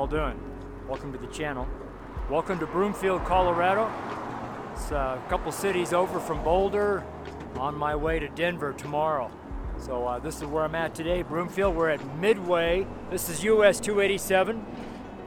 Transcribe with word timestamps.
Y'all 0.00 0.06
doing? 0.06 0.40
Welcome 0.88 1.12
to 1.12 1.18
the 1.18 1.26
channel. 1.26 1.68
Welcome 2.30 2.58
to 2.60 2.66
Broomfield, 2.66 3.22
Colorado. 3.26 3.92
It's 4.72 4.90
a 4.92 5.22
couple 5.28 5.52
cities 5.52 5.92
over 5.92 6.18
from 6.18 6.42
Boulder, 6.42 7.04
on 7.56 7.74
my 7.74 7.94
way 7.94 8.18
to 8.18 8.26
Denver 8.30 8.72
tomorrow. 8.72 9.30
So 9.76 10.06
uh, 10.06 10.18
this 10.18 10.36
is 10.36 10.44
where 10.44 10.64
I'm 10.64 10.74
at 10.74 10.94
today, 10.94 11.20
Broomfield. 11.20 11.76
We're 11.76 11.90
at 11.90 12.16
Midway. 12.16 12.86
This 13.10 13.28
is 13.28 13.44
US 13.44 13.78
287, 13.78 14.64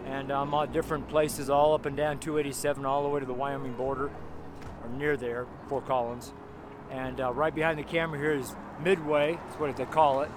and 0.08 0.32
I'm 0.32 0.52
at 0.56 0.74
different 0.74 1.08
places 1.08 1.52
all 1.52 1.76
up 1.76 1.86
and 1.86 1.96
down 1.96 2.18
287, 2.18 2.84
all 2.84 3.04
the 3.04 3.10
way 3.10 3.20
to 3.20 3.28
the 3.28 3.32
Wyoming 3.32 3.74
border, 3.74 4.10
or 4.84 4.90
near 4.98 5.16
there, 5.16 5.46
Fort 5.70 5.86
Collins. 5.86 6.34
And 6.90 7.22
uh, 7.22 7.32
right 7.32 7.54
behind 7.54 7.78
the 7.78 7.84
camera 7.84 8.18
here 8.18 8.34
is 8.34 8.56
Midway, 8.84 9.34
that's 9.34 9.60
what 9.60 9.78
they 9.78 9.86
call 9.86 10.22
it. 10.22 10.32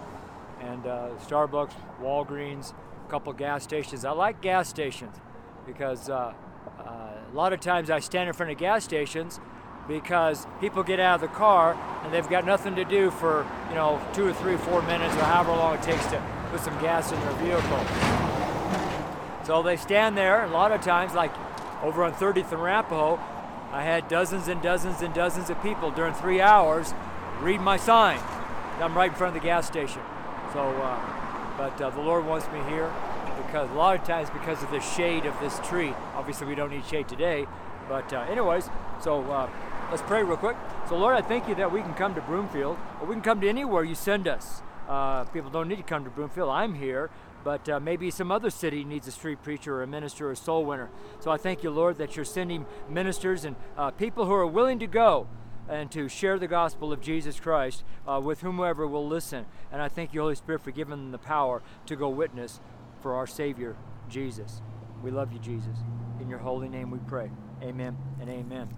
And 0.60 0.86
uh, 0.86 1.08
Starbucks, 1.26 1.72
Walgreens, 2.02 2.74
a 3.06 3.10
couple 3.10 3.32
gas 3.32 3.62
stations. 3.62 4.04
I 4.04 4.10
like 4.10 4.40
gas 4.40 4.68
stations 4.68 5.16
because 5.64 6.10
uh, 6.10 6.34
uh, 6.78 6.82
a 6.82 7.34
lot 7.34 7.52
of 7.52 7.60
times 7.60 7.88
I 7.88 8.00
stand 8.00 8.28
in 8.28 8.34
front 8.34 8.50
of 8.50 8.58
gas 8.58 8.84
stations 8.84 9.38
because 9.86 10.46
people 10.60 10.82
get 10.82 10.98
out 10.98 11.16
of 11.16 11.20
the 11.20 11.34
car 11.34 11.74
and 12.02 12.12
they've 12.12 12.28
got 12.28 12.44
nothing 12.44 12.74
to 12.74 12.84
do 12.84 13.10
for 13.12 13.46
you 13.68 13.76
know 13.76 14.00
two 14.12 14.26
or 14.26 14.32
three, 14.32 14.56
four 14.56 14.82
minutes 14.82 15.14
or 15.14 15.22
however 15.22 15.52
long 15.52 15.76
it 15.76 15.82
takes 15.82 16.04
to 16.06 16.22
put 16.50 16.60
some 16.60 16.74
gas 16.80 17.12
in 17.12 17.20
their 17.20 17.32
vehicle. 17.34 17.84
So 19.46 19.62
they 19.62 19.76
stand 19.76 20.16
there. 20.16 20.44
A 20.44 20.50
lot 20.50 20.72
of 20.72 20.80
times, 20.80 21.14
like 21.14 21.32
over 21.82 22.02
on 22.02 22.12
30th 22.12 22.50
and 22.50 22.60
Arapahoe, 22.60 23.20
I 23.70 23.82
had 23.82 24.08
dozens 24.08 24.48
and 24.48 24.60
dozens 24.60 25.00
and 25.00 25.14
dozens 25.14 25.48
of 25.50 25.62
people 25.62 25.92
during 25.92 26.14
three 26.14 26.40
hours 26.40 26.92
read 27.40 27.60
my 27.60 27.76
sign. 27.76 28.18
I'm 28.80 28.96
right 28.96 29.10
in 29.10 29.16
front 29.16 29.36
of 29.36 29.42
the 29.42 29.46
gas 29.46 29.66
station. 29.66 30.02
So, 30.52 30.60
uh, 30.60 31.25
but 31.56 31.80
uh, 31.80 31.90
the 31.90 32.00
Lord 32.00 32.26
wants 32.26 32.46
me 32.52 32.60
here 32.68 32.92
because 33.46 33.70
a 33.70 33.74
lot 33.74 33.98
of 33.98 34.06
times 34.06 34.30
because 34.30 34.62
of 34.62 34.70
the 34.70 34.80
shade 34.80 35.26
of 35.26 35.38
this 35.40 35.58
tree. 35.68 35.92
Obviously, 36.14 36.46
we 36.46 36.54
don't 36.54 36.70
need 36.70 36.84
shade 36.86 37.08
today, 37.08 37.46
but 37.88 38.12
uh, 38.12 38.20
anyways, 38.28 38.68
so 39.00 39.22
uh, 39.30 39.48
let's 39.90 40.02
pray 40.02 40.22
real 40.22 40.36
quick. 40.36 40.56
So, 40.88 40.96
Lord, 40.96 41.16
I 41.16 41.22
thank 41.22 41.48
you 41.48 41.54
that 41.56 41.72
we 41.72 41.82
can 41.82 41.94
come 41.94 42.14
to 42.14 42.20
Broomfield, 42.20 42.78
or 43.00 43.06
we 43.06 43.14
can 43.14 43.22
come 43.22 43.40
to 43.40 43.48
anywhere 43.48 43.84
you 43.84 43.94
send 43.94 44.28
us. 44.28 44.62
Uh, 44.88 45.24
people 45.24 45.50
don't 45.50 45.68
need 45.68 45.76
to 45.76 45.82
come 45.82 46.04
to 46.04 46.10
Broomfield. 46.10 46.48
I'm 46.48 46.74
here, 46.74 47.10
but 47.44 47.68
uh, 47.68 47.80
maybe 47.80 48.10
some 48.10 48.30
other 48.30 48.50
city 48.50 48.84
needs 48.84 49.06
a 49.06 49.12
street 49.12 49.42
preacher 49.42 49.76
or 49.76 49.82
a 49.82 49.86
minister 49.86 50.28
or 50.28 50.32
a 50.32 50.36
soul 50.36 50.64
winner. 50.64 50.90
So 51.20 51.30
I 51.30 51.36
thank 51.36 51.62
you, 51.62 51.70
Lord, 51.70 51.98
that 51.98 52.16
you're 52.16 52.24
sending 52.24 52.66
ministers 52.88 53.44
and 53.44 53.56
uh, 53.76 53.90
people 53.90 54.26
who 54.26 54.32
are 54.32 54.46
willing 54.46 54.78
to 54.80 54.86
go 54.86 55.26
and 55.68 55.90
to 55.90 56.08
share 56.08 56.38
the 56.38 56.46
gospel 56.46 56.92
of 56.92 57.00
Jesus 57.00 57.40
Christ 57.40 57.84
uh, 58.06 58.20
with 58.22 58.40
whomever 58.40 58.86
will 58.86 59.06
listen. 59.06 59.46
And 59.72 59.82
I 59.82 59.88
thank 59.88 60.14
you, 60.14 60.20
Holy 60.20 60.34
Spirit, 60.34 60.62
for 60.62 60.70
giving 60.70 60.90
them 60.90 61.10
the 61.10 61.18
power 61.18 61.62
to 61.86 61.96
go 61.96 62.08
witness 62.08 62.60
for 63.00 63.14
our 63.14 63.26
Savior, 63.26 63.76
Jesus. 64.08 64.62
We 65.02 65.10
love 65.10 65.32
you, 65.32 65.38
Jesus. 65.38 65.76
In 66.20 66.28
your 66.28 66.38
holy 66.38 66.68
name 66.68 66.90
we 66.90 66.98
pray. 67.06 67.30
Amen 67.62 67.96
and 68.20 68.30
amen. 68.30 68.68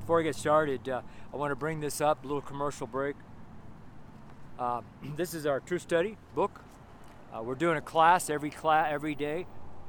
Before 0.00 0.20
I 0.20 0.24
get 0.24 0.34
started, 0.34 0.88
uh, 0.88 1.02
I 1.32 1.36
want 1.36 1.52
to 1.52 1.56
bring 1.56 1.80
this 1.80 2.00
up, 2.00 2.24
a 2.24 2.26
little 2.26 2.42
commercial 2.42 2.86
break. 2.86 3.16
Uh, 4.58 4.80
this 5.16 5.34
is 5.34 5.46
our 5.46 5.60
True 5.60 5.78
Study 5.78 6.16
book. 6.34 6.60
Uh, 7.34 7.42
we're 7.42 7.54
doing 7.54 7.76
a 7.76 7.82
class 7.82 8.28
every 8.28 8.50
class 8.50 8.88
every 8.90 9.14
day, 9.14 9.46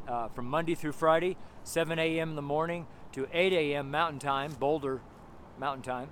uh, 0.07 0.29
from 0.29 0.45
Monday 0.45 0.75
through 0.75 0.93
Friday, 0.93 1.35
7 1.63 1.99
a.m. 1.99 2.29
in 2.29 2.35
the 2.35 2.41
morning 2.41 2.85
to 3.11 3.27
8 3.33 3.51
a.m. 3.51 3.91
Mountain 3.91 4.19
Time, 4.19 4.53
Boulder 4.53 5.01
Mountain 5.59 5.83
Time, 5.83 6.09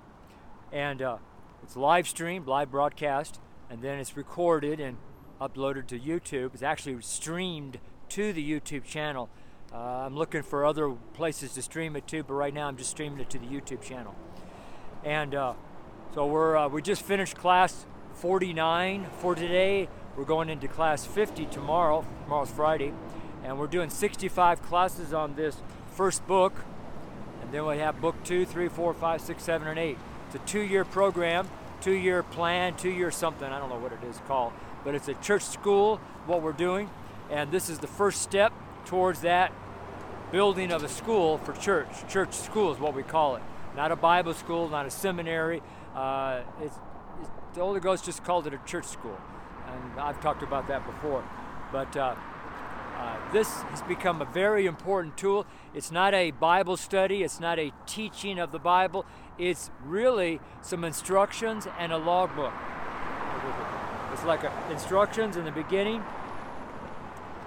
and 0.72 1.02
uh, 1.02 1.16
it's 1.62 1.76
live 1.76 2.08
streamed, 2.08 2.46
live 2.46 2.70
broadcast, 2.70 3.40
and 3.70 3.82
then 3.82 3.98
it's 3.98 4.16
recorded 4.16 4.80
and 4.80 4.96
uploaded 5.40 5.86
to 5.88 5.98
YouTube. 5.98 6.54
It's 6.54 6.62
actually 6.62 7.00
streamed 7.02 7.78
to 8.10 8.32
the 8.32 8.50
YouTube 8.50 8.84
channel. 8.84 9.28
Uh, 9.72 9.76
I'm 9.76 10.16
looking 10.16 10.42
for 10.42 10.66
other 10.66 10.90
places 11.14 11.54
to 11.54 11.62
stream 11.62 11.96
it 11.96 12.06
to, 12.08 12.22
but 12.22 12.34
right 12.34 12.52
now 12.52 12.68
I'm 12.68 12.76
just 12.76 12.90
streaming 12.90 13.20
it 13.20 13.30
to 13.30 13.38
the 13.38 13.46
YouTube 13.46 13.82
channel. 13.82 14.14
And 15.04 15.34
uh, 15.34 15.54
so 16.14 16.26
we're 16.26 16.56
uh, 16.56 16.68
we 16.68 16.82
just 16.82 17.02
finished 17.02 17.36
class 17.36 17.86
49 18.14 19.06
for 19.18 19.34
today. 19.34 19.88
We're 20.16 20.24
going 20.24 20.50
into 20.50 20.68
class 20.68 21.06
50 21.06 21.46
tomorrow. 21.46 22.04
Tomorrow's 22.24 22.50
Friday, 22.50 22.92
and 23.42 23.58
we're 23.58 23.66
doing 23.66 23.88
65 23.88 24.62
classes 24.62 25.14
on 25.14 25.34
this 25.34 25.56
first 25.94 26.26
book. 26.26 26.52
Then 27.52 27.66
we 27.66 27.76
have 27.78 28.00
book 28.00 28.16
two, 28.24 28.46
three, 28.46 28.68
four, 28.68 28.94
five, 28.94 29.20
six, 29.20 29.44
seven, 29.44 29.68
and 29.68 29.78
eight. 29.78 29.98
It's 30.26 30.36
a 30.36 30.46
two-year 30.50 30.86
program, 30.86 31.48
two-year 31.82 32.22
plan, 32.22 32.74
two-year 32.76 33.10
something. 33.10 33.46
I 33.46 33.58
don't 33.58 33.68
know 33.68 33.78
what 33.78 33.92
it 33.92 34.02
is 34.08 34.18
called, 34.26 34.54
but 34.84 34.94
it's 34.94 35.06
a 35.08 35.14
church 35.14 35.42
school. 35.42 36.00
What 36.26 36.40
we're 36.40 36.52
doing, 36.52 36.88
and 37.30 37.52
this 37.52 37.68
is 37.68 37.78
the 37.78 37.86
first 37.86 38.22
step 38.22 38.54
towards 38.86 39.20
that 39.20 39.52
building 40.30 40.72
of 40.72 40.82
a 40.82 40.88
school 40.88 41.36
for 41.38 41.52
church. 41.52 41.88
Church 42.08 42.32
school 42.32 42.72
is 42.72 42.80
what 42.80 42.94
we 42.94 43.02
call 43.02 43.36
it. 43.36 43.42
Not 43.76 43.92
a 43.92 43.96
Bible 43.96 44.32
school, 44.32 44.70
not 44.70 44.86
a 44.86 44.90
seminary. 44.90 45.62
Uh, 45.94 46.40
it's, 46.62 46.74
it's, 47.20 47.30
the 47.52 47.60
Holy 47.60 47.80
Ghost 47.80 48.06
just 48.06 48.24
called 48.24 48.46
it 48.46 48.54
a 48.54 48.60
church 48.64 48.86
school. 48.86 49.18
And 49.66 50.00
I've 50.00 50.22
talked 50.22 50.42
about 50.42 50.68
that 50.68 50.86
before. 50.86 51.22
But 51.70 51.94
uh, 51.96 52.14
uh, 53.02 53.16
this 53.32 53.48
has 53.62 53.82
become 53.82 54.22
a 54.22 54.24
very 54.24 54.66
important 54.66 55.16
tool. 55.16 55.44
It's 55.74 55.90
not 55.90 56.14
a 56.14 56.30
Bible 56.30 56.76
study, 56.76 57.24
it's 57.24 57.40
not 57.40 57.58
a 57.58 57.72
teaching 57.84 58.38
of 58.38 58.52
the 58.52 58.60
Bible, 58.60 59.04
it's 59.38 59.72
really 59.84 60.38
some 60.60 60.84
instructions 60.84 61.66
and 61.80 61.92
a 61.92 61.98
logbook. 61.98 62.52
It's 64.12 64.22
like 64.24 64.44
a, 64.44 64.52
instructions 64.70 65.36
in 65.36 65.44
the 65.44 65.50
beginning 65.50 66.00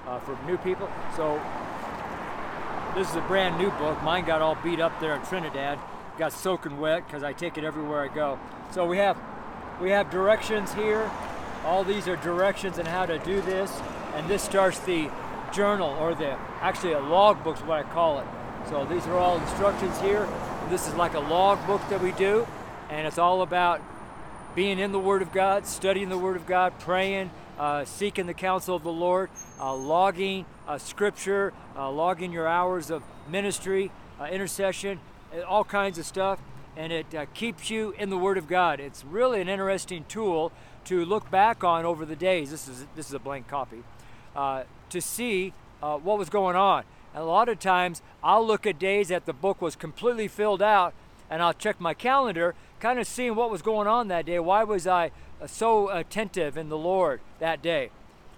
uh, 0.06 0.20
for 0.20 0.38
new 0.46 0.58
people. 0.58 0.90
So 1.16 1.40
this 2.94 3.10
is 3.10 3.16
a 3.16 3.22
brand 3.22 3.58
new 3.58 3.70
book. 3.72 4.02
Mine 4.04 4.26
got 4.26 4.42
all 4.42 4.58
beat 4.62 4.82
up 4.82 5.00
there 5.00 5.16
in 5.16 5.22
Trinidad, 5.22 5.80
got 6.18 6.34
soaking 6.34 6.82
wet 6.82 7.08
because 7.08 7.24
I 7.24 7.32
take 7.32 7.58
it 7.58 7.64
everywhere 7.64 8.02
I 8.02 8.14
go. 8.14 8.38
So 8.72 8.86
we 8.86 8.98
have 8.98 9.18
we 9.82 9.92
have 9.92 10.10
directions 10.10 10.74
here. 10.74 11.10
All 11.64 11.86
these 11.86 12.10
are 12.10 12.18
directions 12.18 12.78
on 12.78 12.86
how 12.86 13.06
to 13.06 13.20
do 13.20 13.42
this, 13.42 13.72
and 14.16 14.28
this 14.28 14.44
starts 14.44 14.80
the 14.80 15.10
journal 15.56 15.96
or 16.00 16.14
the 16.14 16.38
actually 16.62 16.92
a 16.92 17.00
log 17.00 17.42
book 17.44 17.56
is 17.56 17.64
what 17.64 17.80
I 17.80 17.84
call 17.84 18.20
it. 18.20 18.26
So 18.70 18.84
these 18.86 19.06
are 19.08 19.18
all 19.18 19.38
instructions 19.38 20.00
here. 20.02 20.28
This 20.70 20.88
is 20.88 20.96
like 20.96 21.14
a 21.14 21.20
log 21.20 21.66
book 21.66 21.82
that 21.90 22.02
we 22.02 22.12
do, 22.12 22.46
and 22.90 23.08
it's 23.08 23.18
all 23.18 23.42
about 23.42 23.82
being 24.54 24.80
in 24.80 24.92
the 24.92 25.00
Word 25.00 25.22
of 25.22 25.32
God, 25.32 25.66
studying 25.66 26.10
the 26.10 26.18
Word 26.18 26.36
of 26.36 26.46
God, 26.46 26.78
praying, 26.80 27.30
uh, 27.58 27.86
seeking 27.86 28.26
the 28.26 28.34
counsel 28.34 28.76
of 28.76 28.84
the 28.84 28.92
Lord, 28.92 29.30
uh, 29.60 29.74
logging 29.74 30.46
uh, 30.68 30.78
scripture, 30.78 31.54
uh, 31.78 31.90
logging 31.90 32.32
your 32.32 32.48
hours 32.48 32.90
of 32.90 33.04
ministry, 33.30 33.92
uh, 34.20 34.26
intercession, 34.26 35.00
all 35.48 35.64
kinds 35.64 35.98
of 35.98 36.06
stuff, 36.06 36.40
and 36.76 36.92
it 36.92 37.14
uh, 37.16 37.26
keeps 37.34 37.70
you 37.70 37.94
in 37.98 38.10
the 38.10 38.18
Word 38.18 38.38
of 38.38 38.48
God. 38.48 38.80
It's 38.80 39.06
really 39.06 39.40
an 39.40 39.48
interesting 39.48 40.06
tool 40.10 40.52
to 40.86 41.06
look 41.06 41.30
back 41.32 41.64
on 41.64 41.86
over 41.86 42.06
the 42.06 42.16
days. 42.16 42.52
This 42.52 42.68
is 42.68 42.86
this 42.96 43.08
is 43.08 43.14
a 43.14 43.20
blank 43.20 43.48
copy 43.48 43.84
Uh, 44.36 44.64
to 44.90 45.02
see 45.02 45.54
uh, 45.82 45.98
what 45.98 46.18
was 46.18 46.30
going 46.30 46.56
on. 46.56 46.84
And 47.14 47.24
a 47.24 47.26
lot 47.26 47.50
of 47.50 47.60
times, 47.60 48.02
I'll 48.24 48.46
look 48.46 48.66
at 48.66 48.78
days 48.78 49.08
that 49.08 49.26
the 49.26 49.34
book 49.34 49.62
was 49.62 49.76
completely 49.76 50.28
filled 50.28 50.62
out, 50.62 50.94
and 51.30 51.42
I'll 51.42 51.54
check 51.54 51.80
my 51.80 51.94
calendar, 51.94 52.56
kind 52.80 53.00
of 53.00 53.08
seeing 53.08 53.36
what 53.36 53.50
was 53.50 53.62
going 53.62 53.88
on 53.88 54.08
that 54.10 54.26
day. 54.26 54.40
Why 54.40 54.64
was 54.64 54.86
I 54.86 55.12
uh, 55.42 55.48
so 55.48 55.90
attentive 55.90 56.58
in 56.58 56.70
the 56.70 56.78
Lord 56.78 57.22
that 57.40 57.62
day? 57.62 57.90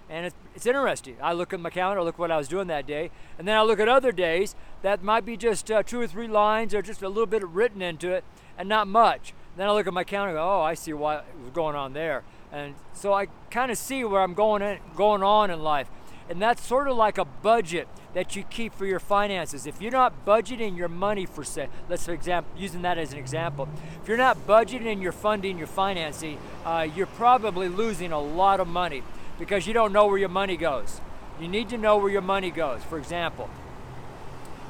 And 0.09 0.27
it's, 0.27 0.35
it's 0.55 0.65
interesting. 0.65 1.17
I 1.21 1.33
look 1.33 1.51
at 1.53 1.59
my 1.59 1.69
calendar, 1.69 2.03
look 2.03 2.17
what 2.17 2.31
I 2.31 2.37
was 2.37 2.47
doing 2.47 2.67
that 2.67 2.87
day, 2.87 3.11
and 3.37 3.47
then 3.47 3.57
I 3.57 3.63
look 3.63 3.79
at 3.79 3.89
other 3.89 4.11
days 4.11 4.55
that 4.83 5.03
might 5.03 5.25
be 5.25 5.35
just 5.35 5.69
uh, 5.69 5.83
two 5.83 5.99
or 5.99 6.07
three 6.07 6.27
lines 6.27 6.73
or 6.73 6.81
just 6.81 7.01
a 7.01 7.09
little 7.09 7.25
bit 7.25 7.45
written 7.45 7.81
into 7.81 8.11
it 8.11 8.23
and 8.57 8.69
not 8.69 8.87
much. 8.87 9.33
Then 9.57 9.67
I 9.67 9.73
look 9.73 9.87
at 9.87 9.93
my 9.93 10.03
calendar 10.03 10.35
go, 10.35 10.59
oh, 10.59 10.61
I 10.61 10.75
see 10.75 10.93
what 10.93 11.25
was 11.41 11.51
going 11.51 11.75
on 11.75 11.93
there. 11.93 12.23
And 12.51 12.75
so 12.93 13.13
I 13.13 13.27
kind 13.51 13.71
of 13.71 13.77
see 13.77 14.03
where 14.03 14.21
I'm 14.21 14.33
going, 14.33 14.61
in, 14.61 14.79
going 14.95 15.23
on 15.23 15.51
in 15.51 15.61
life. 15.61 15.89
And 16.29 16.41
that's 16.41 16.65
sort 16.65 16.87
of 16.87 16.97
like 16.97 17.17
a 17.17 17.25
budget 17.25 17.87
that 18.13 18.35
you 18.35 18.43
keep 18.43 18.73
for 18.73 18.85
your 18.85 18.99
finances. 18.99 19.65
If 19.65 19.81
you're 19.81 19.91
not 19.91 20.25
budgeting 20.25 20.75
your 20.75 20.89
money 20.89 21.25
for 21.25 21.43
say, 21.43 21.69
let's 21.87 22.05
for 22.05 22.13
example, 22.13 22.51
using 22.57 22.81
that 22.81 22.97
as 22.97 23.13
an 23.13 23.19
example, 23.19 23.69
if 24.01 24.07
you're 24.07 24.17
not 24.17 24.47
budgeting 24.47 25.01
your 25.01 25.11
funding, 25.11 25.57
your 25.57 25.67
financing, 25.67 26.37
uh, 26.65 26.87
you're 26.95 27.05
probably 27.05 27.69
losing 27.69 28.11
a 28.11 28.19
lot 28.19 28.59
of 28.59 28.67
money 28.67 29.03
because 29.39 29.67
you 29.67 29.73
don't 29.73 29.93
know 29.93 30.07
where 30.07 30.17
your 30.17 30.29
money 30.29 30.57
goes. 30.57 30.99
You 31.39 31.47
need 31.47 31.69
to 31.69 31.77
know 31.77 31.97
where 31.97 32.11
your 32.11 32.21
money 32.21 32.49
goes, 32.49 32.83
for 32.83 32.97
example. 32.97 33.49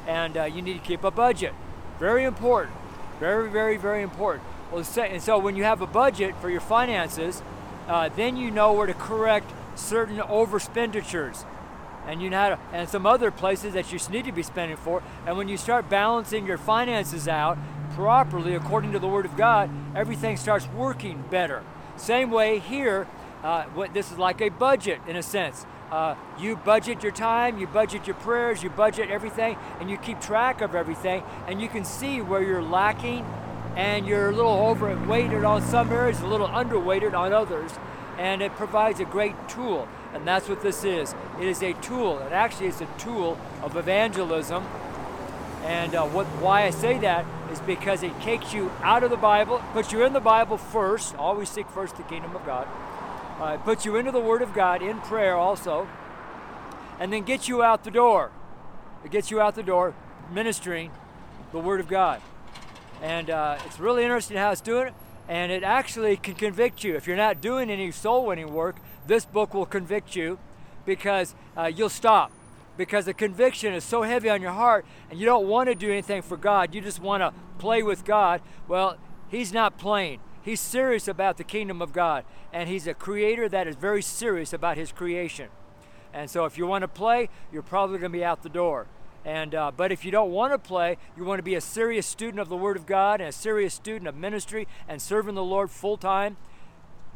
And 0.06 0.38
uh, 0.38 0.44
you 0.44 0.62
need 0.62 0.74
to 0.74 0.85
keep 0.85 1.03
a 1.03 1.12
budget. 1.12 1.53
Very 2.00 2.24
important. 2.24 2.75
Very, 3.19 3.50
very, 3.50 3.77
very 3.77 4.03
important. 4.03 4.44
Well, 4.71 4.85
and 4.97 5.24
so 5.24 5.39
when 5.39 5.56
you 5.56 5.63
have 5.63 5.81
a 5.81 5.88
budget 5.88 6.35
for 6.41 6.50
your 6.50 6.62
finances, 6.62 7.41
uh, 7.88 8.10
then 8.16 8.38
you 8.38 8.51
know 8.51 8.74
where 8.74 8.88
to 8.88 8.94
correct 8.94 9.51
certain 9.75 10.18
overspenditures. 10.18 11.45
And 12.06 12.22
you 12.22 12.30
know 12.30 12.57
and 12.72 12.88
some 12.88 13.06
other 13.06 13.31
places 13.31 13.74
that 13.74 13.92
you 13.92 14.00
need 14.10 14.25
to 14.25 14.31
be 14.31 14.44
spending 14.44 14.78
for. 14.78 15.04
And 15.25 15.38
when 15.38 15.50
you 15.50 15.57
start 15.57 15.89
balancing 15.89 16.45
your 16.45 16.57
finances 16.57 17.28
out 17.28 17.57
properly 17.95 18.56
according 18.56 18.94
to 18.94 19.00
the 19.00 19.07
Word 19.07 19.25
of 19.25 19.36
God, 19.36 19.69
everything 19.94 20.38
starts 20.38 20.68
working 20.69 21.25
better. 21.30 21.63
Same 21.98 22.31
way 22.31 22.60
here, 22.60 23.07
uh, 23.44 23.63
what, 23.74 23.94
this 23.94 24.12
is 24.12 24.18
like 24.18 24.39
a 24.39 24.50
budget 24.50 25.01
in 25.07 25.18
a 25.18 25.24
sense. 25.24 25.66
uh, 25.92 26.16
you 26.39 26.56
budget 26.56 27.04
your 27.04 27.12
time, 27.12 27.57
you 27.57 27.68
budget 27.68 28.07
your 28.07 28.16
prayers, 28.16 28.62
you 28.62 28.69
budget 28.69 29.10
everything, 29.10 29.57
and 29.80 29.89
you 29.89 29.98
keep 29.98 30.19
track 30.19 30.62
of 30.62 30.75
everything, 30.75 31.24
and 31.48 31.62
you 31.62 31.69
can 31.69 31.86
see 31.86 32.22
where 32.22 32.44
you're 32.44 32.62
lacking 32.62 33.25
and 33.77 34.07
you're 34.07 34.31
a 34.31 34.35
little 34.35 34.51
overweighted 34.51 35.44
on 35.44 35.62
some 35.62 35.91
areas, 35.91 36.19
a 36.21 36.27
little 36.27 36.47
underweighted 36.47 37.13
on 37.13 37.31
others, 37.31 37.71
and 38.18 38.41
it 38.41 38.51
provides 38.53 39.00
a 39.00 39.06
great 39.06 39.35
tool. 39.47 39.88
And 40.15 40.27
that's 40.27 40.50
what 40.50 40.63
this 40.63 40.83
is. 40.83 41.13
It 41.39 41.47
is 41.47 41.62
a 41.62 41.74
tool. 41.74 42.18
It 42.21 42.31
actually 42.31 42.68
is 42.68 42.81
a 42.81 42.88
tool 42.97 43.38
of 43.62 43.77
evangelism. 43.77 44.65
And 45.63 45.94
uh, 45.94 46.07
what, 46.07 46.25
why 46.41 46.63
I 46.63 46.71
say 46.71 46.97
that 47.00 47.24
is 47.51 47.59
because 47.62 48.01
it 48.01 48.19
takes 48.21 48.51
you 48.51 48.71
out 48.81 49.03
of 49.03 49.12
the 49.12 49.18
Bible, 49.18 49.62
puts 49.74 49.91
you 49.91 50.03
in 50.03 50.13
the 50.13 50.19
Bible 50.19 50.57
first. 50.57 51.15
Always 51.15 51.47
seek 51.47 51.69
first 51.69 51.97
the 51.97 52.03
kingdom 52.03 52.35
of 52.35 52.44
God. 52.47 52.68
Uh, 53.39 53.59
it 53.59 53.63
puts 53.63 53.85
you 53.85 53.95
into 53.95 54.12
the 54.12 54.19
Word 54.19 54.41
of 54.41 54.56
God 54.56 54.81
in 54.81 55.00
prayer 55.01 55.35
also, 55.35 55.88
and 57.00 57.13
then 57.13 57.21
gets 57.21 57.47
you 57.47 57.62
out 57.62 57.83
the 57.83 57.91
door. 57.91 58.31
It 59.06 59.12
gets 59.12 59.29
you 59.29 59.39
out 59.39 59.53
the 59.53 59.62
door 59.62 59.94
ministering 60.31 60.89
the 61.51 61.59
Word 61.59 61.79
of 61.79 61.88
God. 61.88 62.21
And 63.02 63.30
uh, 63.30 63.58
it's 63.66 63.80
really 63.80 64.04
interesting 64.04 64.38
how 64.38 64.52
it's 64.52 64.62
doing 64.62 64.88
it. 64.88 64.94
And 65.28 65.52
it 65.52 65.64
actually 65.64 66.16
can 66.18 66.36
convict 66.36 66.84
you. 66.84 66.96
If 66.96 67.06
you're 67.06 67.18
not 67.18 67.42
doing 67.42 67.70
any 67.70 67.92
soul 67.92 68.26
winning 68.26 68.54
work, 68.54 68.78
this 69.06 69.26
book 69.26 69.54
will 69.54 69.66
convict 69.66 70.16
you 70.16 70.40
because 70.86 71.36
uh, 71.58 71.66
you'll 71.66 71.90
stop. 71.90 72.32
Because 72.78 73.06
the 73.06 73.14
conviction 73.14 73.74
is 73.74 73.84
so 73.84 74.04
heavy 74.04 74.30
on 74.30 74.42
your 74.42 74.52
heart 74.52 74.86
and 75.10 75.20
you 75.20 75.26
don't 75.26 75.48
want 75.48 75.68
to 75.68 75.76
do 75.76 75.92
anything 75.92 76.22
for 76.22 76.38
God. 76.38 76.74
You 76.74 76.82
just 76.82 77.02
want 77.02 77.22
to 77.22 77.34
play 77.58 77.84
with 77.84 78.06
God. 78.06 78.42
Well, 78.68 78.98
He's 79.30 79.52
not 79.52 79.78
playing. 79.78 80.22
He's 80.42 80.62
serious 80.62 81.08
about 81.08 81.38
the 81.38 81.44
kingdom 81.44 81.82
of 81.82 81.92
God. 81.92 82.24
And 82.54 82.70
He's 82.70 82.88
a 82.88 82.94
creator 82.94 83.50
that 83.50 83.68
is 83.68 83.76
very 83.76 84.02
serious 84.02 84.54
about 84.54 84.78
His 84.78 84.92
creation. 84.92 85.50
And 86.14 86.30
so 86.30 86.46
if 86.46 86.58
you 86.58 86.66
want 86.66 86.84
to 86.84 86.88
play, 86.88 87.30
you're 87.52 87.62
probably 87.62 88.00
going 88.00 88.12
to 88.12 88.18
be 88.18 88.24
out 88.24 88.44
the 88.44 88.50
door. 88.50 88.88
And 89.27 89.53
uh, 89.53 89.71
but 89.75 89.91
if 89.91 90.06
you 90.06 90.12
don't 90.12 90.31
want 90.31 90.53
to 90.53 90.57
play, 90.57 90.97
you 91.18 91.25
want 91.25 91.39
to 91.39 91.44
be 91.44 91.56
a 91.56 91.62
serious 91.62 92.07
student 92.07 92.39
of 92.39 92.47
the 92.47 92.56
Word 92.56 92.77
of 92.77 92.85
God 92.85 93.19
and 93.19 93.27
a 93.27 93.33
serious 93.33 93.74
student 93.74 94.07
of 94.07 94.15
ministry 94.15 94.69
and 94.88 95.01
serving 95.01 95.35
the 95.35 95.44
Lord 95.44 95.69
full 95.69 95.97
time, 95.97 96.38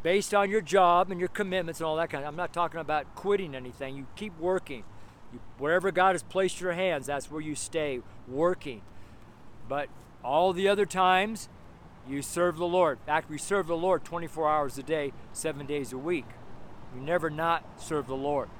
based 0.02 0.34
on 0.34 0.50
your 0.50 0.60
job 0.60 1.10
and 1.10 1.18
your 1.18 1.30
commitments 1.30 1.80
and 1.80 1.86
all 1.86 1.96
that 1.96 2.10
kind. 2.10 2.22
Of, 2.22 2.28
I'm 2.28 2.36
not 2.36 2.52
talking 2.52 2.80
about 2.80 3.14
quitting 3.14 3.54
anything. 3.54 3.96
You 3.96 4.06
keep 4.14 4.38
working. 4.38 4.84
You, 5.32 5.40
wherever 5.56 5.90
God 5.90 6.12
has 6.12 6.22
placed 6.22 6.60
your 6.60 6.72
hands, 6.72 7.06
that's 7.06 7.30
where 7.30 7.40
you 7.40 7.54
stay 7.54 8.00
working. 8.28 8.82
But 9.66 9.88
all 10.22 10.52
the 10.52 10.68
other 10.68 10.84
times, 10.84 11.48
you 12.06 12.20
serve 12.20 12.58
the 12.58 12.66
Lord. 12.66 12.98
In 12.98 13.06
fact, 13.06 13.30
we 13.30 13.38
serve 13.38 13.68
the 13.68 13.76
Lord 13.76 14.04
24 14.04 14.50
hours 14.50 14.76
a 14.76 14.82
day, 14.82 15.14
seven 15.32 15.64
days 15.64 15.94
a 15.94 15.98
week. 15.98 16.26
You 16.94 17.00
never 17.00 17.30
not 17.30 17.80
serve 17.80 18.06
the 18.06 18.16
Lord. 18.16 18.50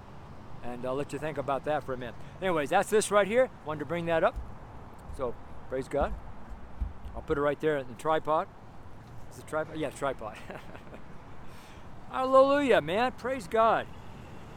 And 0.63 0.85
I'll 0.87 0.95
let 0.95 1.13
you 1.13 1.19
think 1.19 1.39
about 1.39 1.65
that 1.65 1.85
for 1.85 1.93
a 1.93 1.97
minute. 1.97 2.15
Anyways, 2.41 2.71
that's 2.71 2.89
this 2.89 3.11
right 3.11 3.27
here. 3.27 3.51
Wanted 3.67 3.81
to 3.81 3.87
bring 3.87 4.07
that 4.07 4.23
up. 4.23 4.35
So, 5.17 5.35
praise 5.69 5.89
God. 5.89 6.13
I'll 7.15 7.23
put 7.23 7.37
it 7.37 7.41
right 7.41 7.61
there 7.61 7.79
in 7.79 7.87
the 7.89 7.95
tripod. 7.95 8.47
Is 9.33 9.39
it 9.39 9.47
tripod? 9.47 9.77
Yeah, 9.77 9.91
tripod. 9.91 10.37
Hallelujah, 12.11 12.81
man. 12.81 13.13
Praise 13.13 13.47
God. 13.49 13.87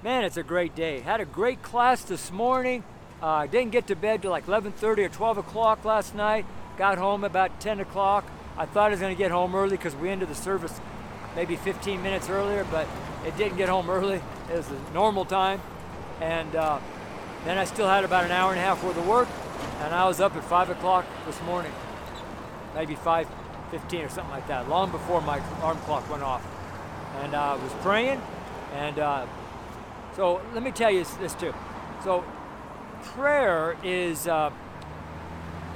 Man, 0.04 0.24
it's 0.24 0.38
a 0.38 0.44
great 0.44 0.76
day. 0.76 1.00
Had 1.00 1.22
a 1.22 1.26
great 1.26 1.64
class 1.64 2.04
this 2.04 2.32
morning. 2.32 2.84
Uh, 3.22 3.48
didn't 3.48 3.72
get 3.72 3.88
to 3.88 3.96
bed 3.96 4.22
till 4.22 4.32
like 4.32 4.46
11:30 4.46 5.06
or 5.06 5.10
12 5.10 5.38
o'clock 5.40 5.86
last 5.86 6.14
night. 6.14 6.46
Got 6.78 6.98
home 6.98 7.24
about 7.24 7.60
10 7.62 7.80
o'clock. 7.80 8.26
I 8.58 8.66
thought 8.66 8.88
I 8.88 8.90
was 8.92 9.00
going 9.00 9.16
to 9.16 9.18
get 9.18 9.32
home 9.32 9.56
early 9.56 9.78
because 9.78 9.96
we 9.96 10.10
ended 10.10 10.30
the 10.30 10.36
service 10.36 10.80
maybe 11.36 11.56
15 11.56 12.02
minutes 12.02 12.30
earlier, 12.30 12.66
but 12.72 12.88
it 13.26 13.36
didn't 13.38 13.58
get 13.58 13.68
home 13.68 13.90
early. 13.90 14.22
It 14.52 14.58
was 14.58 14.68
the 14.68 14.78
normal 14.94 15.26
time. 15.26 15.62
And 16.22 16.56
uh, 16.56 16.80
then 17.44 17.58
I 17.58 17.66
still 17.66 17.88
had 17.88 18.04
about 18.04 18.26
an 18.26 18.32
hour 18.32 18.52
and 18.52 18.60
a 18.60 18.64
half 18.64 18.84
worth 18.84 18.98
of 18.98 19.08
work, 19.08 19.28
and 19.82 19.94
I 19.94 20.08
was 20.08 20.20
up 20.20 20.36
at 20.36 20.44
5 20.44 20.70
o'clock 20.70 21.06
this 21.26 21.42
morning, 21.44 21.72
maybe 22.74 22.96
5.15 22.96 24.06
or 24.06 24.10
something 24.10 24.32
like 24.32 24.48
that, 24.48 24.70
long 24.70 24.92
before 24.92 25.22
my 25.22 25.42
alarm 25.60 25.78
clock 25.80 26.10
went 26.10 26.24
off. 26.24 26.46
And 27.22 27.36
I 27.36 27.54
uh, 27.54 27.58
was 27.58 27.72
praying, 27.82 28.22
and 28.74 29.00
uh, 29.00 29.26
so 30.16 30.42
let 30.54 30.64
me 30.64 30.72
tell 30.72 30.92
you 30.92 31.06
this 31.20 31.34
too. 31.34 31.54
So 32.04 32.24
prayer 33.04 33.78
is, 33.84 34.28
uh, 34.28 34.52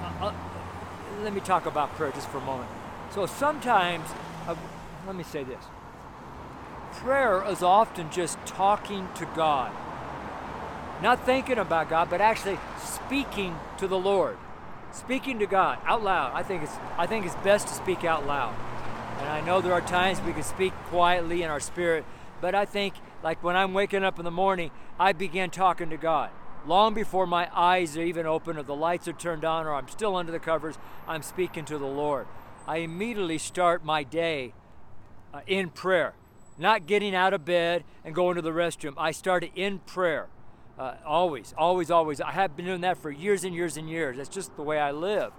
uh, 0.01 0.25
uh, 0.25 0.33
let 1.23 1.33
me 1.33 1.39
talk 1.39 1.65
about 1.65 1.93
prayer 1.95 2.11
just 2.11 2.27
for 2.29 2.39
a 2.39 2.45
moment. 2.45 2.69
So 3.13 3.25
sometimes, 3.25 4.09
let 5.05 5.15
me 5.15 5.23
say 5.23 5.43
this 5.43 5.63
prayer 6.91 7.43
is 7.47 7.63
often 7.63 8.09
just 8.11 8.37
talking 8.45 9.07
to 9.15 9.25
God 9.35 9.71
not 11.01 11.25
thinking 11.25 11.57
about 11.57 11.89
God, 11.89 12.09
but 12.09 12.21
actually 12.21 12.59
speaking 12.83 13.55
to 13.77 13.87
the 13.87 13.97
Lord, 13.97 14.37
speaking 14.91 15.39
to 15.39 15.45
God 15.45 15.79
out 15.85 16.03
loud. 16.03 16.33
I 16.33 16.43
think 16.43 16.63
it's 16.63 16.75
I 16.97 17.05
think 17.05 17.25
it's 17.25 17.35
best 17.35 17.67
to 17.67 17.73
speak 17.73 18.03
out 18.03 18.25
loud. 18.25 18.53
And 19.19 19.29
I 19.29 19.41
know 19.41 19.61
there 19.61 19.73
are 19.73 19.81
times 19.81 20.21
we 20.21 20.33
can 20.33 20.43
speak 20.43 20.73
quietly 20.85 21.43
in 21.43 21.49
our 21.49 21.59
spirit, 21.59 22.05
but 22.41 22.55
I 22.55 22.65
think 22.65 22.93
like 23.23 23.43
when 23.43 23.55
I'm 23.55 23.73
waking 23.73 24.03
up 24.03 24.19
in 24.19 24.25
the 24.25 24.31
morning, 24.31 24.71
I 24.99 25.13
begin 25.13 25.49
talking 25.49 25.89
to 25.89 25.97
God. 25.97 26.31
Long 26.65 26.93
before 26.93 27.25
my 27.25 27.49
eyes 27.53 27.97
are 27.97 28.01
even 28.01 28.25
open 28.25 28.57
or 28.57 28.63
the 28.63 28.75
lights 28.75 29.07
are 29.07 29.13
turned 29.13 29.45
on 29.45 29.65
or 29.65 29.73
I'm 29.73 29.87
still 29.87 30.15
under 30.15 30.31
the 30.31 30.39
covers, 30.39 30.77
I'm 31.07 31.21
speaking 31.21 31.65
to 31.65 31.77
the 31.77 31.87
Lord. 31.87 32.27
I 32.67 32.77
immediately 32.77 33.37
start 33.37 33.83
my 33.83 34.03
day 34.03 34.53
uh, 35.33 35.41
in 35.47 35.69
prayer, 35.69 36.13
not 36.57 36.85
getting 36.85 37.15
out 37.15 37.33
of 37.33 37.45
bed 37.45 37.83
and 38.03 38.13
going 38.13 38.35
to 38.35 38.41
the 38.41 38.51
restroom. 38.51 38.93
I 38.97 39.11
start 39.11 39.45
in 39.55 39.79
prayer. 39.79 40.27
Uh, 40.79 40.95
always, 41.05 41.53
always, 41.57 41.91
always. 41.91 42.21
I 42.21 42.31
have 42.31 42.55
been 42.55 42.65
doing 42.65 42.81
that 42.81 42.97
for 42.97 43.11
years 43.11 43.43
and 43.43 43.53
years 43.53 43.75
and 43.75 43.89
years. 43.89 44.15
That's 44.15 44.29
just 44.29 44.55
the 44.55 44.63
way 44.63 44.79
I 44.79 44.91
live. 44.91 45.33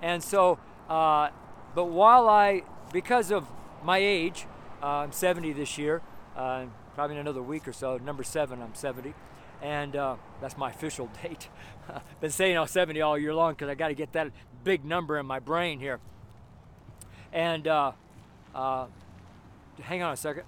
And 0.00 0.24
so, 0.24 0.58
uh, 0.88 1.28
but 1.74 1.84
while 1.86 2.26
I, 2.26 2.62
because 2.90 3.30
of 3.30 3.46
my 3.84 3.98
age, 3.98 4.46
uh, 4.82 4.86
I'm 4.86 5.12
70 5.12 5.52
this 5.52 5.76
year, 5.76 6.00
uh, 6.34 6.64
probably 6.94 7.16
in 7.16 7.20
another 7.20 7.42
week 7.42 7.68
or 7.68 7.74
so, 7.74 7.98
number 7.98 8.22
seven, 8.22 8.62
I'm 8.62 8.74
70. 8.74 9.12
And 9.60 9.94
uh, 9.94 10.16
that's 10.40 10.56
my 10.56 10.70
official 10.70 11.10
date. 11.22 11.50
been 12.22 12.30
saying 12.30 12.56
I'm 12.56 12.66
70 12.66 13.02
all 13.02 13.18
year 13.18 13.34
long 13.34 13.52
because 13.52 13.68
I 13.68 13.74
got 13.74 13.88
to 13.88 13.94
get 13.94 14.14
that 14.14 14.30
big 14.64 14.86
number 14.86 15.18
in 15.18 15.26
my 15.26 15.38
brain 15.38 15.80
here. 15.80 16.00
And 17.30 17.68
uh, 17.68 17.92
hang 19.82 20.02
on 20.02 20.14
a 20.14 20.16
second. 20.16 20.44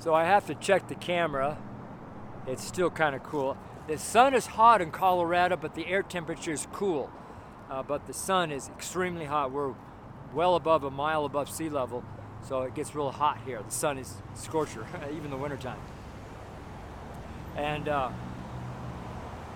So 0.00 0.14
I 0.14 0.24
have 0.24 0.46
to 0.46 0.54
check 0.54 0.88
the 0.88 0.94
camera. 0.94 1.58
It's 2.46 2.64
still 2.64 2.88
kind 2.88 3.14
of 3.14 3.22
cool. 3.22 3.56
The 3.86 3.98
sun 3.98 4.32
is 4.32 4.46
hot 4.46 4.80
in 4.80 4.90
Colorado, 4.90 5.56
but 5.56 5.74
the 5.74 5.86
air 5.86 6.02
temperature 6.02 6.52
is 6.52 6.66
cool. 6.72 7.10
Uh, 7.70 7.82
but 7.82 8.06
the 8.06 8.14
sun 8.14 8.50
is 8.50 8.68
extremely 8.70 9.26
hot. 9.26 9.52
We're 9.52 9.74
well 10.34 10.54
above 10.54 10.84
a 10.84 10.90
mile 10.90 11.26
above 11.26 11.50
sea 11.50 11.68
level, 11.68 12.02
so 12.48 12.62
it 12.62 12.74
gets 12.74 12.94
real 12.94 13.10
hot 13.10 13.40
here. 13.44 13.62
The 13.62 13.70
sun 13.70 13.98
is 13.98 14.14
scorcher, 14.34 14.86
even 15.14 15.30
the 15.30 15.36
wintertime. 15.36 15.78
And 17.54 17.86
uh, 17.86 18.10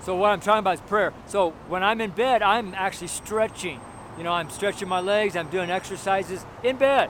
so 0.03 0.15
what 0.15 0.31
I'm 0.31 0.41
talking 0.41 0.59
about 0.59 0.75
is 0.75 0.81
prayer. 0.83 1.15
So 1.27 1.53
when 1.69 1.83
I'm 1.83 2.03
in 2.03 2.11
bed, 2.11 2.43
I'm 2.43 2.75
actually 2.75 3.09
stretching. 3.09 3.81
You 4.19 4.25
know, 4.25 4.33
I'm 4.33 4.51
stretching 4.51 4.89
my 4.89 5.01
legs, 5.01 5.37
I'm 5.37 5.49
doing 5.49 5.71
exercises 5.71 6.45
in 6.63 6.77
bed 6.77 7.09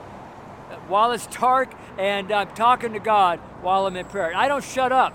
while 0.87 1.11
it's 1.11 1.27
dark 1.27 1.73
and 1.97 2.31
I'm 2.31 2.49
talking 2.49 2.93
to 2.93 2.99
God 2.99 3.39
while 3.61 3.85
I'm 3.87 3.95
in 3.95 4.05
prayer. 4.05 4.35
I 4.35 4.47
don't 4.47 4.63
shut 4.63 4.91
up. 4.91 5.13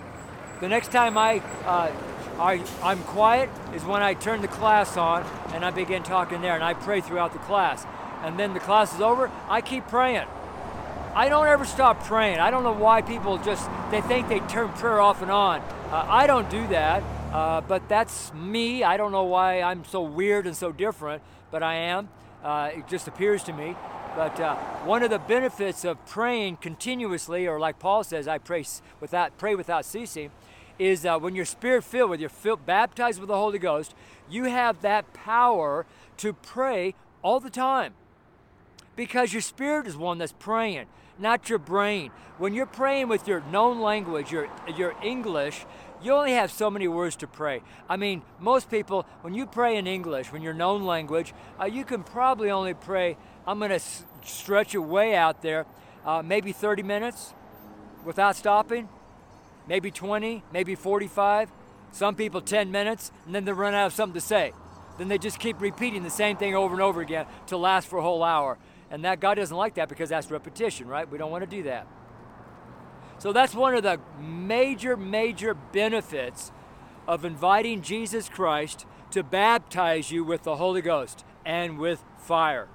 The 0.61 0.69
next 0.69 0.93
time 0.93 1.17
I, 1.17 1.39
uh, 1.65 1.93
I, 2.39 2.65
I'm 2.83 3.03
quiet 3.05 3.51
is 3.75 3.85
when 3.85 4.03
I 4.03 4.15
turn 4.15 4.43
the 4.43 4.49
class 4.49 4.97
on 4.97 5.25
and 5.53 5.65
I 5.65 5.71
begin 5.71 6.03
talking 6.03 6.41
there 6.41 6.55
and 6.55 6.65
I 6.65 6.75
pray 6.75 7.01
throughout 7.01 7.33
the 7.33 7.39
class. 7.41 7.87
And 8.23 8.39
then 8.39 8.55
the 8.55 8.61
class 8.61 8.95
is 8.95 9.01
over, 9.01 9.31
I 9.49 9.61
keep 9.61 9.87
praying. 9.89 10.27
I 11.15 11.29
don't 11.29 11.47
ever 11.47 11.65
stop 11.65 12.05
praying. 12.05 12.39
I 12.39 12.51
don't 12.51 12.63
know 12.63 12.73
why 12.73 13.03
people 13.03 13.39
just, 13.39 13.69
they 13.91 14.01
think 14.01 14.29
they 14.29 14.41
turn 14.41 14.69
prayer 14.71 15.01
off 15.01 15.23
and 15.23 15.31
on. 15.31 15.61
Uh, 15.91 16.07
I 16.09 16.27
don't 16.27 16.49
do 16.49 16.67
that, 16.69 17.03
uh, 17.33 17.63
but 17.63 17.89
that's 17.89 18.33
me. 18.33 18.85
I 18.85 18.97
don't 18.97 19.11
know 19.11 19.25
why 19.25 19.61
I'm 19.61 19.85
so 19.85 20.03
weird 20.03 20.47
and 20.47 20.57
so 20.57 20.71
different, 20.71 21.23
but 21.51 21.63
I 21.63 21.75
am. 21.75 22.09
Uh, 22.45 22.71
it 22.75 22.87
just 22.87 23.09
appears 23.09 23.43
to 23.45 23.53
me. 23.53 23.75
But 24.17 24.41
uh, 24.41 24.57
one 24.85 25.03
of 25.03 25.11
the 25.11 25.19
benefits 25.19 25.85
of 25.85 26.05
praying 26.07 26.57
continuously, 26.57 27.47
or 27.47 27.61
like 27.61 27.79
Paul 27.79 28.03
says, 28.03 28.27
I 28.27 28.39
pray 28.39 28.65
without 29.01 29.39
pray 29.39 29.55
without 29.55 29.85
ceasing, 29.85 30.31
is 30.79 31.07
uh, 31.07 31.19
when 31.19 31.35
you're 31.35 31.45
spirit 31.45 31.85
filled, 31.85 32.11
when 32.11 32.21
you're 32.21 32.29
filled, 32.29 32.67
baptized 32.67 33.21
with 33.21 33.29
the 33.29 33.37
Holy 33.37 33.59
Ghost, 33.59 33.95
you 34.29 34.45
have 34.45 34.81
that 34.83 35.13
power 35.13 35.87
to 36.17 36.33
pray 36.33 36.95
all 37.23 37.39
the 37.39 37.51
time. 37.51 37.95
Because 38.97 39.33
your 39.33 39.43
spirit 39.43 39.87
is 39.87 39.97
one 39.97 40.19
that's 40.19 40.33
praying, 40.33 40.87
not 41.19 41.49
your 41.49 41.59
brain. 41.59 42.11
When 42.39 42.55
you're 42.55 42.67
praying 42.67 43.09
with 43.09 43.29
your 43.29 43.41
known 43.53 43.81
language, 43.81 44.33
your, 44.33 44.49
your 44.75 44.95
English, 45.03 45.67
you 46.03 46.13
only 46.13 46.33
have 46.33 46.51
so 46.51 46.71
many 46.71 46.89
words 46.89 47.17
to 47.17 47.27
pray. 47.27 47.63
I 47.89 47.97
mean, 47.97 48.23
most 48.39 48.71
people, 48.71 49.07
when 49.23 49.35
you 49.35 49.47
pray 49.47 49.77
in 49.77 49.87
English, 49.87 50.33
when 50.33 50.43
your 50.43 50.55
known 50.55 50.85
language, 50.85 51.35
uh, 51.61 51.65
you 51.65 51.85
can 51.85 52.03
probably 52.03 52.51
only 52.51 52.75
pray, 52.75 53.17
I'm 53.47 53.59
going 53.59 53.71
to 53.71 53.77
s- 53.77 54.05
stretch 54.25 54.75
it 54.75 54.79
way 54.79 55.15
out 55.15 55.43
there, 55.43 55.67
uh, 56.05 56.23
maybe 56.23 56.53
30 56.53 56.83
minutes 56.83 57.35
without 58.05 58.37
stopping, 58.37 58.89
maybe 59.69 59.91
20, 59.91 60.43
maybe 60.53 60.75
45. 60.75 61.51
Some 61.93 62.15
people 62.15 62.41
10 62.41 62.71
minutes, 62.71 63.11
and 63.27 63.35
then 63.35 63.45
they 63.45 63.53
run 63.53 63.75
out 63.75 63.87
of 63.87 63.93
something 63.93 64.15
to 64.15 64.21
say. 64.21 64.53
Then 64.97 65.09
they 65.09 65.19
just 65.19 65.39
keep 65.39 65.61
repeating 65.61 66.03
the 66.03 66.11
same 66.11 66.37
thing 66.37 66.55
over 66.55 66.75
and 66.75 66.83
over 66.83 67.01
again 67.01 67.27
to 67.49 67.57
last 67.57 67.89
for 67.89 67.99
a 67.99 68.03
whole 68.03 68.23
hour. 68.23 68.59
And 68.91 69.05
that 69.05 69.21
God 69.21 69.35
doesn't 69.35 69.57
like 69.57 69.75
that 69.75 69.89
because 69.89 70.09
that's 70.09 70.31
repetition, 70.31 70.89
right? 70.89 71.11
We 71.11 71.19
don't 71.19 71.31
want 71.31 71.43
to 71.43 71.51
do 71.51 71.65
that. 71.65 71.87
So 73.21 73.35
that's 73.35 73.55
one 73.55 73.75
of 73.75 73.83
the 73.83 74.01
major, 74.19 74.97
major 74.97 75.53
benefits 75.53 76.53
of 77.07 77.23
inviting 77.23 77.83
Jesus 77.83 78.31
Christ 78.31 78.87
to 79.11 79.23
baptize 79.23 80.11
you 80.11 80.25
with 80.25 80.45
the 80.45 80.57
Holy 80.57 80.81
Ghost 80.81 81.23
and 81.45 81.79
with 81.79 82.03
fire. 82.17 82.67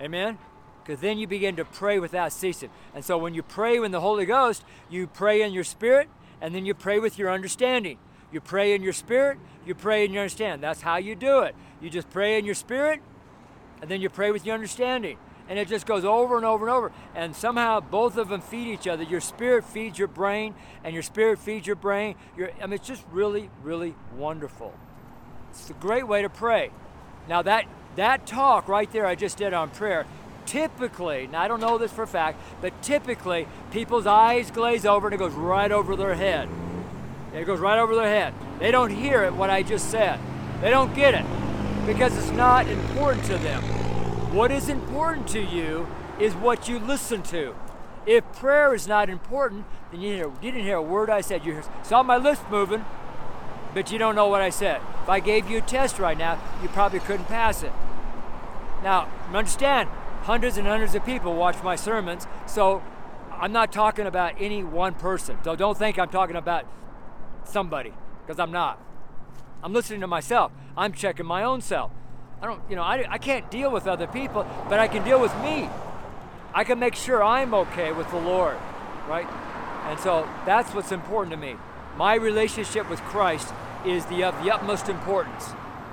Amen? 0.00 0.38
Because 0.84 1.00
then 1.00 1.18
you 1.18 1.26
begin 1.26 1.56
to 1.56 1.64
pray 1.64 1.98
without 1.98 2.32
ceasing. 2.32 2.70
And 2.94 3.04
so 3.04 3.18
when 3.18 3.34
you 3.34 3.42
pray 3.42 3.78
in 3.78 3.90
the 3.90 4.00
Holy 4.00 4.26
Ghost, 4.26 4.62
you 4.88 5.08
pray 5.08 5.42
in 5.42 5.52
your 5.52 5.64
spirit 5.64 6.08
and 6.40 6.54
then 6.54 6.64
you 6.64 6.72
pray 6.72 7.00
with 7.00 7.18
your 7.18 7.28
understanding. 7.28 7.98
You 8.30 8.40
pray 8.40 8.76
in 8.76 8.82
your 8.82 8.92
spirit, 8.92 9.38
you 9.66 9.74
pray 9.74 10.04
in 10.04 10.12
your 10.12 10.22
understanding. 10.22 10.60
That's 10.60 10.82
how 10.82 10.98
you 10.98 11.16
do 11.16 11.40
it. 11.40 11.56
You 11.80 11.90
just 11.90 12.10
pray 12.10 12.38
in 12.38 12.44
your 12.44 12.54
spirit 12.54 13.00
and 13.80 13.90
then 13.90 14.00
you 14.00 14.08
pray 14.08 14.30
with 14.30 14.46
your 14.46 14.54
understanding 14.54 15.18
and 15.52 15.58
it 15.58 15.68
just 15.68 15.84
goes 15.84 16.02
over 16.02 16.38
and 16.38 16.46
over 16.46 16.66
and 16.66 16.74
over. 16.74 16.92
And 17.14 17.36
somehow 17.36 17.80
both 17.80 18.16
of 18.16 18.30
them 18.30 18.40
feed 18.40 18.68
each 18.68 18.88
other. 18.88 19.02
Your 19.02 19.20
spirit 19.20 19.66
feeds 19.66 19.98
your 19.98 20.08
brain, 20.08 20.54
and 20.82 20.94
your 20.94 21.02
spirit 21.02 21.38
feeds 21.38 21.66
your 21.66 21.76
brain. 21.76 22.14
Your, 22.38 22.52
I 22.62 22.64
mean, 22.64 22.72
it's 22.72 22.88
just 22.88 23.04
really, 23.12 23.50
really 23.62 23.94
wonderful. 24.16 24.72
It's 25.50 25.68
a 25.68 25.74
great 25.74 26.08
way 26.08 26.22
to 26.22 26.30
pray. 26.30 26.70
Now 27.28 27.42
that 27.42 27.66
that 27.96 28.26
talk 28.26 28.66
right 28.66 28.90
there 28.92 29.04
I 29.04 29.14
just 29.14 29.36
did 29.36 29.52
on 29.52 29.68
prayer, 29.68 30.06
typically, 30.46 31.26
now 31.26 31.42
I 31.42 31.48
don't 31.48 31.60
know 31.60 31.76
this 31.76 31.92
for 31.92 32.04
a 32.04 32.06
fact, 32.06 32.40
but 32.62 32.80
typically 32.82 33.46
people's 33.72 34.06
eyes 34.06 34.50
glaze 34.50 34.86
over 34.86 35.06
and 35.06 35.14
it 35.14 35.18
goes 35.18 35.34
right 35.34 35.70
over 35.70 35.96
their 35.96 36.14
head. 36.14 36.48
It 37.34 37.44
goes 37.44 37.60
right 37.60 37.78
over 37.78 37.94
their 37.94 38.08
head. 38.08 38.32
They 38.58 38.70
don't 38.70 38.90
hear 38.90 39.22
it 39.24 39.34
what 39.34 39.50
I 39.50 39.62
just 39.62 39.90
said. 39.90 40.18
They 40.62 40.70
don't 40.70 40.94
get 40.94 41.12
it 41.12 41.26
because 41.84 42.16
it's 42.16 42.30
not 42.30 42.66
important 42.68 43.26
to 43.26 43.36
them. 43.36 43.81
What 44.32 44.50
is 44.50 44.70
important 44.70 45.28
to 45.28 45.42
you 45.42 45.86
is 46.18 46.32
what 46.32 46.66
you 46.66 46.78
listen 46.78 47.22
to. 47.24 47.54
If 48.06 48.24
prayer 48.32 48.74
is 48.74 48.88
not 48.88 49.10
important, 49.10 49.66
then 49.90 50.00
you, 50.00 50.32
didn't 50.40 50.62
hear 50.62 50.76
a 50.76 50.82
word 50.82 51.10
I 51.10 51.20
said. 51.20 51.44
You 51.44 51.60
saw 51.82 52.02
my 52.02 52.16
lips 52.16 52.40
moving, 52.50 52.82
but 53.74 53.92
you 53.92 53.98
don't 53.98 54.14
know 54.14 54.28
what 54.28 54.40
I 54.40 54.48
said. 54.48 54.80
If 55.02 55.08
I 55.10 55.20
gave 55.20 55.50
you 55.50 55.58
a 55.58 55.60
test 55.60 55.98
right 55.98 56.16
now, 56.16 56.40
you 56.62 56.68
probably 56.70 57.00
couldn't 57.00 57.26
pass 57.26 57.62
it. 57.62 57.72
Now, 58.82 59.06
understand, 59.34 59.90
hundreds 60.22 60.56
and 60.56 60.66
hundreds 60.66 60.94
of 60.94 61.04
people 61.04 61.34
watch 61.34 61.62
my 61.62 61.76
sermons, 61.76 62.26
so 62.46 62.82
I'm 63.30 63.52
not 63.52 63.70
talking 63.70 64.06
about 64.06 64.32
any 64.38 64.64
one 64.64 64.94
person. 64.94 65.36
So 65.44 65.54
don't 65.56 65.76
think 65.76 65.98
I'm 65.98 66.08
talking 66.08 66.36
about 66.36 66.64
somebody, 67.44 67.92
because 68.26 68.40
I'm 68.40 68.50
not. 68.50 68.82
I'm 69.62 69.74
listening 69.74 70.00
to 70.00 70.06
myself. 70.06 70.52
I'm 70.74 70.94
checking 70.94 71.26
my 71.26 71.42
own 71.42 71.60
self. 71.60 71.90
I 72.42 72.46
don't, 72.46 72.60
you 72.68 72.74
know, 72.74 72.82
I, 72.82 73.06
I 73.08 73.18
can't 73.18 73.48
deal 73.52 73.70
with 73.70 73.86
other 73.86 74.08
people, 74.08 74.44
but 74.68 74.80
I 74.80 74.88
can 74.88 75.04
deal 75.04 75.20
with 75.20 75.34
me. 75.38 75.70
I 76.52 76.64
can 76.64 76.80
make 76.80 76.96
sure 76.96 77.22
I'm 77.22 77.54
okay 77.54 77.92
with 77.92 78.10
the 78.10 78.18
Lord, 78.18 78.56
right? 79.08 79.28
And 79.86 79.98
so 80.00 80.28
that's 80.44 80.74
what's 80.74 80.90
important 80.90 81.30
to 81.30 81.36
me. 81.36 81.54
My 81.96 82.14
relationship 82.14 82.90
with 82.90 83.00
Christ 83.02 83.54
is 83.86 84.04
the 84.06 84.24
of 84.24 84.42
the 84.42 84.52
utmost 84.52 84.88
importance. 84.88 85.50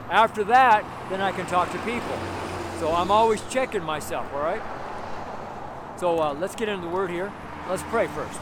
After 0.09 0.43
that, 0.45 0.83
then 1.09 1.21
I 1.21 1.31
can 1.31 1.45
talk 1.45 1.71
to 1.71 1.77
people. 1.79 2.17
So 2.79 2.91
I'm 2.93 3.11
always 3.11 3.43
checking 3.49 3.83
myself, 3.83 4.33
all 4.33 4.41
right? 4.41 4.61
So 5.99 6.19
uh, 6.19 6.33
let's 6.33 6.55
get 6.55 6.67
into 6.67 6.87
the 6.87 6.91
Word 6.91 7.11
here. 7.11 7.31
Let's 7.69 7.83
pray 7.83 8.07
first. 8.07 8.39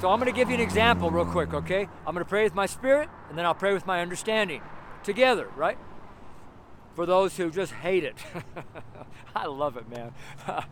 So 0.00 0.10
I'm 0.10 0.18
going 0.18 0.32
to 0.32 0.36
give 0.36 0.48
you 0.48 0.54
an 0.54 0.60
example 0.62 1.10
real 1.10 1.26
quick, 1.26 1.52
okay? 1.52 1.88
I'm 2.06 2.14
going 2.14 2.24
to 2.24 2.28
pray 2.28 2.44
with 2.44 2.54
my 2.54 2.66
spirit, 2.66 3.10
and 3.28 3.36
then 3.36 3.44
I'll 3.44 3.54
pray 3.54 3.74
with 3.74 3.84
my 3.84 4.00
understanding 4.00 4.62
together, 5.02 5.48
right? 5.56 5.76
For 6.98 7.06
those 7.06 7.36
who 7.36 7.48
just 7.48 7.72
hate 7.74 8.02
it. 8.02 8.16
I 9.36 9.46
love 9.46 9.76
it, 9.76 9.88
man. 9.88 10.12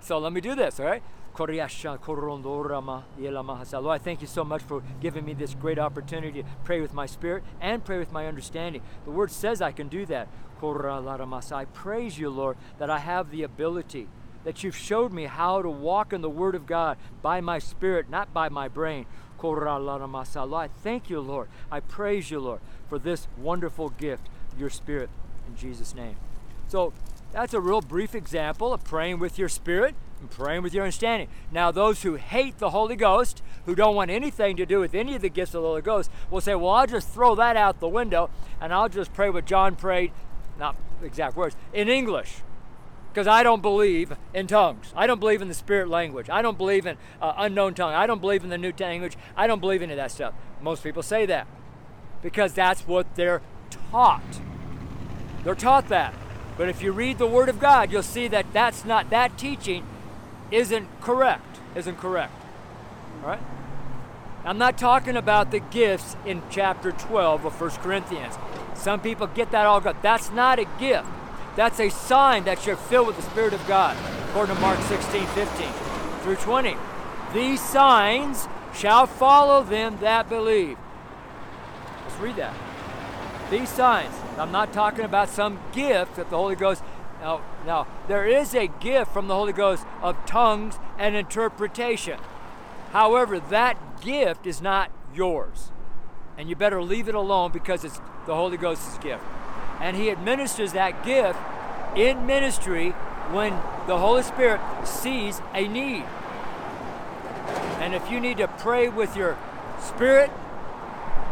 so 0.00 0.18
let 0.18 0.32
me 0.32 0.40
do 0.40 0.54
this, 0.54 0.80
all 0.80 0.86
right? 0.86 1.02
Lord, 1.36 1.50
I 1.60 1.68
thank 3.98 4.22
you 4.22 4.26
so 4.26 4.44
much 4.44 4.62
for 4.62 4.82
giving 5.02 5.26
me 5.26 5.34
this 5.34 5.52
great 5.52 5.78
opportunity 5.78 6.42
to 6.42 6.48
pray 6.64 6.80
with 6.80 6.94
my 6.94 7.04
spirit 7.04 7.44
and 7.60 7.84
pray 7.84 7.98
with 7.98 8.12
my 8.12 8.26
understanding. 8.26 8.80
The 9.04 9.10
word 9.10 9.30
says 9.30 9.60
I 9.60 9.72
can 9.72 9.88
do 9.88 10.06
that. 10.06 10.26
I 10.62 11.66
praise 11.74 12.18
you, 12.18 12.30
Lord, 12.30 12.56
that 12.78 12.88
I 12.88 13.00
have 13.00 13.30
the 13.30 13.42
ability, 13.42 14.08
that 14.44 14.64
you've 14.64 14.74
showed 14.74 15.12
me 15.12 15.26
how 15.26 15.60
to 15.60 15.68
walk 15.68 16.14
in 16.14 16.22
the 16.22 16.30
Word 16.30 16.54
of 16.54 16.66
God 16.66 16.96
by 17.20 17.42
my 17.42 17.58
spirit, 17.58 18.08
not 18.08 18.32
by 18.32 18.48
my 18.48 18.68
brain. 18.68 19.04
I 19.40 20.68
thank 20.82 21.10
you, 21.10 21.20
Lord. 21.20 21.48
I 21.70 21.80
praise 21.80 22.30
you, 22.30 22.40
Lord, 22.40 22.60
for 22.88 22.98
this 22.98 23.28
wonderful 23.36 23.90
gift 23.90 24.30
your 24.56 24.70
spirit 24.70 25.10
in 25.46 25.56
Jesus' 25.56 25.94
name. 25.94 26.16
So 26.68 26.92
that's 27.32 27.54
a 27.54 27.60
real 27.60 27.80
brief 27.80 28.14
example 28.14 28.72
of 28.72 28.84
praying 28.84 29.18
with 29.18 29.38
your 29.38 29.48
spirit 29.48 29.94
and 30.20 30.30
praying 30.30 30.62
with 30.62 30.74
your 30.74 30.84
understanding. 30.84 31.28
Now, 31.52 31.70
those 31.70 32.02
who 32.02 32.14
hate 32.14 32.58
the 32.58 32.70
Holy 32.70 32.96
Ghost, 32.96 33.42
who 33.66 33.74
don't 33.74 33.94
want 33.94 34.10
anything 34.10 34.56
to 34.56 34.66
do 34.66 34.80
with 34.80 34.94
any 34.94 35.14
of 35.14 35.22
the 35.22 35.28
gifts 35.28 35.54
of 35.54 35.62
the 35.62 35.68
Holy 35.68 35.82
Ghost, 35.82 36.10
will 36.30 36.40
say, 36.40 36.54
Well, 36.54 36.70
I'll 36.70 36.86
just 36.86 37.08
throw 37.08 37.34
that 37.34 37.56
out 37.56 37.80
the 37.80 37.88
window 37.88 38.30
and 38.60 38.72
I'll 38.72 38.88
just 38.88 39.12
pray 39.12 39.30
what 39.30 39.44
John 39.44 39.76
prayed, 39.76 40.12
not 40.58 40.76
exact 41.02 41.36
words, 41.36 41.56
in 41.72 41.88
English. 41.88 42.38
Because 43.12 43.26
I 43.26 43.42
don't 43.42 43.62
believe 43.62 44.14
in 44.34 44.46
tongues. 44.46 44.92
I 44.94 45.06
don't 45.06 45.18
believe 45.18 45.42
in 45.42 45.48
the 45.48 45.54
spirit 45.54 45.88
language. 45.88 46.28
I 46.30 46.42
don't 46.42 46.58
believe 46.58 46.86
in 46.86 46.96
uh, 47.20 47.32
unknown 47.36 47.74
tongue. 47.74 47.94
I 47.94 48.06
don't 48.06 48.20
believe 48.20 48.44
in 48.44 48.50
the 48.50 48.58
new 48.58 48.72
language. 48.78 49.16
I 49.36 49.46
don't 49.46 49.60
believe 49.60 49.82
any 49.82 49.92
of 49.92 49.96
that 49.96 50.12
stuff. 50.12 50.34
Most 50.60 50.84
people 50.84 51.02
say 51.02 51.26
that 51.26 51.46
because 52.22 52.52
that's 52.52 52.82
what 52.82 53.14
they're 53.14 53.42
taught. 53.70 54.40
They're 55.44 55.54
taught 55.54 55.88
that. 55.88 56.14
But 56.56 56.68
if 56.68 56.82
you 56.82 56.92
read 56.92 57.18
the 57.18 57.26
Word 57.26 57.48
of 57.48 57.60
God, 57.60 57.92
you'll 57.92 58.02
see 58.02 58.28
that 58.28 58.52
that's 58.52 58.84
not, 58.84 59.10
that 59.10 59.38
teaching 59.38 59.86
isn't 60.50 60.88
correct. 61.00 61.60
Isn't 61.74 61.98
correct. 61.98 62.32
All 63.22 63.28
right? 63.28 63.40
I'm 64.44 64.58
not 64.58 64.78
talking 64.78 65.16
about 65.16 65.50
the 65.50 65.60
gifts 65.60 66.16
in 66.24 66.42
chapter 66.50 66.90
12 66.90 67.44
of 67.44 67.60
1 67.60 67.70
Corinthians. 67.70 68.34
Some 68.74 69.00
people 69.00 69.26
get 69.26 69.50
that 69.50 69.66
all 69.66 69.80
good. 69.80 69.96
That's 70.02 70.30
not 70.30 70.58
a 70.58 70.64
gift. 70.78 71.08
That's 71.56 71.80
a 71.80 71.90
sign 71.90 72.44
that 72.44 72.66
you're 72.66 72.76
filled 72.76 73.08
with 73.08 73.16
the 73.16 73.22
Spirit 73.22 73.52
of 73.52 73.66
God, 73.66 73.96
according 74.28 74.54
to 74.54 74.60
Mark 74.60 74.80
16, 74.82 75.26
15 75.26 75.68
through 76.22 76.36
20. 76.36 76.76
These 77.34 77.60
signs 77.60 78.48
shall 78.74 79.06
follow 79.06 79.62
them 79.62 79.98
that 80.00 80.28
believe. 80.28 80.78
Let's 82.04 82.20
read 82.20 82.36
that. 82.36 82.54
These 83.50 83.70
signs. 83.70 84.14
I'm 84.36 84.52
not 84.52 84.72
talking 84.72 85.04
about 85.04 85.30
some 85.30 85.58
gift 85.72 86.16
that 86.16 86.28
the 86.28 86.36
Holy 86.36 86.54
Ghost. 86.54 86.82
Now, 87.20 87.40
now, 87.64 87.86
there 88.06 88.26
is 88.26 88.54
a 88.54 88.66
gift 88.66 89.12
from 89.12 89.26
the 89.26 89.34
Holy 89.34 89.52
Ghost 89.52 89.84
of 90.02 90.16
tongues 90.26 90.78
and 90.98 91.16
interpretation. 91.16 92.18
However, 92.92 93.40
that 93.40 94.02
gift 94.02 94.46
is 94.46 94.60
not 94.60 94.90
yours. 95.14 95.70
And 96.36 96.48
you 96.48 96.56
better 96.56 96.82
leave 96.82 97.08
it 97.08 97.14
alone 97.14 97.50
because 97.50 97.84
it's 97.84 98.00
the 98.26 98.34
Holy 98.34 98.56
Ghost's 98.56 98.98
gift. 98.98 99.24
And 99.80 99.96
He 99.96 100.10
administers 100.10 100.72
that 100.74 101.04
gift 101.04 101.38
in 101.96 102.26
ministry 102.26 102.90
when 103.32 103.52
the 103.86 103.98
Holy 103.98 104.22
Spirit 104.22 104.60
sees 104.84 105.40
a 105.54 105.66
need. 105.66 106.04
And 107.80 107.94
if 107.94 108.10
you 108.10 108.20
need 108.20 108.36
to 108.38 108.48
pray 108.48 108.88
with 108.88 109.16
your 109.16 109.38
spirit 109.80 110.30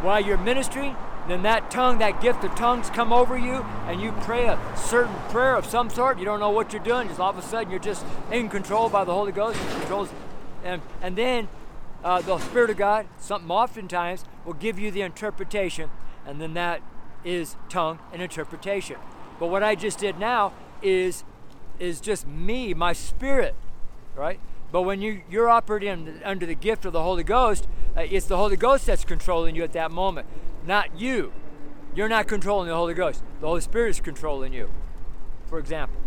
while 0.02 0.20
you're 0.20 0.38
ministering, 0.38 0.96
then 1.30 1.42
that 1.42 1.70
tongue, 1.70 1.98
that 1.98 2.20
gift 2.20 2.44
of 2.44 2.54
tongues 2.54 2.90
come 2.90 3.12
over 3.12 3.36
you 3.36 3.64
and 3.86 4.00
you 4.00 4.12
pray 4.20 4.46
a 4.46 4.58
certain 4.76 5.14
prayer 5.30 5.56
of 5.56 5.66
some 5.66 5.90
sort. 5.90 6.18
You 6.18 6.24
don't 6.24 6.40
know 6.40 6.50
what 6.50 6.72
you're 6.72 6.82
doing. 6.82 7.08
Just 7.08 7.20
all 7.20 7.30
of 7.30 7.38
a 7.38 7.42
sudden 7.42 7.70
you're 7.70 7.80
just 7.80 8.04
in 8.30 8.48
control 8.48 8.88
by 8.88 9.04
the 9.04 9.12
Holy 9.12 9.32
Ghost. 9.32 9.58
controls, 9.78 10.10
and, 10.62 10.82
and 11.02 11.16
then 11.16 11.48
uh, 12.04 12.20
the 12.20 12.38
Spirit 12.38 12.70
of 12.70 12.76
God, 12.76 13.06
something 13.18 13.50
oftentimes, 13.50 14.24
will 14.44 14.54
give 14.54 14.78
you 14.78 14.90
the 14.90 15.02
interpretation. 15.02 15.90
And 16.24 16.40
then 16.40 16.54
that 16.54 16.80
is 17.24 17.56
tongue 17.68 17.98
and 18.12 18.22
interpretation. 18.22 18.96
But 19.40 19.48
what 19.48 19.62
I 19.62 19.74
just 19.74 19.98
did 19.98 20.18
now 20.18 20.52
is 20.82 21.24
is 21.78 22.00
just 22.00 22.26
me, 22.26 22.72
my 22.72 22.94
spirit, 22.94 23.54
right? 24.14 24.40
But 24.72 24.82
when 24.82 25.02
you, 25.02 25.20
you're 25.30 25.50
operating 25.50 26.20
under 26.24 26.46
the 26.46 26.54
gift 26.54 26.86
of 26.86 26.94
the 26.94 27.02
Holy 27.02 27.22
Ghost, 27.22 27.68
uh, 27.94 28.00
it's 28.00 28.24
the 28.24 28.38
Holy 28.38 28.56
Ghost 28.56 28.86
that's 28.86 29.04
controlling 29.04 29.54
you 29.54 29.62
at 29.62 29.72
that 29.74 29.90
moment 29.90 30.26
not 30.66 30.98
you. 30.98 31.32
You're 31.94 32.08
not 32.08 32.28
controlling 32.28 32.68
the 32.68 32.74
Holy 32.74 32.94
Ghost. 32.94 33.22
The 33.40 33.46
Holy 33.46 33.60
Spirit 33.60 33.90
is 33.90 34.00
controlling 34.00 34.52
you. 34.52 34.70
For 35.46 35.58
example. 35.58 36.00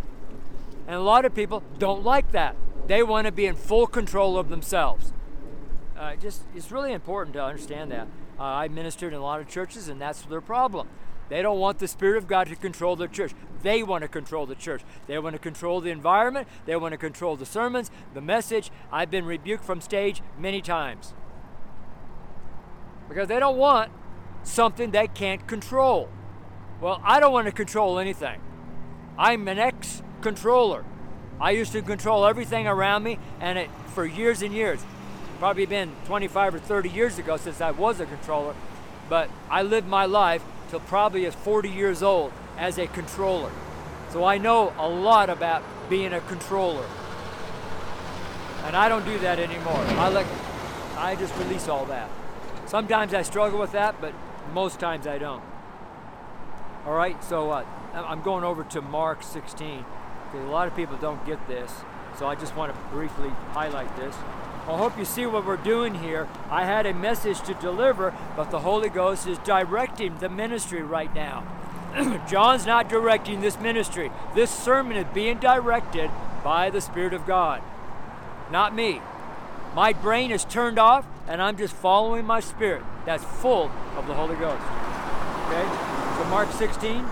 And 0.88 0.96
a 0.96 1.02
lot 1.02 1.26
of 1.26 1.34
people 1.34 1.64
don't 1.78 2.04
like 2.04 2.32
that. 2.32 2.56
They 2.88 3.04
want 3.04 3.28
to 3.28 3.32
be 3.32 3.46
in 3.46 3.56
full 3.56 3.88
control 3.88 4.38
of 4.38 4.50
themselves. 4.50 5.14
Uh, 5.98 6.16
just 6.16 6.44
it's 6.56 6.72
really 6.72 6.94
important 6.94 7.34
to 7.36 7.44
understand 7.44 7.92
that. 7.92 8.08
Uh, 8.40 8.44
I 8.44 8.68
ministered 8.68 9.14
in 9.14 9.20
a 9.20 9.24
lot 9.24 9.42
of 9.42 9.48
churches, 9.48 9.90
and 9.90 10.02
that's 10.02 10.22
their 10.24 10.42
problem. 10.42 10.88
They 11.28 11.42
don't 11.42 11.60
want 11.60 11.78
the 11.80 11.88
Spirit 11.88 12.18
of 12.18 12.28
God 12.28 12.48
to 12.48 12.56
control 12.56 12.96
their 12.96 13.08
church. 13.08 13.34
They 13.62 13.84
want 13.84 14.02
to 14.02 14.08
control 14.08 14.46
the 14.46 14.56
church. 14.56 14.82
They 15.08 15.20
want 15.20 15.34
to 15.36 15.40
control 15.40 15.82
the 15.82 15.92
environment. 15.92 16.48
They 16.66 16.76
want 16.76 16.94
to 16.94 16.98
control 16.98 17.36
the 17.36 17.46
sermons, 17.46 17.92
the 18.14 18.22
message. 18.22 18.72
I've 18.92 19.12
been 19.12 19.26
rebuked 19.26 19.64
from 19.64 19.82
stage 19.82 20.22
many 20.40 20.62
times 20.62 21.14
because 23.08 23.28
they 23.28 23.40
don't 23.40 23.58
want 23.58 23.92
something 24.44 24.92
they 24.92 25.08
can't 25.08 25.46
control. 25.48 26.10
Well, 26.82 27.02
I 27.04 27.20
don't 27.20 27.34
want 27.34 27.48
to 27.48 27.52
control 27.52 28.00
anything. 28.00 28.40
I'm 29.18 29.48
an 29.48 29.60
ex 29.60 30.02
controller. 30.22 30.86
I 31.42 31.52
used 31.52 31.72
to 31.74 31.82
control 31.82 32.26
everything 32.26 32.68
around 32.68 33.04
me, 33.04 33.20
and 33.40 33.58
it 33.58 33.70
for 33.94 34.06
years 34.06 34.42
and 34.42 34.54
years. 34.54 34.82
Probably 35.40 35.66
been 35.66 35.92
25 36.06 36.56
or 36.56 36.60
30 36.60 36.90
years 36.90 37.18
ago 37.18 37.38
since 37.38 37.62
I 37.62 37.72
was 37.72 38.00
a 38.00 38.06
controller, 38.06 38.56
but 39.08 39.30
I 39.50 39.62
lived 39.62 39.88
my 39.88 40.06
life 40.06 40.44
till 40.70 40.82
probably 40.82 41.26
as 41.26 41.36
40 41.36 41.70
years 41.70 42.04
old 42.04 42.32
as 42.58 42.78
a 42.78 42.88
controller. 42.88 43.52
So 44.10 44.26
I 44.26 44.38
know 44.38 44.74
a 44.78 44.88
lot 44.88 45.30
about 45.30 45.64
being 45.90 46.14
a 46.14 46.22
controller. 46.22 46.86
And 48.66 48.76
I 48.76 48.90
don't 48.90 49.06
do 49.06 49.18
that 49.20 49.40
anymore. 49.40 49.78
I 49.78 50.10
let 50.10 50.26
I 50.98 51.16
just 51.16 51.36
release 51.38 51.70
all 51.70 51.86
that. 51.86 52.10
Sometimes 52.66 53.14
I 53.14 53.22
struggle 53.22 53.60
with 53.60 53.72
that, 53.72 54.00
but 54.02 54.14
most 54.50 54.80
times 54.80 55.08
I 55.08 55.18
don't. 55.18 55.44
All 56.86 56.94
right, 56.94 57.22
so 57.24 57.52
uh, 57.52 57.66
I'm 57.94 58.22
going 58.22 58.44
over 58.44 58.64
to 58.64 58.82
Mark 58.82 59.24
16 59.24 59.86
because 60.26 60.48
a 60.48 60.52
lot 60.52 60.68
of 60.68 60.76
people 60.76 60.98
don't 60.98 61.26
get 61.26 61.46
this. 61.48 61.72
So 62.18 62.28
I 62.28 62.36
just 62.36 62.56
want 62.56 62.74
to 62.74 62.80
briefly 62.90 63.30
highlight 63.54 63.96
this. 63.96 64.16
I 64.68 64.78
hope 64.78 64.98
you 64.98 65.06
see 65.06 65.26
what 65.26 65.46
we're 65.46 65.58
doing 65.58 65.96
here. 65.96 66.28
I 66.52 66.66
had 66.66 66.86
a 66.86 66.94
message 66.94 67.42
to 67.42 67.54
deliver, 67.56 68.14
but 68.36 68.52
the 68.52 68.60
Holy 68.60 68.90
Ghost 68.90 69.26
is 69.26 69.38
directing 69.40 70.18
the 70.20 70.30
ministry 70.30 70.84
right 70.84 71.14
now. 71.16 71.44
John's 72.30 72.66
not 72.66 72.88
directing 72.88 73.42
this 73.42 73.60
ministry. 73.60 74.12
This 74.36 74.52
sermon 74.52 74.96
is 74.98 75.08
being 75.14 75.40
directed 75.40 76.12
by 76.44 76.70
the 76.70 76.82
Spirit 76.82 77.14
of 77.14 77.26
God, 77.26 77.62
not 78.52 78.76
me. 78.76 79.02
My 79.74 79.94
brain 79.94 80.30
is 80.32 80.46
turned 80.46 80.78
off, 80.78 81.06
and 81.30 81.42
I'm 81.44 81.56
just 81.56 81.76
following 81.76 82.26
my 82.26 82.40
spirit 82.40 82.84
that's 83.06 83.24
full 83.24 83.72
of 83.96 84.08
the 84.08 84.16
Holy 84.16 84.36
Ghost. 84.36 84.64
Okay? 85.46 86.18
So, 86.18 86.26
Mark 86.26 86.52
16, 86.52 87.06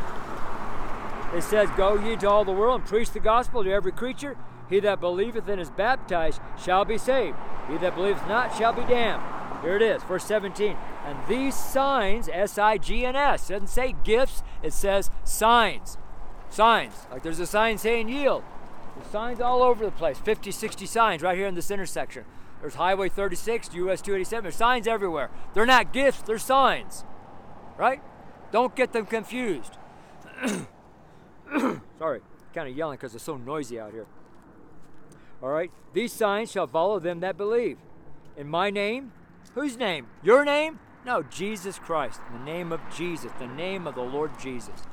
it 1.36 1.44
says, 1.44 1.70
Go 1.78 2.00
ye 2.00 2.16
to 2.18 2.30
all 2.30 2.44
the 2.44 2.52
world 2.52 2.82
and 2.82 2.90
preach 2.90 3.12
the 3.12 3.20
gospel 3.20 3.64
to 3.64 3.72
every 3.72 3.92
creature. 3.92 4.36
He 4.70 4.80
that 4.82 5.00
believeth 5.00 5.48
and 5.48 5.62
is 5.62 5.70
baptized 5.70 6.42
shall 6.62 6.84
be 6.84 6.98
saved. 6.98 7.38
He 7.70 7.78
that 7.78 7.96
believeth 7.96 8.28
not 8.28 8.58
shall 8.58 8.74
be 8.74 8.82
damned. 8.82 9.22
Here 9.62 9.76
it 9.76 9.82
is, 9.84 10.02
verse 10.04 10.26
17. 10.26 10.76
And 11.06 11.18
these 11.30 11.56
signs, 11.56 12.28
S 12.28 12.58
I 12.58 12.78
G 12.78 13.06
N 13.06 13.16
S, 13.16 13.48
doesn't 13.48 13.68
say 13.68 13.96
gifts, 14.04 14.42
it 14.64 14.74
says 14.74 15.12
signs. 15.24 15.98
Signs. 16.50 16.94
Like 17.12 17.24
there's 17.24 17.40
a 17.40 17.48
sign 17.48 17.78
saying 17.78 18.10
yield. 18.10 18.44
There's 18.96 19.12
signs 19.12 19.40
all 19.40 19.62
over 19.62 19.86
the 19.86 19.92
place 19.92 20.18
50, 20.18 20.52
60 20.52 20.86
signs 20.88 21.22
right 21.22 21.38
here 21.38 21.48
in 21.48 21.56
this 21.56 21.72
intersection. 21.72 22.26
There's 22.62 22.76
Highway 22.76 23.10
36, 23.10 23.70
US 23.74 24.02
287. 24.02 24.44
There's 24.44 24.56
signs 24.56 24.88
everywhere. 24.88 25.30
They're 25.54 25.66
not 25.66 25.94
gifts, 25.94 26.22
they're 26.22 26.38
signs. 26.38 27.06
Right? 27.78 28.02
Don't 28.52 28.76
get 28.76 28.94
them 28.94 29.06
confused. 29.06 29.78
Sorry, 32.00 32.22
kind 32.54 32.70
of 32.70 32.76
yelling 32.76 32.98
because 32.98 33.14
it's 33.14 33.24
so 33.24 33.38
noisy 33.38 33.80
out 33.80 33.92
here. 33.92 34.08
All 35.42 35.50
right? 35.50 35.72
These 35.94 36.14
signs 36.14 36.52
shall 36.52 36.68
follow 36.68 37.00
them 37.00 37.20
that 37.20 37.38
believe. 37.38 37.78
In 38.36 38.48
my 38.48 38.70
name, 38.70 39.12
whose 39.54 39.78
name? 39.78 40.08
Your 40.24 40.44
name? 40.44 40.80
No, 41.06 41.24
Jesus 41.24 41.80
Christ. 41.80 42.20
in 42.28 42.40
The 42.40 42.46
name 42.46 42.72
of 42.72 42.82
Jesus, 42.96 43.32
the 43.40 43.48
name 43.48 43.88
of 43.88 43.96
the 43.96 44.02
Lord 44.02 44.32
Jesus. 44.40 44.84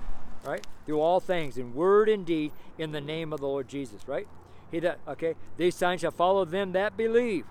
Right? 0.44 0.64
Do 0.87 1.00
all 1.00 1.20
things 1.20 1.57
in 1.57 1.74
word 1.74 2.09
and 2.09 2.27
deed 2.27 2.53
in 2.79 2.92
the 2.92 3.00
name 3.00 3.33
of 3.33 3.40
the 3.40 3.46
Lord 3.46 3.68
Jesus, 3.68 4.07
right? 4.07 4.29
He 4.74 4.82
okay, 5.06 5.37
these 5.56 5.76
signs 5.76 6.00
shall 6.00 6.10
follow 6.10 6.44
them 6.44 6.72
that 6.72 6.96
believe. 6.96 7.44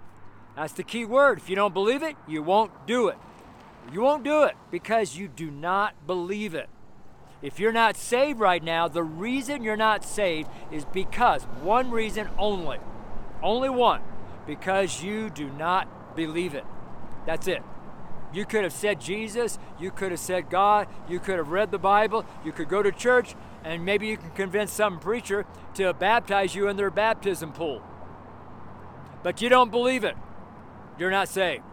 That's 0.57 0.73
the 0.73 0.83
key 0.83 1.05
word. 1.05 1.37
If 1.37 1.49
you 1.49 1.55
don't 1.55 1.73
believe 1.73 2.03
it, 2.03 2.17
you 2.27 2.43
won't 2.43 2.85
do 2.85 3.07
it. 3.07 3.17
You 3.93 4.01
won't 4.01 4.25
do 4.25 4.43
it 4.43 4.55
because 4.71 5.15
you 5.15 5.29
do 5.29 5.49
not 5.49 6.05
believe 6.05 6.53
it. 6.53 6.67
If 7.41 7.61
you're 7.61 7.71
not 7.71 7.95
saved 7.95 8.41
right 8.41 8.61
now, 8.61 8.89
the 8.89 9.03
reason 9.03 9.63
you're 9.63 9.77
not 9.77 10.03
saved 10.03 10.49
is 10.69 10.83
because 10.83 11.43
one 11.61 11.91
reason 11.91 12.27
only. 12.37 12.79
Only 13.41 13.69
one. 13.69 14.01
Because 14.45 15.01
you 15.01 15.29
do 15.29 15.49
not 15.49 16.15
believe 16.17 16.53
it. 16.53 16.65
That's 17.25 17.47
it. 17.47 17.63
You 18.33 18.45
could 18.45 18.63
have 18.63 18.73
said 18.73 18.99
Jesus, 18.99 19.59
you 19.79 19.91
could 19.91 20.11
have 20.11 20.19
said 20.19 20.49
God, 20.49 20.87
you 21.07 21.19
could 21.19 21.37
have 21.37 21.51
read 21.51 21.71
the 21.71 21.77
Bible, 21.77 22.25
you 22.43 22.51
could 22.51 22.67
go 22.67 22.83
to 22.83 22.91
church, 22.91 23.35
and 23.63 23.85
maybe 23.85 24.07
you 24.07 24.17
can 24.17 24.31
convince 24.31 24.71
some 24.71 24.99
preacher 24.99 25.45
to 25.75 25.93
baptize 25.93 26.55
you 26.55 26.67
in 26.67 26.77
their 26.77 26.91
baptism 26.91 27.51
pool. 27.51 27.81
But 29.23 29.41
you 29.41 29.49
don't 29.49 29.71
believe 29.71 30.03
it. 30.03 30.15
You're 30.99 31.11
not 31.11 31.29
saved. 31.29 31.63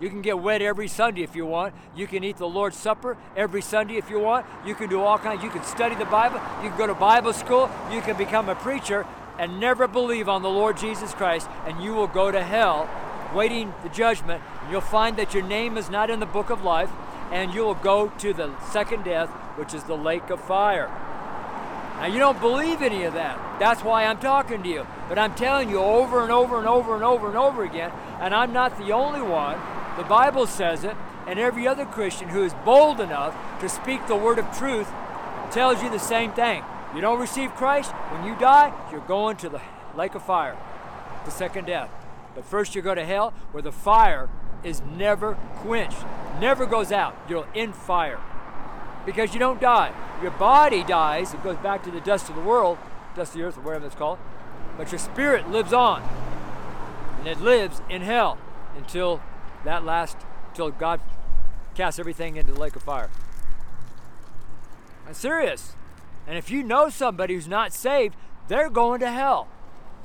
You 0.00 0.08
can 0.08 0.22
get 0.22 0.38
wet 0.38 0.62
every 0.62 0.88
Sunday 0.88 1.22
if 1.22 1.36
you 1.36 1.46
want. 1.46 1.74
You 1.94 2.06
can 2.06 2.24
eat 2.24 2.36
the 2.36 2.48
Lord's 2.48 2.76
Supper 2.76 3.16
every 3.36 3.62
Sunday 3.62 3.96
if 3.98 4.10
you 4.10 4.18
want. 4.18 4.46
You 4.66 4.74
can 4.74 4.88
do 4.88 5.00
all 5.00 5.18
kinds. 5.18 5.44
You 5.44 5.50
can 5.50 5.62
study 5.62 5.94
the 5.94 6.04
Bible. 6.06 6.40
You 6.62 6.70
can 6.70 6.78
go 6.78 6.86
to 6.86 6.94
Bible 6.94 7.32
school. 7.32 7.70
You 7.90 8.00
can 8.00 8.16
become 8.16 8.48
a 8.48 8.54
preacher 8.54 9.06
and 9.38 9.60
never 9.60 9.86
believe 9.86 10.28
on 10.28 10.42
the 10.42 10.50
Lord 10.50 10.76
Jesus 10.76 11.14
Christ, 11.14 11.48
and 11.66 11.82
you 11.82 11.94
will 11.94 12.06
go 12.06 12.30
to 12.30 12.42
hell 12.42 12.88
waiting 13.34 13.72
the 13.82 13.88
judgment. 13.88 14.42
You'll 14.70 14.80
find 14.80 15.16
that 15.16 15.34
your 15.34 15.42
name 15.42 15.76
is 15.76 15.88
not 15.88 16.10
in 16.10 16.20
the 16.20 16.26
book 16.26 16.50
of 16.50 16.64
life, 16.64 16.90
and 17.30 17.54
you 17.54 17.62
will 17.62 17.74
go 17.74 18.08
to 18.08 18.32
the 18.32 18.58
second 18.60 19.04
death, 19.04 19.30
which 19.56 19.72
is 19.72 19.84
the 19.84 19.96
lake 19.96 20.30
of 20.30 20.40
fire. 20.40 20.90
Now, 21.96 22.06
you 22.06 22.18
don't 22.18 22.40
believe 22.40 22.82
any 22.82 23.04
of 23.04 23.14
that. 23.14 23.60
That's 23.60 23.82
why 23.82 24.04
I'm 24.04 24.18
talking 24.18 24.62
to 24.62 24.68
you. 24.68 24.86
But 25.08 25.18
I'm 25.18 25.34
telling 25.34 25.70
you 25.70 25.78
over 25.78 26.22
and 26.22 26.32
over 26.32 26.58
and 26.58 26.66
over 26.66 26.94
and 26.94 27.04
over 27.04 27.28
and 27.28 27.36
over 27.36 27.62
again, 27.62 27.92
and 28.18 28.34
I'm 28.34 28.52
not 28.52 28.76
the 28.78 28.92
only 28.92 29.22
one 29.22 29.58
the 29.96 30.04
Bible 30.04 30.46
says 30.46 30.84
it, 30.84 30.96
and 31.26 31.38
every 31.38 31.68
other 31.68 31.84
Christian 31.84 32.30
who 32.30 32.42
is 32.42 32.54
bold 32.64 33.00
enough 33.00 33.36
to 33.60 33.68
speak 33.68 34.06
the 34.06 34.16
word 34.16 34.38
of 34.38 34.56
truth 34.56 34.88
tells 35.50 35.82
you 35.82 35.90
the 35.90 35.98
same 35.98 36.32
thing. 36.32 36.64
You 36.94 37.02
don't 37.02 37.20
receive 37.20 37.54
Christ, 37.54 37.92
when 37.92 38.24
you 38.24 38.34
die, 38.38 38.72
you're 38.90 39.00
going 39.00 39.36
to 39.36 39.48
the 39.48 39.60
lake 39.94 40.14
of 40.14 40.22
fire, 40.22 40.56
the 41.24 41.30
second 41.30 41.66
death. 41.66 41.90
But 42.34 42.44
first 42.44 42.74
you 42.74 42.82
go 42.82 42.94
to 42.94 43.04
hell 43.04 43.34
where 43.52 43.62
the 43.62 43.70
fire 43.70 44.30
is 44.64 44.80
never 44.96 45.34
quenched, 45.56 46.04
never 46.40 46.64
goes 46.64 46.90
out. 46.90 47.14
You're 47.28 47.46
in 47.54 47.72
fire 47.72 48.18
because 49.04 49.34
you 49.34 49.40
don't 49.40 49.60
die. 49.60 49.92
Your 50.22 50.30
body 50.32 50.84
dies, 50.84 51.34
it 51.34 51.42
goes 51.42 51.56
back 51.56 51.82
to 51.84 51.90
the 51.90 52.00
dust 52.00 52.28
of 52.28 52.36
the 52.36 52.42
world, 52.42 52.78
dust 53.16 53.32
of 53.32 53.38
the 53.38 53.44
earth, 53.44 53.58
or 53.58 53.62
whatever 53.62 53.86
it's 53.86 53.94
called, 53.94 54.18
but 54.76 54.92
your 54.92 54.98
spirit 54.98 55.50
lives 55.50 55.72
on. 55.72 56.02
And 57.18 57.28
it 57.28 57.40
lives 57.40 57.80
in 57.88 58.02
hell 58.02 58.38
until 58.76 59.20
that 59.64 59.84
last 59.84 60.16
till 60.54 60.70
God 60.70 61.00
casts 61.74 61.98
everything 61.98 62.36
into 62.36 62.52
the 62.52 62.60
lake 62.60 62.76
of 62.76 62.82
fire. 62.82 63.10
I'm 65.06 65.14
serious. 65.14 65.74
And 66.26 66.38
if 66.38 66.50
you 66.50 66.62
know 66.62 66.88
somebody 66.88 67.34
who's 67.34 67.48
not 67.48 67.72
saved, 67.72 68.16
they're 68.48 68.70
going 68.70 69.00
to 69.00 69.10
hell. 69.10 69.48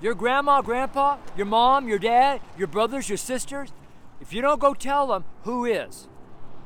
Your 0.01 0.13
grandma, 0.13 0.62
grandpa, 0.62 1.17
your 1.36 1.45
mom, 1.45 1.88
your 1.88 1.99
dad, 1.99 2.41
your 2.57 2.67
brothers, 2.67 3.10
your 3.10 3.17
sisters, 3.17 3.71
if 4.21 4.33
you 4.33 4.41
don't 4.41 4.60
go 4.60 4.73
tell 4.73 5.07
them, 5.07 5.25
who 5.43 5.65
is? 5.65 6.07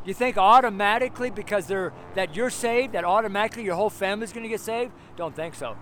You 0.03 0.13
think 0.13 0.37
automatically 0.37 1.29
because 1.29 1.67
they're 1.67 1.93
that 2.15 2.35
you're 2.35 2.49
saved, 2.49 2.93
that 2.93 3.03
automatically 3.03 3.63
your 3.63 3.75
whole 3.75 3.89
family's 3.89 4.33
going 4.33 4.43
to 4.43 4.49
get 4.49 4.59
saved? 4.59 4.91
Don't 5.15 5.35
think 5.35 5.55
so. 5.55 5.77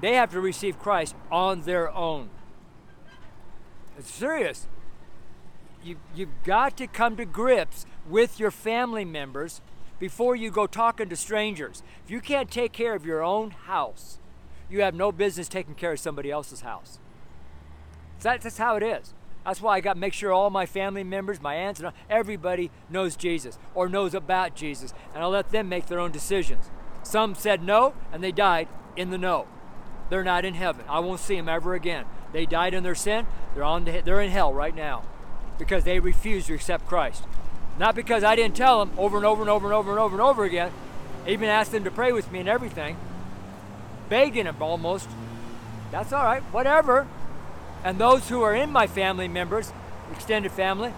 They 0.00 0.14
have 0.14 0.30
to 0.32 0.40
receive 0.40 0.78
Christ 0.78 1.14
on 1.30 1.62
their 1.62 1.90
own. 1.90 2.30
It's 3.98 4.10
serious 4.10 4.66
you, 5.86 5.96
you've 6.14 6.42
got 6.44 6.76
to 6.78 6.86
come 6.86 7.16
to 7.16 7.24
grips 7.24 7.86
with 8.08 8.40
your 8.40 8.50
family 8.50 9.04
members 9.04 9.60
before 9.98 10.36
you 10.36 10.50
go 10.50 10.66
talking 10.66 11.08
to 11.08 11.16
strangers. 11.16 11.82
If 12.04 12.10
you 12.10 12.20
can't 12.20 12.50
take 12.50 12.72
care 12.72 12.94
of 12.94 13.06
your 13.06 13.22
own 13.22 13.52
house, 13.52 14.18
you 14.68 14.82
have 14.82 14.94
no 14.94 15.12
business 15.12 15.48
taking 15.48 15.74
care 15.74 15.92
of 15.92 16.00
somebody 16.00 16.30
else's 16.30 16.62
house. 16.62 16.98
That's, 18.20 18.42
that's 18.44 18.58
how 18.58 18.76
it 18.76 18.82
is. 18.82 19.14
That's 19.46 19.60
why 19.60 19.76
I 19.76 19.80
got 19.80 19.92
to 19.92 20.00
make 20.00 20.12
sure 20.12 20.32
all 20.32 20.50
my 20.50 20.66
family 20.66 21.04
members, 21.04 21.40
my 21.40 21.54
aunts, 21.54 21.78
and 21.78 21.92
everybody 22.10 22.72
knows 22.90 23.14
Jesus 23.14 23.58
or 23.76 23.88
knows 23.88 24.12
about 24.12 24.56
Jesus, 24.56 24.92
and 25.14 25.22
I'll 25.22 25.30
let 25.30 25.52
them 25.52 25.68
make 25.68 25.86
their 25.86 26.00
own 26.00 26.10
decisions. 26.10 26.68
Some 27.04 27.36
said 27.36 27.62
no, 27.62 27.94
and 28.12 28.24
they 28.24 28.32
died 28.32 28.66
in 28.96 29.10
the 29.10 29.18
no. 29.18 29.46
They're 30.10 30.24
not 30.24 30.44
in 30.44 30.54
heaven. 30.54 30.84
I 30.88 30.98
won't 30.98 31.20
see 31.20 31.36
them 31.36 31.48
ever 31.48 31.74
again. 31.74 32.06
They 32.32 32.44
died 32.44 32.74
in 32.74 32.82
their 32.82 32.96
sin. 32.96 33.28
They're 33.54 33.62
on. 33.62 33.84
The, 33.84 34.00
they're 34.00 34.20
in 34.20 34.30
hell 34.30 34.52
right 34.52 34.74
now 34.74 35.04
because 35.58 35.84
they 35.84 36.00
refused 36.00 36.48
to 36.48 36.54
accept 36.54 36.86
Christ. 36.86 37.22
Not 37.78 37.94
because 37.94 38.24
I 38.24 38.34
didn't 38.34 38.56
tell 38.56 38.84
them 38.84 38.98
over 38.98 39.16
and 39.16 39.26
over 39.26 39.42
and 39.42 39.50
over 39.50 39.66
and 39.66 39.74
over 39.74 39.90
and 39.90 40.00
over 40.00 40.14
and 40.16 40.22
over 40.22 40.44
again, 40.44 40.72
even 41.26 41.48
asked 41.48 41.70
them 41.70 41.84
to 41.84 41.90
pray 41.92 42.12
with 42.12 42.32
me 42.32 42.40
and 42.40 42.48
everything, 42.48 42.96
begging 44.08 44.44
them 44.44 44.56
almost, 44.60 45.08
That's 45.92 46.12
all 46.12 46.24
right, 46.24 46.42
whatever. 46.52 47.06
And 47.86 48.00
those 48.00 48.28
who 48.28 48.42
are 48.42 48.52
in 48.52 48.72
my 48.72 48.88
family 48.88 49.28
members, 49.28 49.72
extended 50.10 50.50
family, 50.50 50.92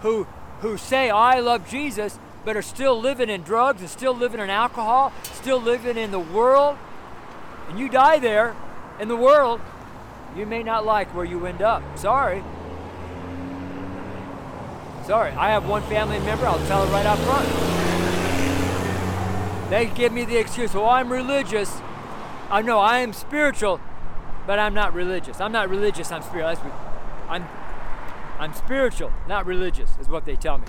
who 0.00 0.26
who 0.62 0.78
say 0.78 1.10
I 1.10 1.38
love 1.40 1.68
Jesus, 1.68 2.18
but 2.46 2.56
are 2.56 2.62
still 2.62 2.98
living 2.98 3.28
in 3.28 3.42
drugs 3.42 3.82
and 3.82 3.90
still 3.90 4.14
living 4.14 4.40
in 4.40 4.48
alcohol, 4.48 5.12
still 5.34 5.60
living 5.60 5.98
in 5.98 6.12
the 6.12 6.18
world, 6.18 6.78
and 7.68 7.78
you 7.78 7.90
die 7.90 8.18
there 8.18 8.56
in 8.98 9.08
the 9.08 9.16
world, 9.16 9.60
you 10.34 10.46
may 10.46 10.62
not 10.62 10.86
like 10.86 11.14
where 11.14 11.26
you 11.26 11.44
end 11.44 11.60
up. 11.60 11.82
Sorry. 11.98 12.42
Sorry. 15.04 15.32
I 15.32 15.50
have 15.50 15.68
one 15.68 15.82
family 15.82 16.20
member, 16.20 16.46
I'll 16.46 16.66
tell 16.66 16.84
it 16.84 16.90
right 16.90 17.04
up 17.04 17.18
front. 17.18 17.48
They 19.68 19.84
give 19.94 20.10
me 20.10 20.24
the 20.24 20.38
excuse, 20.38 20.72
well, 20.72 20.88
I'm 20.88 21.12
religious. 21.12 21.82
I 22.50 22.62
know 22.62 22.78
I 22.78 23.00
am 23.00 23.12
spiritual, 23.12 23.78
but 24.50 24.58
I'm 24.58 24.74
not 24.74 24.92
religious. 24.94 25.40
I'm 25.40 25.52
not 25.52 25.70
religious, 25.70 26.10
I'm 26.10 26.22
spiritual. 26.22 26.72
I'm, 27.28 27.46
I'm 28.40 28.52
spiritual, 28.52 29.12
not 29.28 29.46
religious, 29.46 29.90
is 30.00 30.08
what 30.08 30.24
they 30.24 30.34
tell 30.34 30.58
me. 30.58 30.66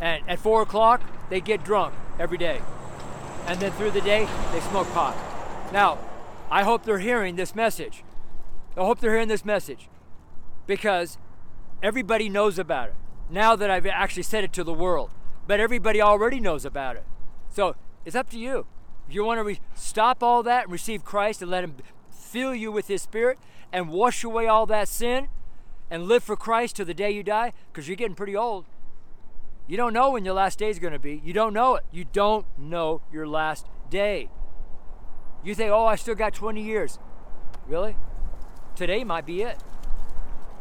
And 0.00 0.28
at 0.28 0.40
4 0.40 0.62
o'clock, 0.62 1.00
they 1.30 1.40
get 1.40 1.62
drunk 1.62 1.94
every 2.18 2.36
day. 2.36 2.60
And 3.46 3.60
then 3.60 3.70
through 3.70 3.92
the 3.92 4.00
day, 4.00 4.26
they 4.50 4.58
smoke 4.58 4.88
pot. 4.88 5.16
Now, 5.72 5.96
I 6.50 6.64
hope 6.64 6.82
they're 6.82 6.98
hearing 6.98 7.36
this 7.36 7.54
message. 7.54 8.02
I 8.76 8.80
hope 8.80 8.98
they're 8.98 9.12
hearing 9.12 9.28
this 9.28 9.44
message 9.44 9.88
because 10.66 11.18
everybody 11.84 12.28
knows 12.28 12.58
about 12.58 12.88
it 12.88 12.94
now 13.30 13.54
that 13.54 13.70
I've 13.70 13.86
actually 13.86 14.24
said 14.24 14.42
it 14.42 14.52
to 14.54 14.64
the 14.64 14.74
world. 14.74 15.12
But 15.46 15.60
everybody 15.60 16.02
already 16.02 16.40
knows 16.40 16.64
about 16.64 16.96
it. 16.96 17.04
So 17.48 17.76
it's 18.04 18.16
up 18.16 18.28
to 18.30 18.40
you. 18.40 18.66
If 19.08 19.14
you 19.14 19.24
want 19.24 19.38
to 19.38 19.44
re- 19.44 19.60
stop 19.76 20.20
all 20.20 20.42
that 20.42 20.64
and 20.64 20.72
receive 20.72 21.04
Christ 21.04 21.40
and 21.40 21.48
let 21.48 21.62
Him 21.62 21.76
fill 22.34 22.52
you 22.52 22.72
with 22.72 22.88
His 22.88 23.00
Spirit 23.00 23.38
and 23.72 23.88
wash 23.88 24.24
away 24.24 24.48
all 24.48 24.66
that 24.66 24.88
sin 24.88 25.28
and 25.88 26.08
live 26.08 26.24
for 26.24 26.34
Christ 26.34 26.74
till 26.74 26.84
the 26.84 26.92
day 26.92 27.12
you 27.12 27.22
die, 27.22 27.52
because 27.70 27.86
you're 27.86 27.96
getting 27.96 28.16
pretty 28.16 28.34
old. 28.34 28.64
You 29.68 29.76
don't 29.76 29.92
know 29.92 30.10
when 30.10 30.24
your 30.24 30.34
last 30.34 30.58
day 30.58 30.68
is 30.68 30.80
going 30.80 30.92
to 30.92 30.98
be. 30.98 31.22
You 31.24 31.32
don't 31.32 31.54
know 31.54 31.76
it. 31.76 31.84
You 31.92 32.04
don't 32.12 32.44
know 32.58 33.02
your 33.12 33.28
last 33.28 33.68
day. 33.88 34.30
You 35.44 35.54
think, 35.54 35.70
oh, 35.70 35.86
I 35.86 35.94
still 35.94 36.16
got 36.16 36.34
20 36.34 36.60
years. 36.60 36.98
Really? 37.68 37.94
Today 38.74 39.04
might 39.04 39.26
be 39.26 39.42
it. 39.42 39.62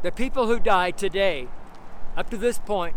The 0.04 0.12
people 0.12 0.46
who 0.46 0.60
died 0.60 0.96
today, 0.96 1.48
up 2.16 2.30
to 2.30 2.38
this 2.38 2.60
point, 2.60 2.96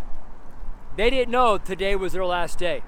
they 0.99 1.09
didn't 1.09 1.33
know 1.33 1.57
today 1.57 1.97
was 1.97 2.13
their 2.13 2.27
last 2.27 2.59
day. 2.59 2.83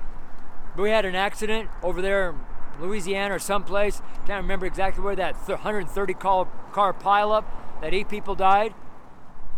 We 0.77 0.91
had 0.91 1.07
an 1.07 1.15
accident 1.15 1.71
over 1.83 2.03
there 2.03 2.35
Louisiana 2.81 3.35
or 3.35 3.39
someplace. 3.39 4.01
Can't 4.27 4.43
remember 4.43 4.67
exactly 4.67 5.03
where 5.03 5.17
that 5.17 5.37
130 5.47 6.15
car, 6.15 6.49
car 6.73 6.93
pileup 6.93 7.45
that 7.81 7.95
eight 7.95 8.09
people 8.09 8.35
died. 8.35 8.75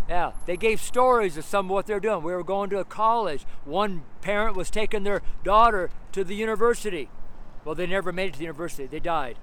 Yeah, 0.08 0.32
they 0.46 0.56
gave 0.56 0.80
stories 0.80 1.36
of 1.36 1.44
some 1.44 1.66
of 1.66 1.70
what 1.70 1.86
they're 1.86 2.00
doing. 2.00 2.24
We 2.24 2.32
were 2.32 2.42
going 2.42 2.70
to 2.70 2.78
a 2.78 2.84
college. 2.84 3.44
One 3.64 4.02
parent 4.22 4.56
was 4.56 4.68
taking 4.68 5.04
their 5.04 5.22
daughter 5.44 5.90
to 6.12 6.24
the 6.24 6.34
university. 6.34 7.08
Well, 7.64 7.74
they 7.74 7.86
never 7.86 8.10
made 8.10 8.30
it 8.30 8.32
to 8.32 8.38
the 8.38 8.44
university. 8.44 8.86
They 8.86 8.98
died. 8.98 9.36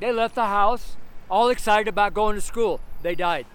They 0.00 0.10
left 0.10 0.34
the 0.34 0.46
house, 0.46 0.96
all 1.30 1.48
excited 1.50 1.86
about 1.86 2.14
going 2.14 2.34
to 2.34 2.40
school. 2.40 2.80
They 3.02 3.14
died. 3.14 3.46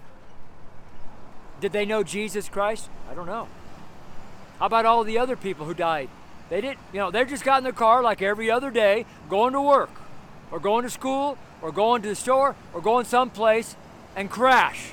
Did 1.60 1.72
they 1.72 1.84
know 1.84 2.02
Jesus 2.02 2.48
Christ? 2.48 2.88
I 3.10 3.14
don't 3.14 3.26
know. 3.26 3.48
How 4.58 4.66
about 4.66 4.86
all 4.86 5.04
the 5.04 5.18
other 5.18 5.36
people 5.36 5.66
who 5.66 5.74
died? 5.74 6.08
They 6.50 6.60
didn't, 6.60 6.78
you 6.92 6.98
know, 6.98 7.10
they 7.10 7.24
just 7.24 7.44
got 7.44 7.58
in 7.58 7.64
their 7.64 7.72
car 7.72 8.02
like 8.02 8.22
every 8.22 8.50
other 8.50 8.70
day, 8.70 9.04
going 9.28 9.52
to 9.52 9.60
work, 9.60 9.90
or 10.50 10.58
going 10.58 10.84
to 10.84 10.90
school, 10.90 11.36
or 11.60 11.72
going 11.72 12.02
to 12.02 12.08
the 12.08 12.14
store, 12.14 12.56
or 12.72 12.80
going 12.80 13.04
someplace 13.04 13.76
and 14.16 14.30
crash. 14.30 14.92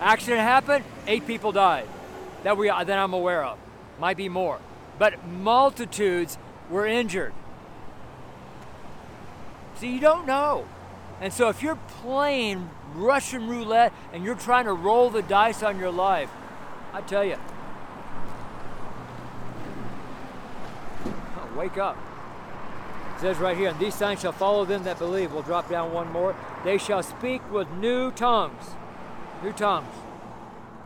Accident 0.00 0.40
happened, 0.40 0.84
eight 1.06 1.26
people 1.26 1.52
died. 1.52 1.86
That 2.42 2.56
we 2.56 2.68
that 2.68 2.90
I'm 2.90 3.12
aware 3.12 3.44
of. 3.44 3.58
Might 3.98 4.16
be 4.16 4.28
more. 4.28 4.60
But 4.98 5.26
multitudes 5.26 6.38
were 6.70 6.86
injured. 6.86 7.32
See, 9.76 9.92
you 9.92 10.00
don't 10.00 10.26
know. 10.26 10.66
And 11.20 11.32
so 11.32 11.48
if 11.48 11.62
you're 11.62 11.78
playing 12.02 12.68
Russian 12.94 13.48
roulette 13.48 13.92
and 14.12 14.24
you're 14.24 14.34
trying 14.34 14.66
to 14.66 14.72
roll 14.72 15.10
the 15.10 15.22
dice 15.22 15.62
on 15.62 15.78
your 15.78 15.90
life, 15.90 16.30
I 16.92 17.00
tell 17.00 17.24
you, 17.24 17.36
wake 21.56 21.78
up. 21.78 21.96
It 23.16 23.20
says 23.20 23.38
right 23.38 23.56
here, 23.56 23.70
and 23.70 23.78
these 23.78 23.94
signs 23.94 24.20
shall 24.20 24.32
follow 24.32 24.64
them 24.64 24.84
that 24.84 24.98
believe. 24.98 25.32
We'll 25.32 25.42
drop 25.42 25.70
down 25.70 25.92
one 25.92 26.12
more. 26.12 26.36
They 26.64 26.76
shall 26.76 27.02
speak 27.02 27.50
with 27.50 27.70
new 27.70 28.10
tongues. 28.10 28.64
New 29.42 29.52
tongues. 29.52 29.94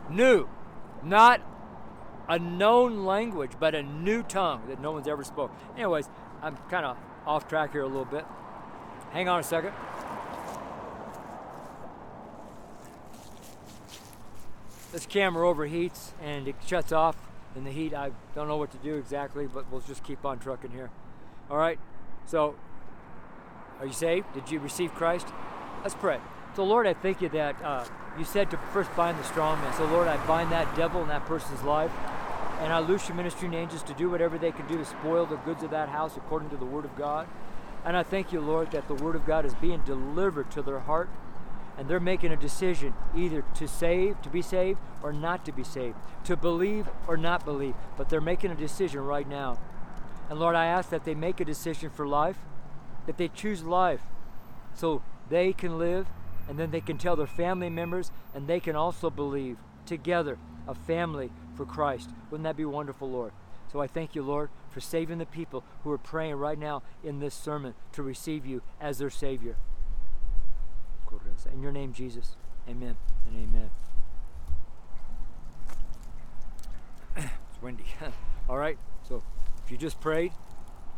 New. 0.09 0.47
Not 1.03 1.41
a 2.29 2.39
known 2.39 3.05
language, 3.05 3.51
but 3.59 3.75
a 3.75 3.83
new 3.83 4.23
tongue 4.23 4.61
that 4.69 4.79
no 4.79 4.91
one's 4.91 5.07
ever 5.07 5.23
spoke. 5.23 5.51
Anyways, 5.75 6.07
I'm 6.41 6.55
kind 6.69 6.85
of 6.85 6.97
off 7.25 7.47
track 7.49 7.73
here 7.73 7.81
a 7.81 7.87
little 7.87 8.05
bit. 8.05 8.25
Hang 9.11 9.27
on 9.27 9.41
a 9.41 9.43
second. 9.43 9.73
This 14.93 15.05
camera 15.05 15.45
overheats 15.45 16.11
and 16.21 16.47
it 16.47 16.55
shuts 16.65 16.91
off 16.91 17.15
in 17.55 17.63
the 17.63 17.71
heat. 17.71 17.93
I 17.93 18.11
don't 18.35 18.47
know 18.47 18.57
what 18.57 18.71
to 18.71 18.77
do 18.77 18.95
exactly, 18.95 19.47
but 19.47 19.71
we'll 19.71 19.81
just 19.81 20.03
keep 20.03 20.25
on 20.25 20.39
trucking 20.39 20.71
here. 20.71 20.89
All 21.49 21.57
right. 21.57 21.79
So, 22.25 22.55
are 23.79 23.85
you 23.85 23.93
saved? 23.93 24.33
Did 24.33 24.51
you 24.51 24.59
receive 24.59 24.93
Christ? 24.93 25.27
Let's 25.81 25.95
pray. 25.95 26.19
So, 26.55 26.63
Lord, 26.63 26.85
I 26.87 26.93
thank 26.93 27.21
you 27.21 27.29
that 27.29 27.61
uh, 27.63 27.85
you 28.17 28.25
said 28.25 28.51
to 28.51 28.57
first 28.73 28.93
bind 28.95 29.17
the 29.17 29.23
strong 29.23 29.59
man. 29.61 29.73
So, 29.73 29.85
Lord, 29.85 30.07
I 30.07 30.17
bind 30.27 30.51
that 30.51 30.75
devil 30.75 31.01
in 31.01 31.07
that 31.07 31.25
person's 31.25 31.63
life. 31.63 31.91
And 32.59 32.71
I 32.71 32.79
loose 32.79 33.07
your 33.07 33.17
ministering 33.17 33.55
angels 33.55 33.81
to 33.83 33.93
do 33.93 34.09
whatever 34.09 34.37
they 34.37 34.51
can 34.51 34.67
do 34.67 34.77
to 34.77 34.85
spoil 34.85 35.25
the 35.25 35.37
goods 35.37 35.63
of 35.63 35.71
that 35.71 35.89
house 35.89 36.15
according 36.15 36.51
to 36.51 36.57
the 36.57 36.65
word 36.65 36.85
of 36.85 36.95
God. 36.95 37.27
And 37.83 37.97
I 37.97 38.03
thank 38.03 38.31
you, 38.31 38.39
Lord, 38.39 38.71
that 38.71 38.87
the 38.87 38.93
Word 38.93 39.15
of 39.15 39.25
God 39.25 39.45
is 39.45 39.55
being 39.55 39.79
delivered 39.79 40.51
to 40.51 40.61
their 40.61 40.79
heart 40.79 41.09
and 41.77 41.87
they're 41.87 41.99
making 41.99 42.31
a 42.31 42.37
decision 42.37 42.93
either 43.15 43.43
to 43.55 43.67
save, 43.67 44.21
to 44.21 44.29
be 44.29 44.41
saved, 44.41 44.79
or 45.01 45.11
not 45.13 45.45
to 45.45 45.51
be 45.51 45.63
saved, 45.63 45.95
to 46.25 46.35
believe 46.35 46.87
or 47.07 47.17
not 47.17 47.45
believe. 47.45 47.75
But 47.97 48.09
they're 48.09 48.21
making 48.21 48.51
a 48.51 48.55
decision 48.55 49.01
right 49.01 49.27
now. 49.27 49.59
And 50.29 50.39
Lord, 50.39 50.55
I 50.55 50.65
ask 50.65 50.89
that 50.89 51.05
they 51.05 51.15
make 51.15 51.39
a 51.39 51.45
decision 51.45 51.89
for 51.89 52.07
life, 52.07 52.37
that 53.05 53.17
they 53.17 53.27
choose 53.27 53.63
life 53.63 54.01
so 54.73 55.01
they 55.29 55.53
can 55.53 55.77
live 55.77 56.07
and 56.47 56.57
then 56.57 56.71
they 56.71 56.81
can 56.81 56.97
tell 56.97 57.15
their 57.15 57.27
family 57.27 57.69
members 57.69 58.11
and 58.33 58.47
they 58.47 58.59
can 58.59 58.75
also 58.75 59.09
believe 59.09 59.57
together, 59.85 60.37
a 60.67 60.75
family 60.75 61.31
for 61.55 61.65
Christ. 61.65 62.09
Wouldn't 62.29 62.43
that 62.43 62.57
be 62.57 62.65
wonderful, 62.65 63.09
Lord? 63.09 63.33
So 63.71 63.81
I 63.81 63.87
thank 63.87 64.15
you, 64.15 64.21
Lord, 64.21 64.49
for 64.69 64.79
saving 64.79 65.17
the 65.17 65.25
people 65.25 65.63
who 65.83 65.91
are 65.91 65.97
praying 65.97 66.35
right 66.35 66.59
now 66.59 66.83
in 67.03 67.19
this 67.19 67.33
sermon 67.33 67.73
to 67.93 68.03
receive 68.03 68.45
you 68.45 68.61
as 68.79 68.97
their 68.97 69.09
Savior. 69.09 69.55
In 71.53 71.61
your 71.61 71.71
name, 71.71 71.93
Jesus. 71.93 72.35
Amen 72.69 72.95
and 73.27 73.35
amen. 73.35 73.69
it's 77.17 77.61
windy. 77.61 77.85
All 78.49 78.57
right. 78.57 78.77
So 79.07 79.23
if 79.65 79.71
you 79.71 79.77
just 79.77 79.99
prayed, 79.99 80.31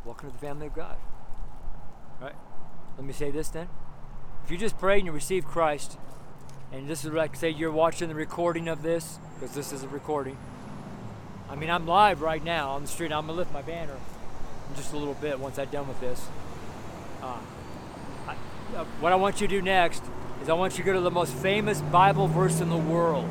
welcome 0.05 0.29
to 0.29 0.33
the 0.33 0.39
family 0.39 0.67
of 0.67 0.75
God. 0.75 0.97
All 2.21 2.27
right. 2.27 2.35
Let 2.97 3.05
me 3.05 3.13
say 3.13 3.31
this 3.31 3.49
then. 3.49 3.67
If 4.43 4.51
you 4.51 4.57
just 4.57 4.77
prayed 4.77 4.99
and 4.99 5.07
you 5.07 5.11
received 5.11 5.47
Christ, 5.47 5.97
and 6.71 6.87
this 6.87 7.05
is 7.05 7.11
like 7.11 7.35
say 7.35 7.49
you're 7.49 7.71
watching 7.71 8.09
the 8.09 8.15
recording 8.15 8.67
of 8.67 8.83
this, 8.83 9.19
because 9.39 9.55
this 9.55 9.71
is 9.71 9.83
a 9.83 9.87
recording 9.87 10.37
I 11.53 11.55
mean, 11.55 11.69
I'm 11.69 11.85
live 11.85 12.23
right 12.23 12.43
now 12.43 12.71
on 12.71 12.81
the 12.81 12.87
street. 12.87 13.11
I'm 13.11 13.27
gonna 13.27 13.37
lift 13.37 13.53
my 13.53 13.61
banner 13.61 13.93
in 13.93 14.75
just 14.75 14.91
a 14.91 14.97
little 14.97 15.13
bit 15.13 15.39
once 15.39 15.59
I'm 15.59 15.69
done 15.69 15.87
with 15.87 15.99
this. 15.99 16.27
Uh, 17.21 17.37
I, 18.27 18.35
uh, 18.75 18.85
what 18.99 19.11
I 19.11 19.15
want 19.15 19.39
you 19.39 19.47
to 19.47 19.57
do 19.57 19.61
next 19.61 20.03
is 20.43 20.49
I 20.49 20.53
want 20.53 20.73
you 20.73 20.83
to 20.83 20.85
go 20.85 20.93
to 20.93 20.99
the 20.99 21.09
most 21.09 21.33
famous 21.33 21.79
Bible 21.79 22.27
verse 22.27 22.59
in 22.59 22.69
the 22.69 22.75
world. 22.75 23.29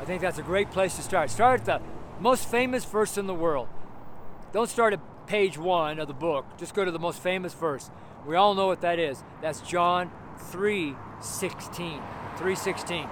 I 0.00 0.04
think 0.04 0.22
that's 0.22 0.38
a 0.38 0.42
great 0.42 0.70
place 0.70 0.94
to 0.94 1.02
start. 1.02 1.28
Start 1.28 1.62
at 1.62 1.66
the 1.66 1.80
most 2.20 2.48
famous 2.48 2.84
verse 2.84 3.18
in 3.18 3.26
the 3.26 3.34
world. 3.34 3.68
Don't 4.52 4.70
start 4.70 4.92
at 4.92 5.00
page 5.26 5.58
one 5.58 5.98
of 5.98 6.06
the 6.06 6.14
book. 6.14 6.46
Just 6.56 6.72
go 6.72 6.84
to 6.84 6.92
the 6.92 7.00
most 7.00 7.18
famous 7.20 7.52
verse. 7.52 7.90
We 8.24 8.36
all 8.36 8.54
know 8.54 8.68
what 8.68 8.80
that 8.82 9.00
is. 9.00 9.24
That's 9.42 9.60
John 9.60 10.12
3 10.52 10.94
16. 11.20 12.00
316. 12.36 13.08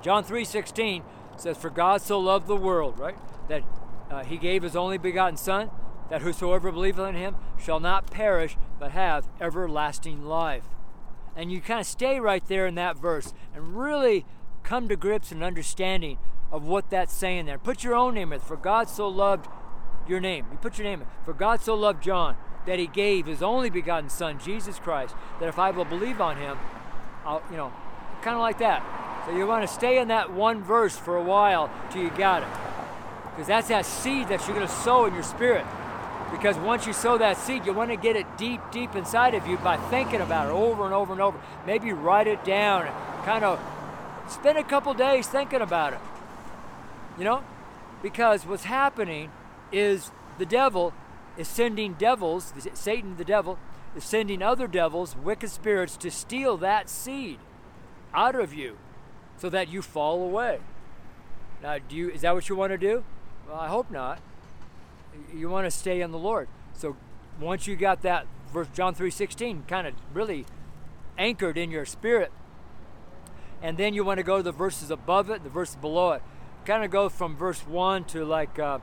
John 0.00 0.22
3 0.22 0.44
16 0.44 1.02
says, 1.36 1.56
For 1.56 1.68
God 1.68 2.00
so 2.00 2.20
loved 2.20 2.46
the 2.46 2.54
world, 2.54 2.96
right? 3.00 3.16
That 3.48 3.64
uh, 4.08 4.22
he 4.22 4.36
gave 4.36 4.62
his 4.62 4.76
only 4.76 4.98
begotten 4.98 5.36
Son, 5.36 5.68
that 6.10 6.22
whosoever 6.22 6.70
believeth 6.70 7.08
in 7.08 7.16
him 7.16 7.34
shall 7.58 7.80
not 7.80 8.08
perish, 8.08 8.56
but 8.78 8.92
have 8.92 9.26
everlasting 9.40 10.24
life. 10.24 10.64
And 11.38 11.52
you 11.52 11.60
kind 11.60 11.78
of 11.78 11.86
stay 11.86 12.18
right 12.18 12.44
there 12.48 12.66
in 12.66 12.74
that 12.74 12.98
verse 12.98 13.32
and 13.54 13.78
really 13.78 14.26
come 14.64 14.88
to 14.88 14.96
grips 14.96 15.30
and 15.30 15.44
understanding 15.44 16.18
of 16.50 16.64
what 16.64 16.90
that's 16.90 17.14
saying 17.14 17.46
there. 17.46 17.58
Put 17.58 17.84
your 17.84 17.94
own 17.94 18.14
name 18.14 18.32
in 18.32 18.40
it. 18.40 18.42
For 18.44 18.56
God 18.56 18.88
so 18.88 19.06
loved 19.06 19.48
your 20.08 20.18
name. 20.18 20.46
You 20.50 20.58
put 20.58 20.78
your 20.78 20.86
name 20.88 21.02
in. 21.02 21.06
For 21.24 21.32
God 21.32 21.60
so 21.60 21.76
loved 21.76 22.02
John 22.02 22.36
that 22.66 22.80
He 22.80 22.88
gave 22.88 23.26
His 23.26 23.40
only 23.40 23.70
begotten 23.70 24.10
Son, 24.10 24.40
Jesus 24.44 24.80
Christ, 24.80 25.14
that 25.38 25.48
if 25.48 25.60
I 25.60 25.70
will 25.70 25.84
believe 25.84 26.20
on 26.20 26.38
Him, 26.38 26.58
I'll, 27.24 27.40
you 27.52 27.56
know, 27.56 27.72
kind 28.20 28.34
of 28.34 28.40
like 28.40 28.58
that. 28.58 28.82
So 29.24 29.36
you 29.36 29.46
want 29.46 29.66
to 29.66 29.72
stay 29.72 29.98
in 29.98 30.08
that 30.08 30.32
one 30.32 30.64
verse 30.64 30.96
for 30.96 31.16
a 31.16 31.22
while 31.22 31.70
till 31.92 32.02
you 32.02 32.10
got 32.10 32.42
it. 32.42 32.48
Because 33.30 33.46
that's 33.46 33.68
that 33.68 33.86
seed 33.86 34.26
that 34.28 34.44
you're 34.48 34.56
going 34.56 34.66
to 34.66 34.74
sow 34.74 35.04
in 35.04 35.14
your 35.14 35.22
spirit. 35.22 35.64
Because 36.30 36.56
once 36.56 36.86
you 36.86 36.92
sow 36.92 37.18
that 37.18 37.36
seed, 37.38 37.64
you 37.64 37.72
want 37.72 37.90
to 37.90 37.96
get 37.96 38.16
it 38.16 38.26
deep, 38.36 38.60
deep 38.70 38.94
inside 38.94 39.34
of 39.34 39.46
you 39.46 39.56
by 39.58 39.76
thinking 39.76 40.20
about 40.20 40.48
it 40.48 40.52
over 40.52 40.84
and 40.84 40.94
over 40.94 41.12
and 41.12 41.22
over. 41.22 41.40
Maybe 41.66 41.92
write 41.92 42.26
it 42.26 42.44
down 42.44 42.88
kind 43.28 43.44
of 43.44 43.60
spend 44.30 44.56
a 44.56 44.64
couple 44.64 44.94
days 44.94 45.26
thinking 45.26 45.60
about 45.60 45.92
it. 45.92 45.98
You 47.18 47.24
know? 47.24 47.44
Because 48.02 48.46
what's 48.46 48.64
happening 48.64 49.30
is 49.70 50.10
the 50.38 50.46
devil 50.46 50.94
is 51.36 51.46
sending 51.46 51.92
devils, 51.92 52.54
Satan 52.72 53.16
the 53.18 53.24
devil, 53.24 53.58
is 53.94 54.04
sending 54.04 54.42
other 54.42 54.66
devils, 54.66 55.14
wicked 55.14 55.50
spirits, 55.50 55.96
to 55.98 56.10
steal 56.10 56.56
that 56.56 56.88
seed 56.88 57.38
out 58.14 58.34
of 58.34 58.54
you 58.54 58.78
so 59.36 59.50
that 59.50 59.68
you 59.68 59.82
fall 59.82 60.22
away. 60.22 60.60
Now, 61.62 61.76
do 61.86 61.96
you, 61.96 62.08
is 62.10 62.22
that 62.22 62.34
what 62.34 62.48
you 62.48 62.56
want 62.56 62.72
to 62.72 62.78
do? 62.78 63.04
Well, 63.46 63.58
I 63.58 63.68
hope 63.68 63.90
not. 63.90 64.20
You 65.34 65.48
want 65.48 65.66
to 65.66 65.70
stay 65.70 66.00
in 66.00 66.10
the 66.10 66.18
Lord. 66.18 66.48
So 66.74 66.96
once 67.40 67.66
you 67.66 67.76
got 67.76 68.02
that 68.02 68.26
verse 68.52 68.68
John 68.72 68.94
3:16 68.94 69.66
kind 69.68 69.86
of 69.86 69.94
really 70.12 70.46
anchored 71.16 71.58
in 71.58 71.70
your 71.70 71.84
spirit, 71.84 72.32
and 73.62 73.76
then 73.76 73.94
you 73.94 74.04
want 74.04 74.18
to 74.18 74.24
go 74.24 74.38
to 74.38 74.42
the 74.42 74.52
verses 74.52 74.90
above 74.90 75.30
it, 75.30 75.42
the 75.42 75.50
verses 75.50 75.76
below 75.76 76.12
it. 76.12 76.22
Kind 76.64 76.84
of 76.84 76.90
go 76.90 77.08
from 77.08 77.36
verse 77.36 77.60
1 77.66 78.04
to 78.04 78.24
like 78.24 78.58
uh, 78.58 78.78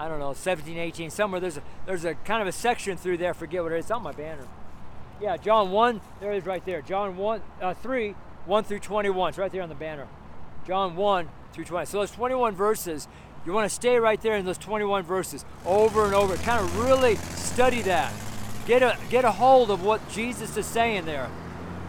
I 0.00 0.08
don't 0.08 0.18
know, 0.18 0.32
17, 0.32 0.78
18, 0.78 1.10
somewhere. 1.10 1.40
There's 1.40 1.58
a, 1.58 1.62
there's 1.84 2.06
a 2.06 2.14
kind 2.14 2.40
of 2.40 2.48
a 2.48 2.52
section 2.52 2.96
through 2.96 3.18
there. 3.18 3.34
Forget 3.34 3.62
what 3.62 3.72
it 3.72 3.78
is. 3.78 3.84
It's 3.84 3.90
on 3.90 4.02
my 4.02 4.12
banner. 4.12 4.48
Yeah, 5.20 5.36
John 5.36 5.70
1, 5.70 6.00
there 6.20 6.32
it 6.32 6.38
is 6.38 6.46
right 6.46 6.64
there. 6.64 6.80
John 6.80 7.18
1, 7.18 7.42
uh, 7.60 7.74
3, 7.74 8.14
1 8.46 8.64
through 8.64 8.78
21. 8.78 9.28
It's 9.28 9.38
right 9.38 9.52
there 9.52 9.62
on 9.62 9.68
the 9.68 9.74
banner. 9.74 10.08
John 10.66 10.96
1 10.96 11.28
through 11.52 11.64
20. 11.64 11.84
So 11.84 11.98
those 11.98 12.10
21 12.12 12.54
verses, 12.54 13.08
you 13.46 13.52
want 13.52 13.68
to 13.68 13.74
stay 13.74 13.98
right 13.98 14.20
there 14.20 14.36
in 14.36 14.44
those 14.44 14.58
21 14.58 15.02
verses 15.04 15.44
over 15.64 16.04
and 16.04 16.14
over. 16.14 16.36
Kind 16.36 16.62
of 16.62 16.78
really 16.78 17.16
study 17.16 17.82
that. 17.82 18.12
Get 18.66 18.82
a, 18.82 18.96
get 19.08 19.24
a 19.24 19.32
hold 19.32 19.70
of 19.70 19.82
what 19.82 20.06
Jesus 20.10 20.56
is 20.56 20.66
saying 20.66 21.06
there. 21.06 21.28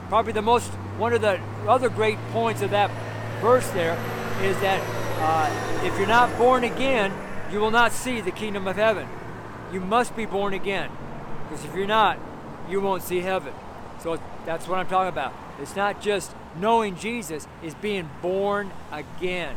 Probably 0.08 0.34
the 0.34 0.42
most, 0.42 0.70
one 0.98 1.14
of 1.14 1.22
the 1.22 1.40
other 1.68 1.90
great 1.90 2.18
points 2.32 2.62
of 2.62 2.72
that 2.72 2.90
verse 3.42 3.70
there 3.72 3.94
is 4.42 4.58
that 4.62 4.82
uh, 5.20 5.86
if 5.86 5.98
you're 5.98 6.08
not 6.08 6.36
born 6.38 6.64
again, 6.64 7.14
you 7.52 7.60
will 7.60 7.72
not 7.72 7.92
see 7.92 8.22
the 8.22 8.32
kingdom 8.32 8.68
of 8.68 8.78
heaven. 8.78 9.08
You 9.74 9.82
must 9.82 10.16
be 10.16 10.26
born 10.26 10.54
again. 10.54 10.90
Because 11.44 11.66
if 11.66 11.76
you're 11.76 11.86
not, 11.86 12.18
you 12.70 12.80
won't 12.80 13.04
see 13.04 13.20
heaven. 13.20 13.54
So 14.00 14.20
that's 14.46 14.68
what 14.68 14.80
I'm 14.80 14.88
talking 14.88 15.10
about. 15.10 15.34
It's 15.60 15.76
not 15.76 16.02
just 16.02 16.34
knowing 16.58 16.96
Jesus, 16.96 17.48
it's 17.62 17.76
being 17.76 18.10
born 18.22 18.72
again. 18.92 19.56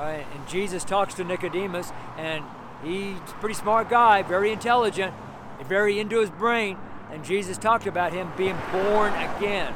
Right? 0.00 0.26
And 0.34 0.48
Jesus 0.48 0.84
talks 0.84 1.14
to 1.14 1.24
Nicodemus, 1.24 1.92
and 2.16 2.44
he's 2.82 3.16
a 3.18 3.34
pretty 3.40 3.54
smart 3.54 3.90
guy, 3.90 4.22
very 4.22 4.52
intelligent, 4.52 5.14
very 5.66 5.98
into 5.98 6.20
his 6.20 6.30
brain. 6.30 6.78
And 7.12 7.24
Jesus 7.24 7.58
talked 7.58 7.86
about 7.86 8.12
him 8.12 8.32
being 8.36 8.56
born 8.72 9.12
again. 9.14 9.74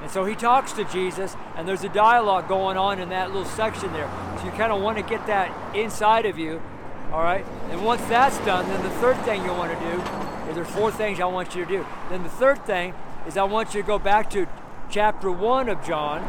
And 0.00 0.10
so 0.10 0.24
he 0.24 0.34
talks 0.34 0.72
to 0.72 0.84
Jesus, 0.84 1.36
and 1.56 1.68
there's 1.68 1.84
a 1.84 1.88
dialogue 1.88 2.48
going 2.48 2.76
on 2.76 3.00
in 3.00 3.08
that 3.08 3.32
little 3.32 3.44
section 3.44 3.92
there. 3.92 4.10
So 4.38 4.44
you 4.44 4.52
kind 4.52 4.72
of 4.72 4.80
want 4.80 4.96
to 4.96 5.02
get 5.02 5.26
that 5.26 5.74
inside 5.74 6.24
of 6.24 6.38
you 6.38 6.62
all 7.12 7.22
right? 7.22 7.44
And 7.70 7.84
once 7.84 8.02
that's 8.06 8.38
done, 8.40 8.68
then 8.68 8.82
the 8.82 8.90
third 8.90 9.16
thing 9.24 9.42
you 9.44 9.52
want 9.52 9.72
to 9.72 9.84
do 9.84 10.02
is 10.48 10.54
there's 10.54 10.68
four 10.68 10.90
things 10.90 11.20
I 11.20 11.24
want 11.26 11.54
you 11.54 11.64
to 11.64 11.70
do. 11.70 11.86
Then 12.10 12.22
the 12.22 12.28
third 12.28 12.64
thing 12.66 12.94
is 13.26 13.36
I 13.36 13.44
want 13.44 13.74
you 13.74 13.82
to 13.82 13.86
go 13.86 13.98
back 13.98 14.30
to 14.30 14.46
chapter 14.90 15.30
1 15.30 15.68
of 15.68 15.84
John, 15.84 16.20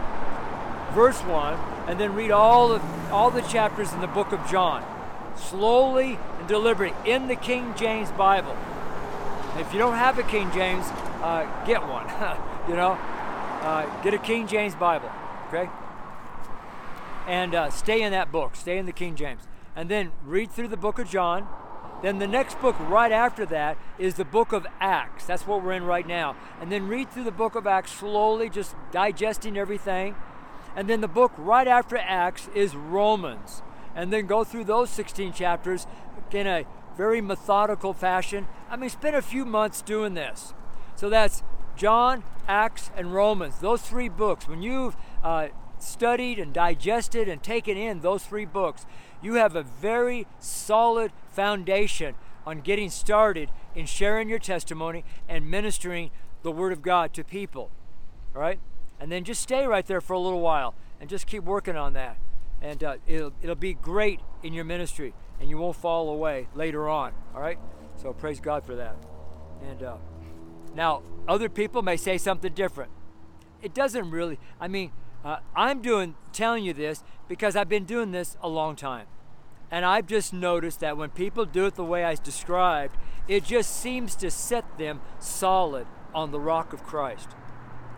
verse 0.94 1.20
1, 1.22 1.54
and 1.88 2.00
then 2.00 2.14
read 2.14 2.32
all 2.32 2.72
of 2.72 2.82
all 3.12 3.32
the 3.32 3.42
chapters 3.42 3.92
in 3.94 4.02
the 4.02 4.08
book 4.08 4.32
of 4.32 4.50
John. 4.50 4.84
Slowly 5.36 6.20
and 6.40 6.48
deliberately 6.48 7.12
in 7.12 7.28
the 7.28 7.36
King 7.36 7.74
James 7.76 8.12
Bible. 8.12 8.56
if 9.58 9.72
you 9.74 9.80
don't 9.80 9.96
have 9.96 10.20
a 10.20 10.24
King 10.24 10.52
James, 10.52 10.86
uh, 11.22 11.46
get 11.66 11.82
one. 11.88 12.06
you 12.70 12.76
know, 12.76 12.92
uh, 13.62 14.02
get 14.04 14.14
a 14.14 14.18
King 14.18 14.48
James 14.48 14.76
Bible, 14.76 15.10
okay? 15.48 15.70
And 17.28 17.56
uh, 17.56 17.70
stay 17.70 18.02
in 18.02 18.12
that 18.12 18.32
book. 18.32 18.56
Stay 18.56 18.78
in 18.78 18.86
the 18.86 18.92
King 18.92 19.16
James 19.16 19.44
and 19.80 19.90
then 19.90 20.12
read 20.26 20.52
through 20.52 20.68
the 20.68 20.76
book 20.76 21.00
of 21.00 21.10
John. 21.10 21.48
Then 22.02 22.20
the 22.20 22.28
next 22.28 22.60
book 22.62 22.76
right 22.80 23.14
after 23.14 23.46
that 23.46 23.78
is 23.98 24.16
the 24.16 24.26
book 24.26 24.52
of 24.52 24.68
Acts. 24.82 25.26
That's 25.26 25.48
what 25.48 25.64
we're 25.64 25.72
in 25.72 25.84
right 25.84 26.06
now. 26.06 26.36
And 26.60 26.70
then 26.70 26.90
read 26.90 27.10
through 27.10 27.24
the 27.24 27.32
book 27.32 27.56
of 27.56 27.66
Acts 27.66 27.92
slowly, 27.94 28.50
just 28.50 28.76
digesting 28.92 29.58
everything. 29.58 30.16
And 30.80 30.90
then 30.90 31.02
the 31.02 31.10
book 31.10 31.34
right 31.38 31.68
after 31.68 31.98
Acts 31.98 32.48
is 32.56 32.74
Romans. 32.74 33.62
And 33.94 34.14
then 34.14 34.28
go 34.28 34.46
through 34.46 34.64
those 34.64 34.90
16 34.90 35.34
chapters 35.34 35.86
in 36.32 36.48
a 36.48 36.64
very 36.96 37.20
methodical 37.20 37.92
fashion. 37.94 38.48
I 38.70 38.78
mean, 38.78 38.90
spend 38.90 39.14
a 39.14 39.22
few 39.22 39.44
months 39.44 39.82
doing 39.82 40.14
this. 40.14 40.54
So 40.96 41.10
that's 41.10 41.44
John, 41.76 42.24
Acts, 42.48 42.92
and 42.96 43.14
Romans. 43.14 43.60
Those 43.60 43.82
three 43.82 44.08
books. 44.08 44.48
When 44.48 44.62
you've 44.62 44.96
uh, 45.22 45.50
studied 45.80 46.40
and 46.40 46.54
digested 46.54 47.28
and 47.28 47.44
taken 47.44 47.76
in 47.76 48.00
those 48.00 48.24
three 48.24 48.46
books, 48.46 48.86
you 49.22 49.34
have 49.34 49.58
a 49.58 49.64
very 49.64 50.28
solid 50.40 51.12
foundation 51.28 52.16
on 52.48 52.62
getting 52.62 52.90
started 52.90 53.52
in 53.76 53.86
sharing 53.86 54.30
your 54.30 54.40
testimony 54.40 55.04
and 55.28 55.52
ministering 55.52 56.12
the 56.42 56.54
Word 56.54 56.72
of 56.72 56.82
God 56.82 57.14
to 57.16 57.24
people. 57.26 57.70
All 58.34 58.42
right? 58.42 58.62
And 59.00 59.12
then 59.12 59.24
just 59.24 59.42
stay 59.42 59.66
right 59.66 59.86
there 59.86 60.02
for 60.02 60.14
a 60.14 60.20
little 60.20 60.42
while 60.42 60.76
and 61.00 61.10
just 61.10 61.26
keep 61.28 61.44
working 61.44 61.76
on 61.76 61.94
that. 61.94 62.18
And 62.62 62.84
uh, 62.84 62.98
it'll, 63.08 63.32
it'll 63.42 63.56
be 63.56 63.74
great 63.74 64.20
in 64.44 64.54
your 64.54 64.66
ministry 64.66 65.14
and 65.40 65.50
you 65.50 65.58
won't 65.58 65.76
fall 65.76 66.10
away 66.10 66.48
later 66.54 66.90
on. 66.90 67.14
All 67.34 67.42
right? 67.42 67.58
So 67.98 68.14
praise 68.14 68.40
God 68.40 68.66
for 68.66 68.76
that. 68.76 68.96
And 69.70 69.84
uh, 69.84 69.98
now, 70.76 71.02
other 71.28 71.50
people 71.50 71.82
may 71.82 71.98
say 71.98 72.18
something 72.18 72.54
different. 72.54 72.92
It 73.62 73.74
doesn't 73.74 74.12
really, 74.12 74.40
I 74.60 74.68
mean, 74.68 74.92
uh, 75.24 75.38
I'm 75.56 75.82
doing 75.82 76.16
telling 76.32 76.64
you 76.64 76.74
this 76.74 77.04
because 77.28 77.56
I've 77.56 77.70
been 77.70 77.86
doing 77.86 78.12
this 78.12 78.38
a 78.42 78.48
long 78.48 78.76
time. 78.76 79.08
And 79.72 79.86
I've 79.86 80.08
just 80.08 80.34
noticed 80.34 80.80
that 80.80 80.98
when 80.98 81.10
people 81.10 81.46
do 81.46 81.66
it 81.66 81.76
the 81.76 81.84
way 81.84 82.04
I 82.04 82.16
described, 82.16 82.98
it 83.28 83.44
just 83.44 83.76
seems 83.76 84.16
to 84.16 84.32
set 84.32 84.78
them 84.78 85.02
solid 85.20 85.86
on 86.14 86.32
the 86.32 86.40
rock 86.40 86.74
of 86.74 86.84
Christ. 86.84 87.30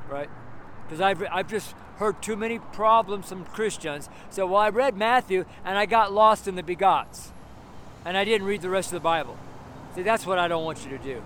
Right? 0.10 0.30
Because 0.92 1.00
I've, 1.00 1.24
I've 1.32 1.50
just 1.50 1.74
heard 2.00 2.22
too 2.22 2.36
many 2.36 2.60
problems 2.60 3.30
from 3.30 3.46
Christians. 3.46 4.10
So, 4.30 4.46
well, 4.46 4.62
I 4.62 4.68
read 4.68 4.98
Matthew 4.98 5.46
and 5.64 5.78
I 5.78 5.86
got 5.86 6.12
lost 6.12 6.50
in 6.50 6.56
the 6.56 6.64
begots. 6.64 7.30
And 8.04 8.18
I 8.18 8.26
didn't 8.26 8.46
read 8.46 8.62
the 8.62 8.70
rest 8.70 8.90
of 8.90 8.96
the 8.96 9.00
Bible. 9.00 9.38
See, 9.96 10.02
that's 10.02 10.28
what 10.28 10.38
I 10.38 10.50
don't 10.50 10.66
want 10.66 10.84
you 10.84 10.90
to 10.90 10.98
do. 10.98 11.24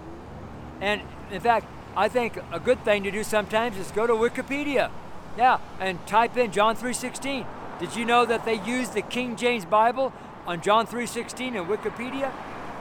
And 0.81 1.01
in 1.31 1.41
fact, 1.41 1.65
I 1.97 2.09
think 2.09 2.37
a 2.51 2.59
good 2.59 2.85
thing 2.85 3.01
to 3.05 3.09
do 3.09 3.23
sometimes 3.23 3.77
is 3.77 3.89
go 3.89 4.05
to 4.05 4.13
Wikipedia 4.13 4.91
yeah, 5.37 5.59
and 5.79 6.05
type 6.07 6.37
in 6.37 6.51
John 6.51 6.75
3:16. 6.75 7.45
Did 7.79 7.95
you 7.95 8.05
know 8.05 8.25
that 8.25 8.45
they 8.45 8.55
use 8.55 8.89
the 8.89 9.01
King 9.01 9.35
James 9.35 9.65
Bible 9.65 10.13
on 10.47 10.61
John 10.61 10.87
3:16 10.87 11.55
in 11.55 11.65
Wikipedia? 11.65 12.31